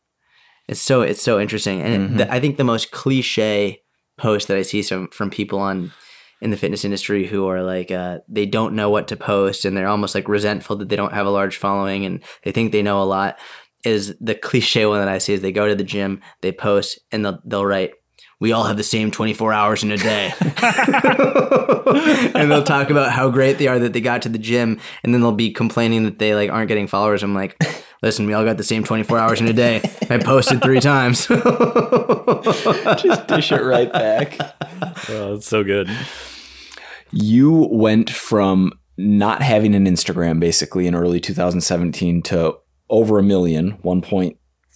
It's 0.67 0.81
so 0.81 1.01
it's 1.03 1.23
so 1.23 1.41
interesting, 1.41 1.81
and 1.81 2.11
Mhm. 2.11 2.17
the, 2.19 2.33
I 2.33 2.41
think 2.41 2.57
the 2.57 2.65
most 2.65 2.91
cliche 2.91 3.81
post 4.19 4.49
that 4.49 4.57
I 4.59 4.63
see 4.63 4.83
some 4.83 5.09
from 5.09 5.31
people 5.31 5.59
on 5.61 5.93
in 6.41 6.51
the 6.51 6.57
fitness 6.57 6.85
industry 6.85 7.27
who 7.27 7.47
are 7.49 7.63
like 7.63 7.91
uh, 7.91 8.19
they 8.29 8.47
don't 8.47 8.75
know 8.75 8.91
what 8.91 9.09
to 9.09 9.17
post 9.17 9.65
and 9.65 9.77
they're 9.77 9.89
almost 9.89 10.15
like 10.15 10.29
resentful 10.29 10.77
that 10.77 10.89
they 10.89 10.97
don't 10.97 11.13
have 11.15 11.27
a 11.27 11.31
large 11.31 11.57
following 11.57 12.05
and 12.05 12.23
they 12.45 12.53
think 12.53 12.71
they 12.73 12.83
know 12.83 13.03
a 13.03 13.05
lot 13.05 13.39
is 13.85 14.15
the 14.21 14.35
cliche 14.35 14.87
one 14.87 14.99
that 14.99 15.09
I 15.09 15.19
see 15.19 15.33
is 15.35 15.41
they 15.41 15.53
go 15.53 15.69
to 15.69 15.75
the 15.75 15.85
gym, 15.85 16.21
they 16.43 16.53
post, 16.53 16.99
and 17.13 17.25
they'll 17.25 17.41
they'll 17.45 17.65
write 17.67 17.93
we 18.41 18.53
all 18.53 18.65
have 18.65 18.77
the 18.77 18.85
same 18.85 19.11
24 19.11 19.53
hours 19.53 19.83
in 19.83 19.91
a 19.91 19.97
day. 19.97 20.33
and 22.35 22.51
they'll 22.51 22.63
talk 22.63 22.91
about 22.91 23.11
how 23.11 23.31
great 23.31 23.59
they 23.59 23.67
are 23.67 23.79
that 23.81 23.93
they 23.93 24.01
got 24.01 24.23
to 24.23 24.29
the 24.29 24.39
gym 24.39 24.79
and 25.03 25.13
then 25.13 25.21
they'll 25.21 25.33
be 25.33 25.51
complaining 25.51 26.05
that 26.05 26.19
they 26.19 26.35
like 26.35 26.51
aren't 26.51 26.69
getting 26.69 26.87
followers. 26.87 27.23
I'm 27.25 27.35
like, 27.35 27.61
listen, 28.03 28.27
we 28.27 28.35
all 28.35 28.45
got 28.45 28.57
the 28.57 28.65
same 28.65 28.85
24 28.85 29.19
hours 29.19 29.41
in 29.41 29.49
a 29.49 29.53
day. 29.53 29.81
I 30.09 30.19
posted 30.19 30.63
three 30.63 30.81
times. 30.81 31.27
Just 33.03 33.27
dish 33.27 33.51
it 33.51 33.63
right 33.63 33.93
back. 33.93 34.39
Oh, 35.09 35.35
that's 35.35 35.49
so 35.49 35.65
good. 35.65 35.91
You 37.11 37.69
went 37.73 38.11
from 38.11 38.73
not 38.97 39.43
having 39.43 39.75
an 39.75 39.87
Instagram 39.87 40.39
basically 40.39 40.87
in 40.87 40.95
early 40.95 41.21
2017 41.21 42.23
to 42.23 42.57
over 42.91 43.19
a 43.19 43.23
million, 43.23 43.79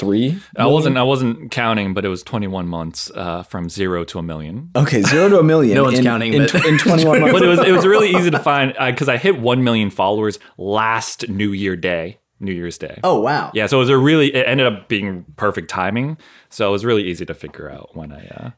1.3. 0.00 0.42
I 0.56 0.66
wasn't 0.66 0.96
I 0.98 1.02
wasn't 1.02 1.50
counting, 1.50 1.94
but 1.94 2.04
it 2.04 2.08
was 2.08 2.22
21 2.22 2.66
months 2.66 3.10
uh, 3.14 3.42
from 3.42 3.68
zero 3.68 4.04
to 4.04 4.18
a 4.18 4.22
million. 4.22 4.70
Okay, 4.76 5.02
zero 5.02 5.28
to 5.28 5.38
a 5.38 5.42
million. 5.42 5.74
No 5.82 5.84
one's 5.84 5.98
in, 5.98 6.04
counting, 6.04 6.32
in, 6.34 6.42
but- 6.50 6.64
in 6.66 6.78
21 6.78 7.20
months. 7.22 7.32
But 7.32 7.42
it 7.42 7.48
was 7.48 7.58
it 7.60 7.72
was 7.72 7.86
really 7.86 8.10
easy 8.10 8.30
to 8.30 8.38
find 8.38 8.74
because 8.78 9.08
I 9.08 9.16
hit 9.16 9.38
one 9.40 9.62
million 9.64 9.90
followers 9.90 10.38
last 10.58 11.28
New 11.28 11.52
Year 11.52 11.76
Day, 11.76 12.18
New 12.40 12.52
Year's 12.52 12.78
Day. 12.78 12.98
oh, 13.04 13.20
wow. 13.20 13.50
Yeah, 13.54 13.66
so 13.66 13.76
it 13.78 13.80
was 13.80 13.90
a 13.90 13.98
really 13.98 14.34
it 14.34 14.44
ended 14.46 14.66
up 14.66 14.88
being 14.88 15.24
perfect 15.36 15.68
timing. 15.70 16.16
So 16.48 16.68
it 16.68 16.72
was 16.72 16.84
really 16.84 17.04
easy 17.04 17.24
to 17.26 17.34
figure 17.34 17.70
out 17.70 17.94
when 17.96 18.12
I 18.12 18.26
uh, 18.28 18.50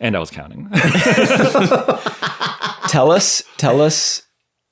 and 0.00 0.16
I 0.16 0.20
was 0.20 0.30
counting. 0.30 0.68
tell 2.88 3.10
us, 3.10 3.42
tell 3.56 3.80
us 3.80 4.22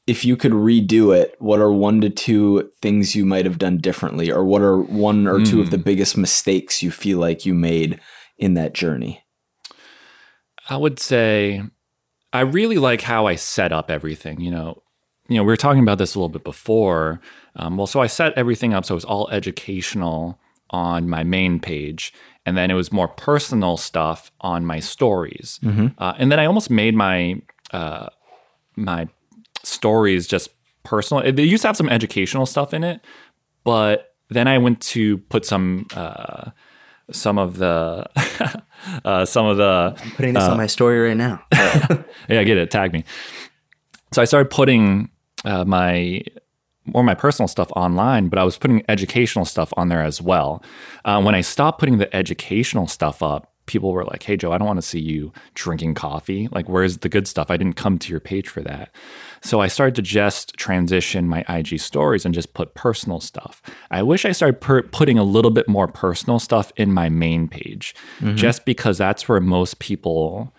if 0.06 0.24
you 0.24 0.36
could 0.36 0.52
redo 0.52 1.16
it, 1.16 1.34
what 1.38 1.60
are 1.60 1.72
one 1.72 2.00
to 2.00 2.10
two 2.10 2.70
things 2.80 3.16
you 3.16 3.26
might 3.26 3.44
have 3.44 3.58
done 3.58 3.78
differently, 3.78 4.30
or 4.30 4.44
what 4.44 4.62
are 4.62 4.78
one 4.78 5.26
or 5.26 5.44
two 5.44 5.60
of 5.60 5.70
the 5.70 5.78
biggest 5.78 6.16
mistakes 6.16 6.82
you 6.82 6.90
feel 6.90 7.18
like 7.18 7.44
you 7.44 7.54
made 7.54 8.00
in 8.38 8.54
that 8.54 8.72
journey? 8.72 9.24
I 10.68 10.76
would 10.76 10.98
say 11.00 11.62
I 12.32 12.40
really 12.40 12.78
like 12.78 13.02
how 13.02 13.26
I 13.26 13.34
set 13.34 13.72
up 13.72 13.90
everything. 13.90 14.40
You 14.40 14.50
know, 14.50 14.82
you 15.28 15.36
know, 15.36 15.42
we 15.42 15.48
were 15.48 15.56
talking 15.56 15.82
about 15.82 15.98
this 15.98 16.14
a 16.14 16.18
little 16.18 16.28
bit 16.28 16.44
before. 16.44 17.20
Um, 17.56 17.76
well, 17.76 17.86
so 17.86 18.00
I 18.00 18.06
set 18.06 18.32
everything 18.34 18.74
up 18.74 18.84
so 18.84 18.94
it 18.94 18.96
was 18.96 19.04
all 19.04 19.28
educational 19.30 20.38
on 20.70 21.08
my 21.08 21.24
main 21.24 21.60
page, 21.60 22.12
and 22.44 22.56
then 22.56 22.70
it 22.70 22.74
was 22.74 22.92
more 22.92 23.08
personal 23.08 23.76
stuff 23.76 24.30
on 24.40 24.64
my 24.64 24.80
stories. 24.80 25.58
Uh, 25.98 26.14
and 26.18 26.30
then 26.30 26.38
I 26.38 26.46
almost 26.46 26.70
made 26.70 26.94
my 26.94 27.40
uh, 27.72 28.08
my 28.76 29.08
stories 29.66 30.26
just 30.26 30.50
personal. 30.84 31.30
They 31.32 31.42
used 31.42 31.62
to 31.62 31.68
have 31.68 31.76
some 31.76 31.88
educational 31.88 32.46
stuff 32.46 32.72
in 32.72 32.84
it, 32.84 33.00
but 33.64 34.14
then 34.30 34.48
I 34.48 34.58
went 34.58 34.80
to 34.82 35.18
put 35.18 35.44
some 35.44 35.86
uh, 35.94 36.50
some 37.10 37.38
of 37.38 37.58
the 37.58 38.06
uh, 39.04 39.24
some 39.24 39.46
of 39.46 39.56
the 39.56 39.94
I'm 39.98 40.10
Putting 40.12 40.34
this 40.34 40.44
on 40.44 40.56
my 40.56 40.66
story 40.66 41.00
right 41.00 41.16
now. 41.16 41.44
yeah, 41.52 42.40
I 42.40 42.44
get 42.44 42.56
it. 42.56 42.70
Tag 42.70 42.92
me. 42.92 43.04
So 44.12 44.22
I 44.22 44.24
started 44.24 44.50
putting 44.50 45.10
uh, 45.44 45.64
my 45.64 46.22
more 46.84 47.02
my 47.02 47.14
personal 47.14 47.48
stuff 47.48 47.70
online, 47.74 48.28
but 48.28 48.38
I 48.38 48.44
was 48.44 48.56
putting 48.58 48.82
educational 48.88 49.44
stuff 49.44 49.72
on 49.76 49.88
there 49.88 50.02
as 50.02 50.22
well. 50.22 50.62
Uh, 51.04 51.20
when 51.20 51.34
I 51.34 51.40
stopped 51.40 51.80
putting 51.80 51.98
the 51.98 52.14
educational 52.14 52.86
stuff 52.86 53.22
up, 53.22 53.52
people 53.66 53.92
were 53.92 54.04
like, 54.04 54.22
"Hey, 54.22 54.36
Joe, 54.36 54.52
I 54.52 54.58
don't 54.58 54.66
want 54.66 54.78
to 54.78 54.86
see 54.86 55.00
you 55.00 55.32
drinking 55.54 55.94
coffee. 55.94 56.48
Like, 56.50 56.68
where's 56.68 56.98
the 56.98 57.08
good 57.08 57.26
stuff? 57.28 57.50
I 57.50 57.56
didn't 57.56 57.76
come 57.76 57.98
to 57.98 58.10
your 58.10 58.20
page 58.20 58.48
for 58.48 58.62
that." 58.62 58.90
So 59.46 59.60
I 59.60 59.68
started 59.68 59.94
to 59.94 60.02
just 60.02 60.54
transition 60.56 61.28
my 61.28 61.44
IG 61.48 61.78
stories 61.78 62.24
and 62.24 62.34
just 62.34 62.52
put 62.52 62.74
personal 62.74 63.20
stuff. 63.20 63.62
I 63.92 64.02
wish 64.02 64.24
I 64.24 64.32
started 64.32 64.60
per- 64.60 64.82
putting 64.82 65.18
a 65.18 65.22
little 65.22 65.52
bit 65.52 65.68
more 65.68 65.86
personal 65.86 66.40
stuff 66.40 66.72
in 66.76 66.92
my 66.92 67.08
main 67.08 67.46
page, 67.46 67.94
mm-hmm. 68.18 68.34
just 68.34 68.64
because 68.64 68.98
that's 68.98 69.28
where 69.28 69.40
most 69.40 69.78
people 69.78 70.52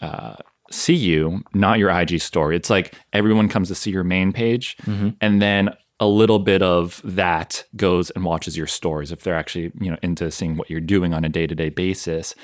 uh, 0.00 0.36
see 0.70 0.94
you, 0.94 1.42
not 1.52 1.78
your 1.78 1.90
IG 1.90 2.22
story. 2.22 2.56
It's 2.56 2.70
like 2.70 2.94
everyone 3.12 3.50
comes 3.50 3.68
to 3.68 3.74
see 3.74 3.90
your 3.90 4.02
main 4.02 4.32
page, 4.32 4.78
mm-hmm. 4.78 5.10
and 5.20 5.42
then 5.42 5.68
a 6.00 6.06
little 6.06 6.38
bit 6.38 6.62
of 6.62 7.02
that 7.04 7.64
goes 7.76 8.08
and 8.10 8.24
watches 8.24 8.56
your 8.56 8.66
stories 8.66 9.12
if 9.12 9.22
they're 9.22 9.36
actually 9.36 9.70
you 9.78 9.90
know 9.90 9.98
into 10.02 10.30
seeing 10.30 10.56
what 10.56 10.70
you're 10.70 10.80
doing 10.80 11.12
on 11.12 11.22
a 11.22 11.28
day 11.28 11.46
to 11.46 11.54
day 11.54 11.68
basis. 11.68 12.34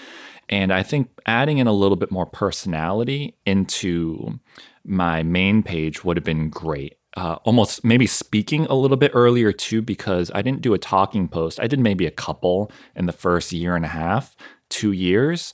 And 0.50 0.72
I 0.72 0.82
think 0.82 1.10
adding 1.26 1.58
in 1.58 1.66
a 1.66 1.72
little 1.72 1.96
bit 1.96 2.10
more 2.10 2.26
personality 2.26 3.36
into 3.44 4.38
my 4.88 5.22
main 5.22 5.62
page 5.62 6.04
would 6.04 6.16
have 6.16 6.24
been 6.24 6.48
great. 6.50 6.96
Uh, 7.16 7.36
almost 7.44 7.84
maybe 7.84 8.06
speaking 8.06 8.66
a 8.66 8.74
little 8.74 8.96
bit 8.96 9.10
earlier 9.14 9.52
too, 9.52 9.82
because 9.82 10.30
I 10.34 10.42
didn't 10.42 10.62
do 10.62 10.74
a 10.74 10.78
talking 10.78 11.28
post. 11.28 11.58
I 11.60 11.66
did 11.66 11.80
maybe 11.80 12.06
a 12.06 12.10
couple 12.10 12.70
in 12.94 13.06
the 13.06 13.12
first 13.12 13.52
year 13.52 13.74
and 13.74 13.84
a 13.84 13.88
half, 13.88 14.36
two 14.68 14.92
years, 14.92 15.52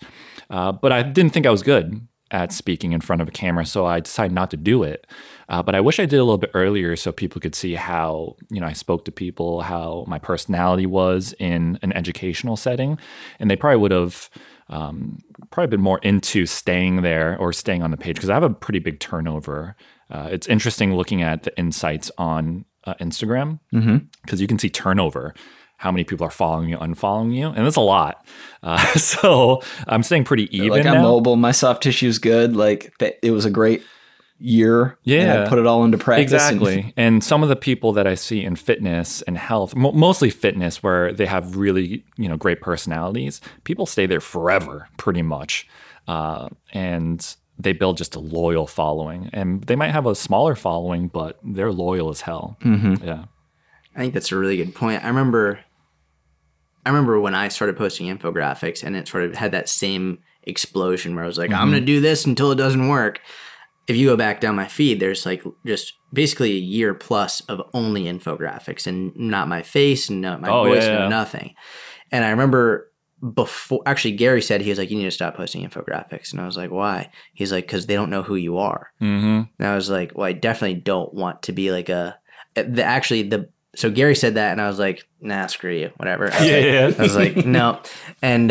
uh, 0.50 0.72
but 0.72 0.92
I 0.92 1.02
didn't 1.02 1.32
think 1.32 1.46
I 1.46 1.50
was 1.50 1.62
good 1.62 2.06
at 2.30 2.52
speaking 2.52 2.92
in 2.92 3.00
front 3.00 3.22
of 3.22 3.28
a 3.28 3.30
camera, 3.30 3.64
so 3.64 3.86
I 3.86 4.00
decided 4.00 4.32
not 4.32 4.50
to 4.50 4.56
do 4.56 4.82
it. 4.82 5.06
Uh, 5.48 5.62
but 5.62 5.74
I 5.74 5.80
wish 5.80 6.00
I 6.00 6.06
did 6.06 6.18
a 6.18 6.24
little 6.24 6.38
bit 6.38 6.50
earlier 6.54 6.96
so 6.96 7.12
people 7.12 7.40
could 7.40 7.54
see 7.54 7.74
how 7.74 8.36
you 8.50 8.60
know 8.60 8.66
I 8.66 8.72
spoke 8.72 9.04
to 9.04 9.12
people, 9.12 9.62
how 9.62 10.04
my 10.08 10.18
personality 10.18 10.86
was 10.86 11.34
in 11.38 11.78
an 11.82 11.92
educational 11.92 12.56
setting, 12.56 12.98
and 13.38 13.50
they 13.50 13.56
probably 13.56 13.78
would 13.78 13.92
have 13.92 14.28
um, 14.68 15.18
probably 15.50 15.68
been 15.76 15.82
more 15.82 15.98
into 15.98 16.46
staying 16.46 17.02
there 17.02 17.36
or 17.38 17.52
staying 17.52 17.82
on 17.82 17.90
the 17.90 17.96
page 17.96 18.16
because 18.16 18.30
I 18.30 18.34
have 18.34 18.42
a 18.42 18.50
pretty 18.50 18.78
big 18.78 19.00
turnover. 19.00 19.76
Uh, 20.10 20.28
it's 20.30 20.46
interesting 20.46 20.94
looking 20.94 21.22
at 21.22 21.42
the 21.42 21.56
insights 21.58 22.10
on 22.18 22.64
uh, 22.84 22.94
Instagram 23.00 23.58
because 24.22 24.40
you 24.40 24.46
can 24.46 24.58
see 24.58 24.70
turnover. 24.70 25.34
How 25.78 25.90
many 25.90 26.04
people 26.04 26.26
are 26.26 26.30
following 26.30 26.68
you, 26.70 26.78
unfollowing 26.78 27.34
you, 27.34 27.48
and 27.48 27.66
that's 27.66 27.76
a 27.76 27.80
lot. 27.80 28.24
Uh, 28.62 28.78
so 28.96 29.60
I'm 29.86 30.02
staying 30.02 30.24
pretty 30.24 30.54
even 30.56 30.70
like. 30.70 30.86
I'm 30.86 31.02
mobile, 31.02 31.36
my 31.36 31.50
soft 31.50 31.82
tissue's 31.82 32.18
good. 32.18 32.56
Like 32.56 32.96
that, 33.00 33.18
it 33.22 33.32
was 33.32 33.44
a 33.44 33.50
great 33.50 33.82
year. 34.38 34.82
and 34.84 34.96
Yeah. 35.04 35.44
I 35.44 35.48
put 35.48 35.58
it 35.58 35.66
all 35.66 35.84
into 35.84 35.96
practice. 35.98 36.32
and- 36.32 36.60
Exactly. 36.60 36.92
And, 36.96 37.22
some 37.24 37.42
of 37.42 37.48
the 37.48 37.56
people 37.56 37.92
that 37.92 38.06
I 38.06 38.14
see 38.14 38.42
in 38.44 38.56
fitness 38.56 39.22
and 39.22 39.38
health, 39.38 39.74
mo- 39.76 39.92
mostly 39.92 40.30
fitness, 40.30 40.82
where 40.82 41.12
they 41.12 41.26
have 41.26 41.56
really 41.56 42.04
you 42.16 42.28
know 42.28 42.36
great 42.36 42.60
personalities, 42.60 43.40
people 43.64 43.86
stay 43.86 44.06
there 44.06 44.20
forever, 44.20 44.88
pretty 44.96 45.22
much, 45.22 45.66
uh, 46.08 46.48
and 46.72 47.36
they 47.58 47.72
build 47.72 47.96
just 47.96 48.16
a 48.16 48.20
loyal 48.20 48.66
following. 48.66 49.30
And 49.32 49.62
they 49.64 49.76
might 49.76 49.92
have 49.92 50.06
a 50.06 50.14
smaller 50.16 50.56
following, 50.56 51.06
but 51.08 51.38
they're 51.44 51.70
loyal 51.72 52.10
as 52.10 52.22
hell. 52.22 52.56
Yeah. 52.64 53.24
I 53.96 54.00
think 54.00 54.12
that's 54.14 54.32
a 54.32 54.36
really 54.36 54.56
good 54.56 54.74
point. 54.74 55.04
I 55.04 55.08
remember 55.08 55.60
I 56.84 56.90
remember 56.90 57.18
when 57.20 57.34
I 57.34 57.48
started 57.48 57.76
posting 57.76 58.14
infographics 58.14 58.82
and 58.82 58.94
it 58.96 59.08
sort 59.08 59.24
of 59.24 59.36
had 59.36 59.52
that 59.52 59.68
same 59.68 60.18
explosion 60.42 61.14
where 61.14 61.24
I 61.24 61.26
was 61.26 61.38
like, 61.38 61.50
I'm 61.50 61.68
gonna 61.70 61.80
do 61.80 62.00
this 62.00 62.26
until 62.26 62.50
it 62.52 62.56
doesn't 62.56 62.88
work. 62.88 63.20
If 63.86 63.96
you 63.96 64.08
go 64.08 64.16
back 64.16 64.40
down 64.40 64.54
my 64.56 64.66
feed, 64.68 65.00
there's 65.00 65.26
like 65.26 65.42
just 65.66 65.92
basically 66.12 66.52
a 66.52 66.60
year 66.60 66.94
plus 66.94 67.40
of 67.42 67.60
only 67.74 68.04
infographics 68.04 68.86
and 68.86 69.14
not 69.16 69.48
my 69.48 69.62
face 69.62 70.08
and 70.08 70.20
not 70.20 70.40
my 70.40 70.48
Oh, 70.50 70.64
voice 70.64 70.84
yeah, 70.84 71.02
and 71.02 71.10
nothing. 71.10 71.54
And 72.10 72.24
I 72.24 72.30
remember 72.30 72.90
before 73.34 73.80
actually 73.86 74.12
Gary 74.12 74.42
said 74.42 74.60
he 74.60 74.70
was 74.70 74.78
like, 74.78 74.90
You 74.90 74.96
need 74.96 75.04
to 75.04 75.10
stop 75.10 75.34
posting 75.36 75.68
infographics. 75.68 76.32
And 76.32 76.40
I 76.40 76.46
was 76.46 76.56
like, 76.56 76.70
Why? 76.70 77.10
He's 77.34 77.52
like, 77.52 77.66
Because 77.66 77.86
they 77.86 77.94
don't 77.94 78.10
know 78.10 78.22
who 78.22 78.36
you 78.36 78.58
are. 78.58 78.90
Mm-hmm. 79.00 79.42
And 79.58 79.68
I 79.68 79.74
was 79.74 79.90
like, 79.90 80.12
well, 80.14 80.26
I 80.26 80.32
definitely 80.32 80.80
don't 80.80 81.12
want 81.12 81.42
to 81.44 81.52
be 81.52 81.70
like 81.70 81.88
a. 81.88 82.18
The, 82.54 82.84
actually, 82.84 83.22
the 83.24 83.48
so 83.74 83.90
Gary 83.90 84.14
said 84.14 84.34
that, 84.36 84.52
and 84.52 84.60
I 84.60 84.68
was 84.68 84.78
like, 84.78 85.04
nah, 85.20 85.46
screw 85.48 85.72
you, 85.74 85.90
whatever. 85.96 86.32
I 86.32 86.44
Yeah, 86.46 86.56
like, 86.56 86.64
yeah. 86.64 86.92
I 86.98 87.02
was 87.02 87.16
like, 87.16 87.44
no, 87.44 87.80
and 88.22 88.48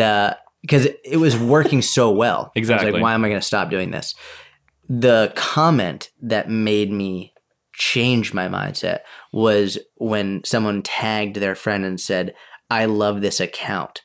because 0.60 0.84
it, 0.84 1.00
it 1.04 1.16
was 1.16 1.38
working 1.38 1.80
so 1.80 2.10
well, 2.10 2.38
I 2.40 2.42
was 2.42 2.50
Exactly. 2.56 2.92
like, 2.92 3.02
why 3.02 3.14
am 3.14 3.24
I 3.24 3.28
going 3.28 3.40
to 3.40 3.46
stop 3.46 3.70
doing 3.70 3.90
this? 3.90 4.14
The 4.88 5.32
comment 5.34 6.10
that 6.22 6.48
made 6.50 6.90
me 6.90 7.32
change 7.74 8.32
my 8.32 8.48
mindset 8.48 9.00
was 9.32 9.78
when 9.96 10.42
someone 10.44 10.82
tagged 10.82 11.36
their 11.36 11.54
friend 11.54 11.84
and 11.84 12.00
said, 12.00 12.34
"I 12.70 12.84
love 12.84 13.20
this 13.20 13.40
account." 13.40 14.02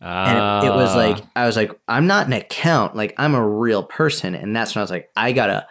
And 0.00 0.64
it, 0.64 0.68
it 0.68 0.70
was 0.74 0.90
Ah. 0.90 0.96
like 0.96 1.24
I 1.34 1.46
was 1.46 1.56
like, 1.56 1.72
I'm 1.88 2.06
not 2.06 2.26
an 2.28 2.32
account, 2.32 2.94
like 2.94 3.14
I'm 3.18 3.34
a 3.34 3.48
real 3.48 3.82
person, 3.82 4.34
and 4.34 4.54
that's 4.54 4.74
when 4.74 4.80
I 4.80 4.84
was 4.84 4.90
like, 4.92 5.08
I 5.16 5.32
gotta 5.32 5.66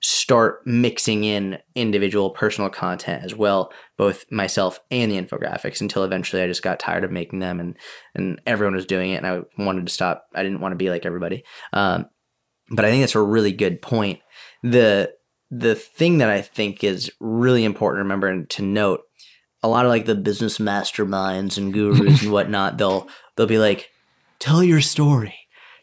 start 0.00 0.66
mixing 0.66 1.22
in 1.22 1.58
individual 1.76 2.30
personal 2.30 2.68
content 2.70 3.24
as 3.24 3.34
well, 3.36 3.72
both 3.96 4.24
myself 4.32 4.80
and 4.90 5.10
the 5.10 5.20
infographics. 5.20 5.80
Until 5.80 6.04
eventually, 6.04 6.42
I 6.42 6.46
just 6.48 6.62
got 6.62 6.78
tired 6.80 7.04
of 7.04 7.10
making 7.10 7.38
them, 7.40 7.58
and 7.58 7.76
and 8.14 8.40
everyone 8.46 8.74
was 8.74 8.86
doing 8.86 9.10
it, 9.12 9.22
and 9.22 9.26
I 9.26 9.40
wanted 9.58 9.86
to 9.86 9.92
stop. 9.92 10.26
I 10.34 10.42
didn't 10.42 10.60
want 10.60 10.72
to 10.72 10.76
be 10.76 10.90
like 10.90 11.04
everybody. 11.06 11.44
Um, 11.72 12.06
but 12.70 12.84
I 12.84 12.90
think 12.90 13.02
that's 13.02 13.14
a 13.14 13.22
really 13.22 13.52
good 13.52 13.82
point. 13.82 14.20
The 14.62 15.12
the 15.50 15.74
thing 15.74 16.18
that 16.18 16.30
I 16.30 16.40
think 16.40 16.82
is 16.82 17.10
really 17.20 17.64
important 17.64 17.98
to 17.98 18.04
remember 18.04 18.28
and 18.28 18.48
to 18.50 18.62
note, 18.62 19.02
a 19.62 19.68
lot 19.68 19.84
of 19.84 19.90
like 19.90 20.06
the 20.06 20.14
business 20.14 20.58
masterminds 20.58 21.58
and 21.58 21.72
gurus 21.72 22.22
and 22.22 22.32
whatnot, 22.32 22.78
they'll 22.78 23.08
they'll 23.36 23.46
be 23.46 23.58
like, 23.58 23.90
tell 24.38 24.62
your 24.64 24.80
story. 24.80 25.34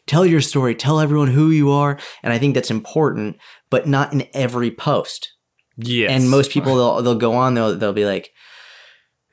Tell 0.06 0.26
your 0.26 0.40
story. 0.40 0.74
Tell 0.74 0.98
everyone 0.98 1.28
who 1.28 1.50
you 1.50 1.70
are. 1.70 1.98
And 2.22 2.32
I 2.32 2.38
think 2.38 2.54
that's 2.54 2.70
important, 2.70 3.36
but 3.70 3.86
not 3.86 4.12
in 4.12 4.26
every 4.34 4.72
post. 4.72 5.30
yes. 5.76 6.10
And 6.10 6.28
most 6.28 6.50
people 6.50 6.74
they'll 6.74 7.02
they'll 7.02 7.14
go 7.14 7.34
on, 7.34 7.54
they'll 7.54 7.76
they'll 7.76 7.92
be 7.92 8.06
like, 8.06 8.30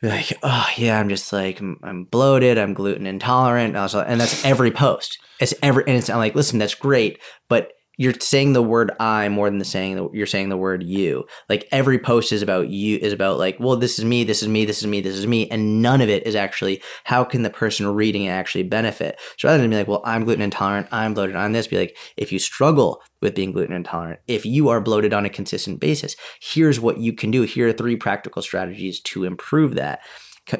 like, 0.01 0.37
oh 0.43 0.67
yeah, 0.77 0.99
I'm 0.99 1.09
just 1.09 1.31
like 1.33 1.59
I'm, 1.59 2.03
bloated, 2.05 2.57
I'm 2.57 2.73
gluten 2.73 3.07
intolerant, 3.07 3.69
and, 3.69 3.77
also, 3.77 4.01
and 4.01 4.19
that's 4.21 4.45
every 4.45 4.71
post. 4.71 5.17
It's 5.39 5.53
every 5.61 5.83
and 5.87 5.97
it's 5.97 6.09
I'm 6.09 6.17
like, 6.17 6.35
listen, 6.35 6.59
that's 6.59 6.75
great, 6.75 7.19
but 7.49 7.71
you're 7.97 8.13
saying 8.13 8.53
the 8.53 8.61
word 8.61 8.91
I 8.99 9.27
more 9.27 9.49
than 9.49 9.57
the 9.57 9.65
saying 9.65 9.95
the, 9.95 10.09
you're 10.13 10.27
saying 10.27 10.49
the 10.49 10.57
word 10.57 10.83
you. 10.83 11.25
Like 11.49 11.67
every 11.71 11.97
post 11.97 12.31
is 12.31 12.43
about 12.43 12.69
you 12.69 12.97
is 12.97 13.11
about 13.11 13.39
like, 13.39 13.59
well, 13.59 13.75
this 13.75 13.97
is 13.97 14.05
me, 14.05 14.23
this 14.23 14.43
is 14.43 14.47
me, 14.47 14.65
this 14.65 14.79
is 14.79 14.87
me, 14.87 15.01
this 15.01 15.17
is 15.17 15.25
me, 15.25 15.49
and 15.49 15.81
none 15.81 16.01
of 16.01 16.09
it 16.09 16.25
is 16.25 16.35
actually 16.35 16.81
how 17.03 17.23
can 17.23 17.41
the 17.41 17.49
person 17.49 17.87
reading 17.87 18.23
it 18.23 18.29
actually 18.29 18.63
benefit. 18.63 19.19
So 19.37 19.47
rather 19.47 19.61
than 19.61 19.71
be 19.71 19.77
like, 19.77 19.87
well, 19.87 20.03
I'm 20.05 20.23
gluten 20.23 20.43
intolerant, 20.43 20.87
I'm 20.91 21.15
bloated 21.15 21.35
on 21.35 21.51
this, 21.51 21.67
be 21.67 21.77
like, 21.77 21.97
if 22.15 22.31
you 22.31 22.39
struggle 22.39 23.01
with 23.21 23.35
being 23.35 23.51
gluten 23.51 23.75
intolerant, 23.75 24.19
if 24.27 24.45
you 24.45 24.69
are 24.69 24.79
bloated 24.79 25.11
on 25.11 25.25
a 25.25 25.29
consistent 25.29 25.79
basis, 25.79 26.15
here's 26.39 26.79
what 26.79 26.99
you 26.99 27.13
can 27.13 27.31
do. 27.31 27.41
Here 27.41 27.67
are 27.67 27.73
three 27.73 27.95
practical 27.95 28.43
strategies 28.43 28.99
to 29.01 29.23
improve 29.23 29.73
that 29.75 30.01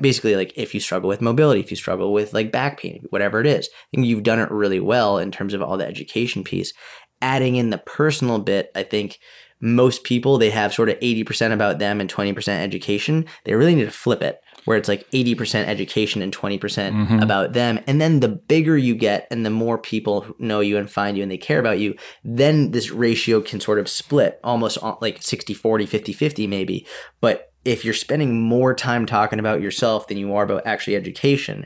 basically 0.02 0.36
like 0.36 0.52
if 0.58 0.74
you 0.74 0.82
struggle 0.82 1.08
with 1.08 1.22
mobility 1.22 1.62
if 1.62 1.72
you 1.72 1.78
struggle 1.78 2.12
with 2.12 2.34
like 2.34 2.52
back 2.52 2.80
pain 2.80 3.04
whatever 3.10 3.40
it 3.40 3.48
is 3.48 3.70
think 3.94 4.06
you've 4.06 4.24
done 4.24 4.40
it 4.40 4.52
really 4.52 4.82
well 4.82 5.18
in 5.18 5.32
terms 5.32 5.54
of 5.54 5.62
all 5.62 5.78
the 5.78 5.88
education 5.88 6.44
piece 6.44 6.74
adding 7.22 7.56
in 7.56 7.70
the 7.70 7.78
personal 7.78 8.40
bit, 8.40 8.72
I 8.76 8.84
think 8.84 9.20
most 9.60 10.04
people 10.04 10.38
they 10.38 10.52
have 10.52 10.74
sort 10.74 10.90
of 10.90 11.00
80% 11.00 11.52
about 11.52 11.80
them 11.80 12.00
and 12.00 12.12
20% 12.12 12.48
education. 12.48 13.26
They 13.44 13.56
really 13.56 13.76
need 13.76 13.86
to 13.86 13.92
flip 13.92 14.22
it 14.22 14.42
where 14.66 14.78
it's 14.78 14.90
like 14.90 15.10
80% 15.12 15.66
education 15.66 16.22
and 16.22 16.36
20% 16.36 16.60
mm 16.60 17.08
hmm 17.08 17.18
about 17.18 17.54
them. 17.54 17.80
And 17.88 18.00
then 18.00 18.20
the 18.20 18.28
bigger 18.28 18.78
you 18.78 18.94
get 18.94 19.28
and 19.32 19.46
the 19.46 19.50
more 19.50 19.78
people 19.78 20.26
know 20.40 20.60
you 20.60 20.78
and 20.78 20.90
find 20.90 21.18
you 21.18 21.24
and 21.24 21.32
they 21.32 21.38
care 21.38 21.60
about 21.60 21.80
you, 21.80 21.96
then 22.24 22.72
this 22.72 22.92
ratio 22.92 23.42
can 23.42 23.60
sort 23.60 23.80
of 23.80 23.90
split 23.90 24.40
almost 24.44 24.78
like 25.02 25.22
60 25.22 25.54
40, 25.54 25.86
50 25.86 26.14
50 26.14 26.48
maybe. 26.48 26.86
But 27.22 27.52
if 27.66 27.84
you're 27.84 27.94
spending 27.94 28.42
more 28.42 28.74
time 28.74 29.06
talking 29.06 29.40
about 29.40 29.62
yourself 29.62 30.08
than 30.08 30.18
you 30.18 30.36
are 30.36 30.44
about 30.44 30.68
actually 30.68 30.96
education, 30.96 31.66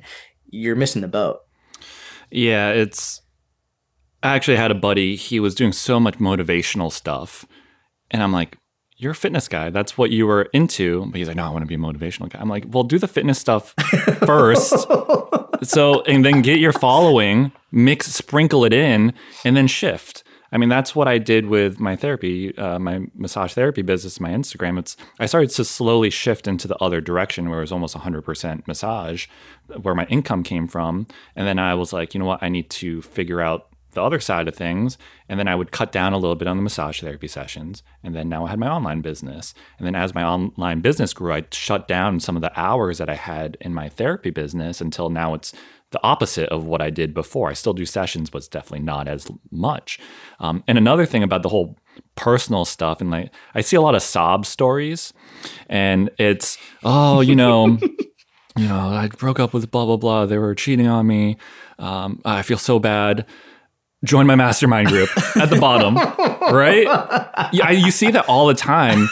you're 0.49 0.75
missing 0.75 1.01
the 1.01 1.07
boat. 1.07 1.41
Yeah, 2.29 2.69
it's 2.69 3.20
I 4.23 4.35
actually 4.35 4.57
had 4.57 4.71
a 4.71 4.75
buddy, 4.75 5.15
he 5.15 5.39
was 5.39 5.55
doing 5.55 5.71
so 5.71 5.99
much 5.99 6.17
motivational 6.19 6.91
stuff. 6.91 7.45
And 8.11 8.21
I'm 8.21 8.31
like, 8.31 8.57
you're 8.97 9.13
a 9.13 9.15
fitness 9.15 9.47
guy. 9.47 9.71
That's 9.71 9.97
what 9.97 10.11
you 10.11 10.27
were 10.27 10.43
into. 10.53 11.07
But 11.07 11.15
he's 11.15 11.27
like, 11.27 11.37
no, 11.37 11.45
I 11.45 11.49
want 11.49 11.63
to 11.63 11.65
be 11.67 11.73
a 11.73 11.77
motivational 11.79 12.29
guy. 12.29 12.39
I'm 12.39 12.49
like, 12.49 12.65
well, 12.67 12.83
do 12.83 12.99
the 12.99 13.07
fitness 13.07 13.39
stuff 13.39 13.73
first. 14.25 14.87
so, 15.63 16.01
and 16.03 16.23
then 16.23 16.43
get 16.43 16.59
your 16.59 16.71
following, 16.71 17.51
mix, 17.71 18.13
sprinkle 18.13 18.63
it 18.63 18.73
in, 18.73 19.13
and 19.43 19.57
then 19.57 19.65
shift. 19.65 20.23
I 20.51 20.57
mean, 20.57 20.69
that's 20.69 20.95
what 20.95 21.07
I 21.07 21.17
did 21.17 21.47
with 21.47 21.79
my 21.79 21.95
therapy, 21.95 22.55
uh, 22.57 22.77
my 22.77 23.07
massage 23.15 23.53
therapy 23.53 23.81
business, 23.81 24.19
my 24.19 24.29
Instagram. 24.29 24.77
It's 24.77 24.97
I 25.19 25.25
started 25.25 25.49
to 25.51 25.63
slowly 25.63 26.09
shift 26.09 26.47
into 26.47 26.67
the 26.67 26.77
other 26.77 27.01
direction 27.01 27.49
where 27.49 27.59
it 27.59 27.63
was 27.63 27.71
almost 27.71 27.95
100% 27.95 28.67
massage, 28.67 29.27
where 29.81 29.95
my 29.95 30.05
income 30.07 30.43
came 30.43 30.67
from. 30.67 31.07
And 31.35 31.47
then 31.47 31.57
I 31.57 31.73
was 31.73 31.93
like, 31.93 32.13
you 32.13 32.19
know 32.19 32.25
what? 32.25 32.43
I 32.43 32.49
need 32.49 32.69
to 32.71 33.01
figure 33.01 33.41
out 33.41 33.70
the 33.91 34.03
other 34.03 34.19
side 34.19 34.47
of 34.47 34.55
things. 34.55 34.97
And 35.29 35.39
then 35.39 35.47
I 35.47 35.55
would 35.55 35.71
cut 35.71 35.91
down 35.91 36.13
a 36.13 36.17
little 36.17 36.35
bit 36.35 36.47
on 36.47 36.57
the 36.57 36.63
massage 36.63 37.01
therapy 37.01 37.27
sessions. 37.27 37.83
And 38.03 38.15
then 38.15 38.29
now 38.29 38.45
I 38.45 38.49
had 38.49 38.59
my 38.59 38.69
online 38.69 39.01
business. 39.01 39.53
And 39.77 39.85
then 39.85 39.95
as 39.95 40.15
my 40.15 40.23
online 40.23 40.81
business 40.81 41.13
grew, 41.13 41.33
I 41.33 41.45
shut 41.51 41.87
down 41.87 42.19
some 42.19 42.35
of 42.35 42.41
the 42.41 42.59
hours 42.59 42.97
that 42.97 43.09
I 43.09 43.15
had 43.15 43.57
in 43.61 43.73
my 43.73 43.89
therapy 43.89 44.29
business 44.29 44.81
until 44.81 45.09
now 45.09 45.33
it's 45.33 45.53
the 45.91 45.99
opposite 46.03 46.49
of 46.49 46.63
what 46.63 46.81
I 46.81 46.89
did 46.89 47.13
before. 47.13 47.49
I 47.49 47.53
still 47.53 47.73
do 47.73 47.85
sessions, 47.85 48.29
but 48.29 48.39
it's 48.39 48.47
definitely 48.47 48.85
not 48.85 49.07
as 49.07 49.29
much. 49.51 49.99
Um, 50.39 50.63
and 50.67 50.77
another 50.77 51.05
thing 51.05 51.21
about 51.21 51.43
the 51.43 51.49
whole 51.49 51.77
personal 52.15 52.65
stuff, 52.65 53.01
and 53.01 53.11
like 53.11 53.31
I 53.53 53.61
see 53.61 53.75
a 53.75 53.81
lot 53.81 53.95
of 53.95 54.01
sob 54.01 54.45
stories, 54.45 55.13
and 55.67 56.09
it's, 56.17 56.57
oh, 56.83 57.19
you 57.19 57.35
know, 57.35 57.77
you 58.57 58.67
know, 58.67 58.87
I 58.89 59.07
broke 59.07 59.39
up 59.39 59.53
with 59.53 59.69
blah, 59.69 59.85
blah, 59.85 59.97
blah. 59.97 60.25
They 60.25 60.37
were 60.37 60.55
cheating 60.55 60.87
on 60.87 61.07
me. 61.07 61.37
Um, 61.77 62.21
I 62.23 62.41
feel 62.41 62.57
so 62.57 62.79
bad 62.79 63.25
join 64.03 64.27
my 64.27 64.35
mastermind 64.35 64.87
group 64.87 65.09
at 65.35 65.49
the 65.49 65.57
bottom, 65.59 65.95
right? 65.95 66.85
Yeah, 67.53 67.71
you 67.71 67.91
see 67.91 68.11
that 68.11 68.27
all 68.27 68.47
the 68.47 68.53
time. 68.53 69.09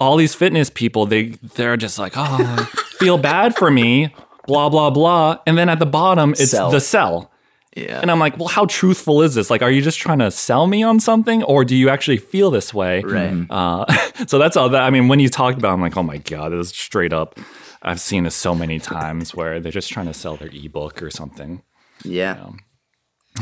All 0.00 0.16
these 0.16 0.34
fitness 0.34 0.70
people, 0.70 1.06
they 1.06 1.30
they're 1.56 1.76
just 1.76 1.98
like, 1.98 2.12
oh, 2.16 2.68
feel 2.98 3.18
bad 3.18 3.56
for 3.56 3.70
me, 3.70 4.14
blah 4.46 4.68
blah 4.68 4.90
blah, 4.90 5.38
and 5.46 5.58
then 5.58 5.68
at 5.68 5.78
the 5.78 5.86
bottom 5.86 6.32
it's 6.32 6.50
sell. 6.50 6.70
the 6.70 6.80
sell. 6.80 7.32
Yeah. 7.76 8.00
And 8.00 8.10
I'm 8.10 8.18
like, 8.18 8.38
well, 8.38 8.48
how 8.48 8.64
truthful 8.66 9.22
is 9.22 9.34
this? 9.34 9.50
Like, 9.50 9.62
are 9.62 9.70
you 9.70 9.82
just 9.82 9.98
trying 9.98 10.18
to 10.18 10.30
sell 10.30 10.66
me 10.66 10.82
on 10.82 10.98
something, 10.98 11.42
or 11.44 11.64
do 11.64 11.76
you 11.76 11.88
actually 11.90 12.16
feel 12.16 12.50
this 12.50 12.74
way? 12.74 13.02
Right. 13.02 13.46
Uh, 13.48 13.86
so 14.26 14.38
that's 14.38 14.56
all 14.56 14.68
that. 14.70 14.82
I 14.82 14.90
mean, 14.90 15.08
when 15.08 15.20
you 15.20 15.28
talked 15.28 15.58
about, 15.58 15.70
it, 15.70 15.74
I'm 15.74 15.80
like, 15.80 15.96
oh 15.96 16.02
my 16.02 16.18
god, 16.18 16.50
this 16.50 16.70
is 16.70 16.76
straight 16.76 17.12
up. 17.12 17.38
I've 17.82 18.00
seen 18.00 18.24
this 18.24 18.34
so 18.34 18.54
many 18.54 18.80
times 18.80 19.34
where 19.34 19.60
they're 19.60 19.70
just 19.70 19.90
trying 19.90 20.06
to 20.06 20.14
sell 20.14 20.36
their 20.36 20.50
ebook 20.52 21.02
or 21.02 21.10
something. 21.10 21.62
Yeah. 22.04 22.36
You 22.36 22.42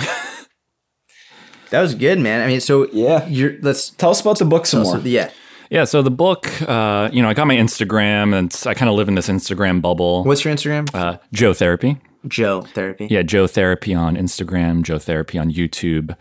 know? 0.03 0.07
That 1.71 1.81
was 1.81 1.95
good, 1.95 2.19
man. 2.19 2.43
I 2.43 2.47
mean, 2.47 2.61
so 2.61 2.89
yeah, 2.93 3.27
you're 3.27 3.57
let's 3.61 3.91
tell 3.91 4.11
us 4.11 4.21
about 4.21 4.39
the 4.39 4.45
book 4.45 4.67
some 4.67 4.83
more. 4.83 4.99
yeah. 4.99 5.31
Yeah, 5.69 5.83
so 5.83 6.01
the 6.01 6.13
book, 6.13 6.63
uh, 6.63 7.11
you 7.13 7.23
know, 7.23 7.29
I 7.29 7.35
got 7.35 7.49
my 7.49 7.57
Instagram, 7.57 8.37
and 8.39 8.57
I 8.67 8.75
kind 8.75 8.89
of 8.89 8.95
live 8.95 9.09
in 9.09 9.17
this 9.17 9.29
Instagram 9.29 9.83
bubble. 9.83 10.23
What's 10.23 10.45
your 10.45 10.55
Instagram? 10.55 10.89
Uh, 10.95 11.19
Joe 11.33 11.53
Therapy. 11.55 11.99
Joe 12.29 12.63
Therapy. 12.63 13.09
Yeah, 13.11 13.23
Joe 13.23 13.49
Therapy 13.49 13.93
on 13.93 14.17
Instagram, 14.17 14.83
Joe 14.83 14.99
Therapy 15.01 15.39
on 15.39 15.51
YouTube, 15.51 16.17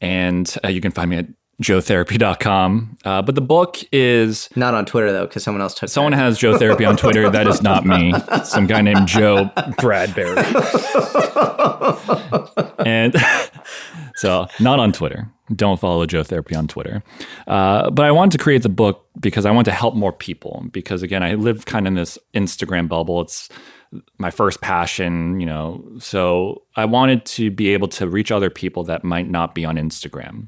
and 0.00 0.56
uh, 0.64 0.68
you 0.68 0.80
can 0.80 0.90
find 0.90 1.10
me 1.10 1.18
at 1.18 1.26
joetherapy.com. 1.60 2.96
Uh, 3.04 3.22
but 3.22 3.34
the 3.34 3.40
book 3.40 3.78
is 3.92 4.48
not 4.56 4.74
on 4.74 4.86
Twitter 4.86 5.12
though, 5.12 5.26
because 5.26 5.42
someone 5.42 5.60
else 5.60 5.74
took. 5.74 5.88
Someone 5.88 6.12
that. 6.12 6.18
has 6.18 6.38
Joe 6.38 6.56
Therapy 6.58 6.84
on 6.84 6.96
Twitter. 6.96 7.28
that 7.28 7.46
is 7.46 7.62
not 7.62 7.84
me. 7.84 8.14
Some 8.44 8.66
guy 8.66 8.80
named 8.80 9.06
Joe 9.06 9.50
Bradbury. 9.78 10.36
and 12.86 13.14
so 14.16 14.46
not 14.58 14.80
on 14.80 14.92
Twitter. 14.92 15.30
Don't 15.54 15.80
follow 15.80 16.06
Joe 16.06 16.22
Therapy 16.22 16.54
on 16.54 16.68
Twitter. 16.68 17.02
Uh, 17.46 17.90
but 17.90 18.06
I 18.06 18.12
wanted 18.12 18.32
to 18.32 18.38
create 18.38 18.62
the 18.62 18.68
book 18.68 19.06
because 19.18 19.44
I 19.44 19.50
want 19.50 19.64
to 19.64 19.72
help 19.72 19.94
more 19.96 20.12
people. 20.12 20.64
Because 20.70 21.02
again, 21.02 21.22
I 21.22 21.34
live 21.34 21.66
kind 21.66 21.86
of 21.86 21.90
in 21.90 21.94
this 21.96 22.18
Instagram 22.34 22.88
bubble. 22.88 23.20
It's 23.20 23.48
my 24.18 24.30
first 24.30 24.60
passion, 24.60 25.40
you 25.40 25.46
know. 25.46 25.84
So 25.98 26.62
I 26.76 26.84
wanted 26.84 27.26
to 27.26 27.50
be 27.50 27.70
able 27.70 27.88
to 27.88 28.08
reach 28.08 28.30
other 28.30 28.48
people 28.48 28.84
that 28.84 29.02
might 29.02 29.28
not 29.28 29.54
be 29.54 29.64
on 29.64 29.76
Instagram. 29.76 30.46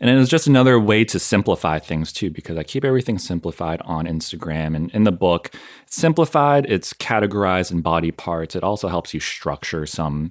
And 0.00 0.08
it 0.10 0.14
was 0.16 0.28
just 0.28 0.46
another 0.46 0.78
way 0.78 1.04
to 1.04 1.18
simplify 1.18 1.78
things 1.78 2.12
too, 2.12 2.30
because 2.30 2.56
I 2.56 2.62
keep 2.62 2.84
everything 2.84 3.18
simplified 3.18 3.80
on 3.84 4.06
Instagram. 4.06 4.76
And 4.76 4.90
in 4.92 5.04
the 5.04 5.12
book, 5.12 5.50
it's 5.82 5.96
simplified, 5.96 6.66
it's 6.66 6.92
categorized 6.92 7.72
in 7.72 7.80
body 7.80 8.10
parts. 8.10 8.54
It 8.54 8.62
also 8.62 8.88
helps 8.88 9.12
you 9.12 9.20
structure 9.20 9.86
some 9.86 10.30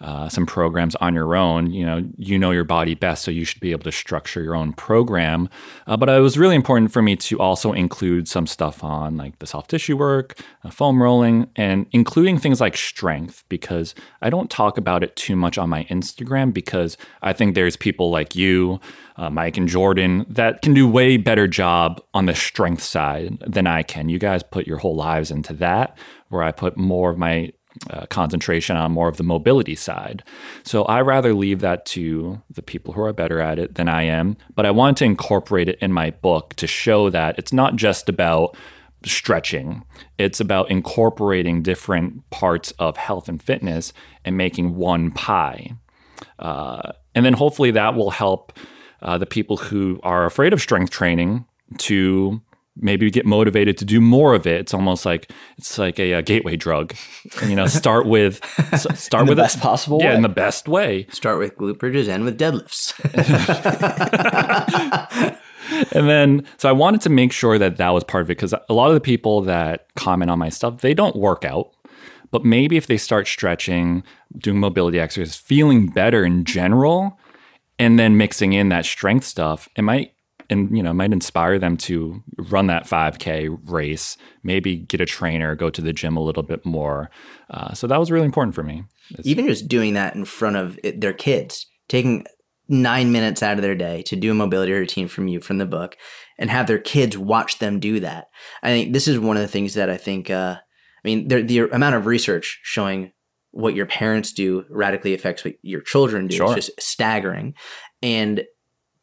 uh, 0.00 0.28
some 0.28 0.46
programs 0.46 0.94
on 0.96 1.14
your 1.14 1.36
own. 1.36 1.70
You 1.70 1.86
know, 1.86 2.08
you 2.16 2.38
know 2.38 2.50
your 2.50 2.64
body 2.64 2.94
best, 2.94 3.24
so 3.24 3.30
you 3.30 3.44
should 3.44 3.60
be 3.60 3.72
able 3.72 3.84
to 3.84 3.92
structure 3.92 4.42
your 4.42 4.54
own 4.54 4.72
program. 4.72 5.48
Uh, 5.86 5.96
but 5.96 6.08
it 6.08 6.20
was 6.20 6.38
really 6.38 6.54
important 6.54 6.92
for 6.92 7.02
me 7.02 7.16
to 7.16 7.38
also 7.38 7.72
include 7.72 8.28
some 8.28 8.46
stuff 8.46 8.84
on 8.84 9.16
like 9.16 9.38
the 9.38 9.46
soft 9.46 9.70
tissue 9.70 9.96
work, 9.96 10.38
uh, 10.64 10.70
foam 10.70 11.02
rolling, 11.02 11.48
and 11.56 11.86
including 11.92 12.38
things 12.38 12.60
like 12.60 12.76
strength, 12.76 13.44
because 13.48 13.94
I 14.20 14.30
don't 14.30 14.50
talk 14.50 14.78
about 14.78 15.02
it 15.02 15.16
too 15.16 15.36
much 15.36 15.58
on 15.58 15.68
my 15.68 15.84
Instagram 15.84 16.52
because 16.52 16.96
I 17.22 17.32
think 17.32 17.54
there's 17.54 17.76
people 17.76 18.10
like 18.10 18.36
you 18.36 18.80
uh, 19.16 19.30
Mike 19.30 19.56
and 19.56 19.68
Jordan 19.68 20.26
that 20.28 20.62
can 20.62 20.74
do 20.74 20.88
way 20.88 21.16
better 21.16 21.46
job 21.46 22.02
on 22.12 22.26
the 22.26 22.34
strength 22.34 22.82
side 22.82 23.38
than 23.46 23.66
I 23.66 23.82
can. 23.82 24.08
You 24.08 24.18
guys 24.18 24.42
put 24.42 24.66
your 24.66 24.78
whole 24.78 24.94
lives 24.96 25.30
into 25.30 25.52
that, 25.54 25.96
where 26.28 26.42
I 26.42 26.52
put 26.52 26.76
more 26.76 27.10
of 27.10 27.18
my 27.18 27.52
uh, 27.90 28.06
concentration 28.06 28.76
on 28.76 28.92
more 28.92 29.08
of 29.08 29.16
the 29.16 29.22
mobility 29.22 29.74
side. 29.74 30.22
So 30.62 30.84
I 30.84 31.00
rather 31.00 31.34
leave 31.34 31.60
that 31.60 31.86
to 31.86 32.42
the 32.50 32.62
people 32.62 32.94
who 32.94 33.02
are 33.02 33.12
better 33.12 33.40
at 33.40 33.58
it 33.58 33.74
than 33.74 33.88
I 33.88 34.02
am. 34.02 34.36
But 34.54 34.66
I 34.66 34.70
want 34.70 34.96
to 34.98 35.04
incorporate 35.04 35.68
it 35.68 35.78
in 35.80 35.92
my 35.92 36.10
book 36.10 36.54
to 36.54 36.66
show 36.66 37.10
that 37.10 37.38
it's 37.38 37.52
not 37.52 37.76
just 37.76 38.08
about 38.08 38.56
stretching. 39.04 39.84
It's 40.18 40.40
about 40.40 40.70
incorporating 40.70 41.62
different 41.62 42.28
parts 42.30 42.72
of 42.78 42.96
health 42.96 43.28
and 43.28 43.42
fitness 43.42 43.92
and 44.24 44.36
making 44.36 44.76
one 44.76 45.10
pie. 45.10 45.72
Uh, 46.38 46.92
and 47.14 47.24
then 47.24 47.34
hopefully 47.34 47.70
that 47.72 47.94
will 47.94 48.10
help 48.10 48.52
uh, 49.02 49.18
the 49.18 49.26
people 49.26 49.56
who 49.56 50.00
are 50.02 50.24
afraid 50.26 50.52
of 50.52 50.60
strength 50.60 50.90
training 50.90 51.44
to 51.78 52.40
maybe 52.76 53.10
get 53.10 53.26
motivated 53.26 53.78
to 53.78 53.84
do 53.84 54.00
more 54.00 54.34
of 54.34 54.46
it. 54.46 54.60
It's 54.60 54.74
almost 54.74 55.06
like 55.06 55.30
it's 55.58 55.78
like 55.78 55.98
a, 55.98 56.12
a 56.12 56.22
gateway 56.22 56.56
drug. 56.56 56.94
You 57.46 57.56
know, 57.56 57.66
start 57.66 58.06
with 58.06 58.44
start 58.96 59.26
with 59.26 59.36
the 59.36 59.42
best 59.42 59.60
possible 59.60 59.98
yeah, 60.00 60.10
way. 60.10 60.16
in 60.16 60.22
the 60.22 60.28
best 60.28 60.68
way. 60.68 61.06
Start 61.10 61.38
with 61.38 61.56
glute 61.56 61.78
bridges 61.78 62.08
and 62.08 62.24
with 62.24 62.38
deadlifts. 62.38 62.92
and 65.92 66.08
then 66.08 66.46
so 66.58 66.68
I 66.68 66.72
wanted 66.72 67.00
to 67.02 67.10
make 67.10 67.32
sure 67.32 67.58
that 67.58 67.76
that 67.78 67.90
was 67.90 68.04
part 68.04 68.22
of 68.22 68.30
it 68.30 68.36
because 68.36 68.52
a 68.52 68.74
lot 68.74 68.88
of 68.88 68.94
the 68.94 69.00
people 69.00 69.40
that 69.42 69.92
comment 69.94 70.30
on 70.30 70.38
my 70.38 70.48
stuff, 70.48 70.80
they 70.80 70.94
don't 70.94 71.16
work 71.16 71.44
out. 71.44 71.70
But 72.30 72.44
maybe 72.44 72.76
if 72.76 72.88
they 72.88 72.96
start 72.96 73.28
stretching, 73.28 74.02
doing 74.36 74.58
mobility 74.58 74.98
exercises, 74.98 75.36
feeling 75.36 75.86
better 75.86 76.24
in 76.24 76.44
general, 76.44 77.18
and 77.78 77.98
then 77.98 78.16
mixing 78.16 78.52
in 78.52 78.68
that 78.70 78.84
strength 78.84 79.24
stuff, 79.24 79.68
it 79.76 79.82
might 79.82 80.12
and 80.50 80.76
you 80.76 80.82
know 80.82 80.92
might 80.92 81.12
inspire 81.12 81.58
them 81.58 81.76
to 81.76 82.22
run 82.38 82.66
that 82.66 82.84
5k 82.84 83.58
race 83.70 84.16
maybe 84.42 84.76
get 84.76 85.00
a 85.00 85.06
trainer 85.06 85.54
go 85.54 85.70
to 85.70 85.80
the 85.80 85.92
gym 85.92 86.16
a 86.16 86.22
little 86.22 86.42
bit 86.42 86.64
more 86.64 87.10
uh, 87.50 87.74
so 87.74 87.86
that 87.86 87.98
was 87.98 88.10
really 88.10 88.26
important 88.26 88.54
for 88.54 88.62
me 88.62 88.84
it's, 89.10 89.26
even 89.26 89.46
just 89.46 89.68
doing 89.68 89.94
that 89.94 90.14
in 90.14 90.24
front 90.24 90.56
of 90.56 90.78
it, 90.82 91.00
their 91.00 91.12
kids 91.12 91.66
taking 91.88 92.26
nine 92.68 93.12
minutes 93.12 93.42
out 93.42 93.56
of 93.56 93.62
their 93.62 93.76
day 93.76 94.02
to 94.02 94.16
do 94.16 94.32
a 94.32 94.34
mobility 94.34 94.72
routine 94.72 95.08
from 95.08 95.28
you 95.28 95.40
from 95.40 95.58
the 95.58 95.66
book 95.66 95.96
and 96.38 96.50
have 96.50 96.66
their 96.66 96.78
kids 96.78 97.16
watch 97.16 97.58
them 97.58 97.78
do 97.78 98.00
that 98.00 98.26
i 98.62 98.68
think 98.68 98.92
this 98.92 99.06
is 99.08 99.18
one 99.18 99.36
of 99.36 99.42
the 99.42 99.48
things 99.48 99.74
that 99.74 99.88
i 99.90 99.96
think 99.96 100.30
uh, 100.30 100.56
i 100.58 101.08
mean 101.08 101.28
the, 101.28 101.42
the 101.42 101.60
amount 101.70 101.94
of 101.94 102.06
research 102.06 102.60
showing 102.62 103.12
what 103.56 103.74
your 103.74 103.86
parents 103.86 104.34
do 104.34 104.66
radically 104.68 105.14
affects 105.14 105.42
what 105.42 105.54
your 105.62 105.80
children 105.80 106.26
do. 106.26 106.36
Sure. 106.36 106.54
It's 106.54 106.66
just 106.66 106.78
staggering. 106.78 107.54
And 108.02 108.44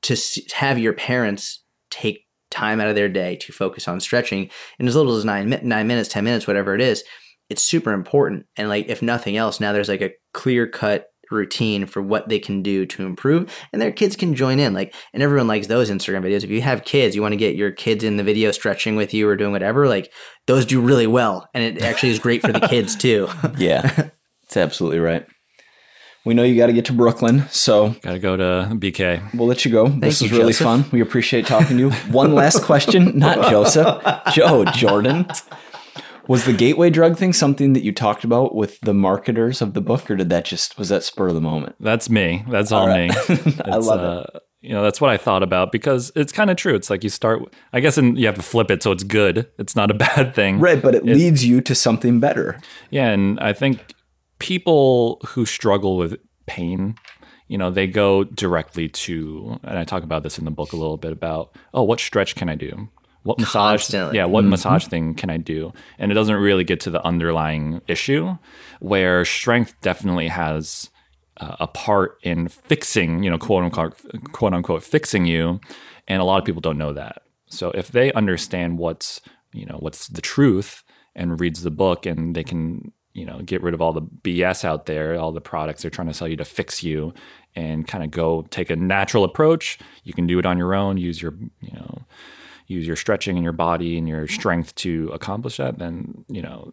to 0.04 0.18
have 0.54 0.80
your 0.80 0.93
parents 0.93 1.64
take 1.89 2.26
time 2.51 2.80
out 2.80 2.88
of 2.88 2.95
their 2.95 3.10
day 3.10 3.36
to 3.38 3.51
focus 3.51 3.88
on 3.88 3.99
stretching 3.99 4.49
in 4.80 4.88
as 4.88 4.95
little 4.95 5.16
as 5.16 5.26
nine, 5.26 5.60
nine 5.64 5.88
minutes, 5.88 6.10
10 6.10 6.24
minutes, 6.24 6.47
whatever 6.47 6.76
it 6.76 6.82
is, 6.82 7.04
it's 7.49 7.64
super 7.64 7.91
important. 7.91 8.45
And 8.56 8.70
like, 8.70 8.88
if 8.89 9.01
nothing 9.01 9.38
else, 9.38 9.60
now 9.60 9.74
there's 9.74 9.89
like 9.89 10.01
a 10.01 10.14
clear 10.34 10.68
cut 10.68 11.08
routine 11.32 11.88
for 11.88 12.01
what 12.01 12.30
they 12.30 12.38
can 12.38 12.62
do 12.62 12.86
to 12.86 13.06
improve 13.08 13.51
and 13.72 13.82
their 13.82 13.91
kids 13.91 14.16
can 14.16 14.36
join 14.36 14.60
in 14.60 14.72
like 14.72 14.93
and 15.14 15.24
everyone 15.24 15.47
likes 15.47 15.66
those 15.66 15.89
instagram 15.89 16.22
videos 16.22 16.43
if 16.43 16.49
you 16.51 16.62
have 16.62 16.84
kids 16.84 17.16
you 17.16 17.24
want 17.24 17.32
to 17.32 17.38
get 17.38 17.56
your 17.56 17.72
kids 17.72 18.04
in 18.04 18.18
the 18.18 18.24
video 18.24 18.51
stretching 18.51 18.95
with 18.95 19.16
you 19.16 19.28
or 19.28 19.36
doing 19.36 19.51
whatever 19.51 19.88
like 19.88 20.12
those 20.45 20.64
do 20.64 20.80
really 20.80 21.08
well 21.08 21.49
and 21.56 21.64
it 21.64 21.82
actually 21.82 22.12
is 22.12 22.20
great 22.20 22.41
for 22.41 22.51
the 22.51 22.60
kids 22.68 22.95
too 22.95 23.28
yeah 23.58 24.10
it's 24.54 24.58
absolutely 24.58 24.99
right. 24.99 25.26
We 26.26 26.34
know 26.34 26.43
you 26.43 26.55
got 26.55 26.67
to 26.67 26.74
get 26.74 26.86
to 26.86 26.93
Brooklyn, 26.93 27.45
so 27.49 27.89
got 28.01 28.13
to 28.13 28.19
go 28.19 28.38
to 28.38 28.69
BK. 28.76 29.34
We'll 29.34 29.47
let 29.47 29.65
you 29.65 29.71
go. 29.71 29.89
Thank 29.89 30.01
this 30.01 30.21
was 30.21 30.32
really 30.32 30.53
Joseph. 30.53 30.65
fun. 30.65 30.86
We 30.89 31.01
appreciate 31.01 31.45
talking 31.45 31.76
to 31.76 31.84
you. 31.84 31.91
One 32.11 32.34
last 32.34 32.63
question, 32.63 33.17
not 33.19 33.49
Joseph, 33.49 34.01
Joe, 34.32 34.63
Jordan. 34.63 35.28
Was 36.30 36.45
the 36.45 36.53
gateway 36.53 36.89
drug 36.89 37.17
thing 37.17 37.34
something 37.34 37.74
that 37.74 37.84
you 37.84 37.91
talked 37.91 38.24
about 38.24 38.55
with 38.55 38.80
the 38.80 38.93
marketers 38.93 39.61
of 39.61 39.74
the 39.74 39.82
book, 39.82 40.09
or 40.09 40.15
did 40.15 40.30
that 40.30 40.45
just 40.45 40.78
was 40.78 40.88
that 40.88 41.03
spur 41.03 41.28
of 41.28 41.36
the 41.36 41.41
moment? 41.41 41.76
That's 41.82 42.09
me. 42.09 42.45
That's 42.47 42.71
all, 42.71 42.84
all 42.84 42.88
right. 42.88 43.09
me. 43.09 43.55
I 43.65 43.76
love 43.76 43.99
uh, 43.99 44.24
it. 44.34 44.43
You 44.61 44.69
know, 44.69 44.82
that's 44.82 45.01
what 45.01 45.09
I 45.09 45.17
thought 45.17 45.43
about 45.43 45.74
because 45.74 46.09
it's 46.15 46.32
kind 46.32 46.49
of 46.49 46.55
true. 46.55 46.74
It's 46.74 46.89
like 46.89 47.03
you 47.03 47.09
start, 47.09 47.41
I 47.74 47.82
guess, 47.82 47.97
and 47.97 48.17
you 48.17 48.28
have 48.28 48.36
to 48.36 48.41
flip 48.41 48.71
it 48.71 48.82
so 48.82 48.93
it's 48.93 49.03
good. 49.03 49.51
It's 49.59 49.76
not 49.76 49.91
a 49.91 49.93
bad 50.15 50.34
thing, 50.34 50.61
right? 50.61 50.82
But 50.82 50.95
it, 50.95 51.03
it 51.05 51.17
leads 51.17 51.43
you 51.43 51.59
to 51.59 51.76
something 51.76 52.21
better. 52.21 52.61
Yeah, 52.89 53.09
and 53.09 53.38
I 53.41 53.51
think 53.51 53.93
people 54.44 55.22
who 55.26 55.46
struggle 55.46 55.96
with 55.96 56.18
pain, 56.48 56.96
you 57.48 57.58
know, 57.58 57.72
they 57.72 57.88
go 57.88 58.26
directly 58.26 58.89
to, 58.89 59.58
and 59.64 59.80
I 59.80 59.86
talk 59.86 60.04
about 60.04 60.22
this 60.22 60.38
in 60.38 60.44
the 60.44 60.52
book 60.52 60.74
a 60.74 60.76
little 60.76 60.98
bit 60.98 61.14
about, 61.14 61.56
oh, 61.74 61.84
what 61.84 62.02
stretch 62.02 62.36
can 62.36 62.50
I 62.50 62.56
do? 62.56 62.89
What 63.24 63.39
massage? 63.39 63.84
Constantly. 63.84 64.18
Yeah, 64.18 64.26
what 64.26 64.41
mm-hmm. 64.41 64.50
massage 64.50 64.88
thing 64.88 65.16
can 65.16 65.30
I 65.30 65.38
do? 65.38 65.72
And 65.98 66.12
it 66.12 66.16
doesn't 66.16 66.36
really 66.36 66.66
get 66.66 66.82
to 66.82 66.89
the 66.89 67.02
underlying 67.06 67.82
issue, 67.88 68.38
where 68.82 69.24
strength 69.24 69.76
definitely 69.80 70.28
has 70.28 70.89
uh, 71.38 71.56
a 71.62 71.68
part 71.68 72.18
in 72.22 72.50
fixing, 72.50 73.24
you 73.24 73.30
know, 73.30 73.38
quote 73.38 73.64
unquote, 73.64 73.96
quote 74.34 74.54
unquote, 74.54 74.84
fixing 74.84 75.26
you, 75.26 75.62
and 76.06 76.22
a 76.22 76.26
lot 76.26 76.39
of 76.39 76.44
people 76.44 76.60
don't 76.60 76.78
know 76.78 76.91
that. 76.91 77.22
So 77.48 77.72
if 77.72 77.88
they 77.88 78.12
understand 78.12 78.78
what's, 78.78 79.22
you 79.54 79.66
know, 79.66 79.78
what's 79.80 80.10
the 80.10 80.22
truth 80.22 80.84
and 81.16 81.39
reads 81.39 81.64
the 81.64 81.72
book, 81.72 82.06
and 82.06 82.36
they 82.36 82.44
can 82.44 82.91
you 83.14 83.26
know 83.26 83.39
get 83.45 83.61
rid 83.61 83.74
of 83.74 83.82
all 83.82 83.93
the 83.93 84.01
BS 84.01 84.66
out 84.66 84.86
there, 84.86 85.20
all 85.20 85.32
the 85.32 85.41
products 85.41 85.82
they're 85.82 85.91
trying 85.91 86.07
to 86.07 86.14
sell 86.14 86.28
you 86.28 86.38
to 86.38 86.45
fix 86.45 86.84
you, 86.84 87.14
and 87.55 87.88
kind 87.88 88.03
of 88.03 88.11
go 88.11 88.43
take 88.49 88.70
a 88.70 88.76
natural 88.76 89.24
approach. 89.24 89.80
You 90.03 90.14
can 90.14 90.28
do 90.28 90.39
it 90.39 90.45
on 90.45 90.57
your 90.57 90.74
own. 90.74 90.97
Use 90.97 91.22
your 91.22 91.34
you 91.61 91.72
know 91.74 92.03
use 92.68 92.88
your 92.88 92.95
stretching 92.95 93.36
and 93.36 93.43
your 93.43 93.53
body 93.53 93.97
and 93.97 94.07
your 94.07 94.28
strength 94.28 94.74
to 94.76 95.09
accomplish 95.14 95.57
that. 95.57 95.80
Then 95.80 96.26
you 96.28 96.41
know 96.41 96.72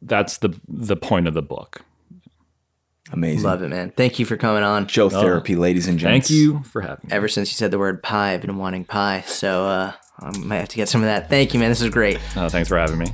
that's 0.00 0.38
the 0.38 0.58
the 0.68 0.96
point 0.96 1.28
of 1.28 1.34
the 1.34 1.42
book. 1.42 1.82
Amazing. 3.10 3.42
Love 3.42 3.62
it, 3.62 3.68
man. 3.68 3.92
Thank 3.94 4.18
you 4.18 4.24
for 4.24 4.36
coming 4.36 4.62
on. 4.62 4.86
Joe 4.86 5.06
oh, 5.06 5.10
Therapy, 5.10 5.56
ladies 5.56 5.86
and 5.86 5.98
gentlemen. 5.98 6.22
Thank 6.22 6.30
you 6.30 6.62
for 6.62 6.80
having 6.80 7.08
me. 7.08 7.14
Ever 7.14 7.28
since 7.28 7.50
you 7.50 7.56
said 7.56 7.70
the 7.70 7.78
word 7.78 8.02
pie, 8.02 8.32
I've 8.32 8.40
been 8.40 8.56
wanting 8.56 8.84
pie. 8.84 9.22
So 9.26 9.66
uh, 9.66 9.92
I 10.20 10.38
might 10.38 10.58
have 10.58 10.68
to 10.68 10.76
get 10.76 10.88
some 10.88 11.02
of 11.02 11.06
that. 11.06 11.28
Thank 11.28 11.52
you, 11.52 11.60
man. 11.60 11.68
This 11.68 11.82
is 11.82 11.90
great. 11.90 12.18
Oh, 12.36 12.48
thanks 12.48 12.68
for 12.68 12.78
having 12.78 12.98
me. 12.98 13.12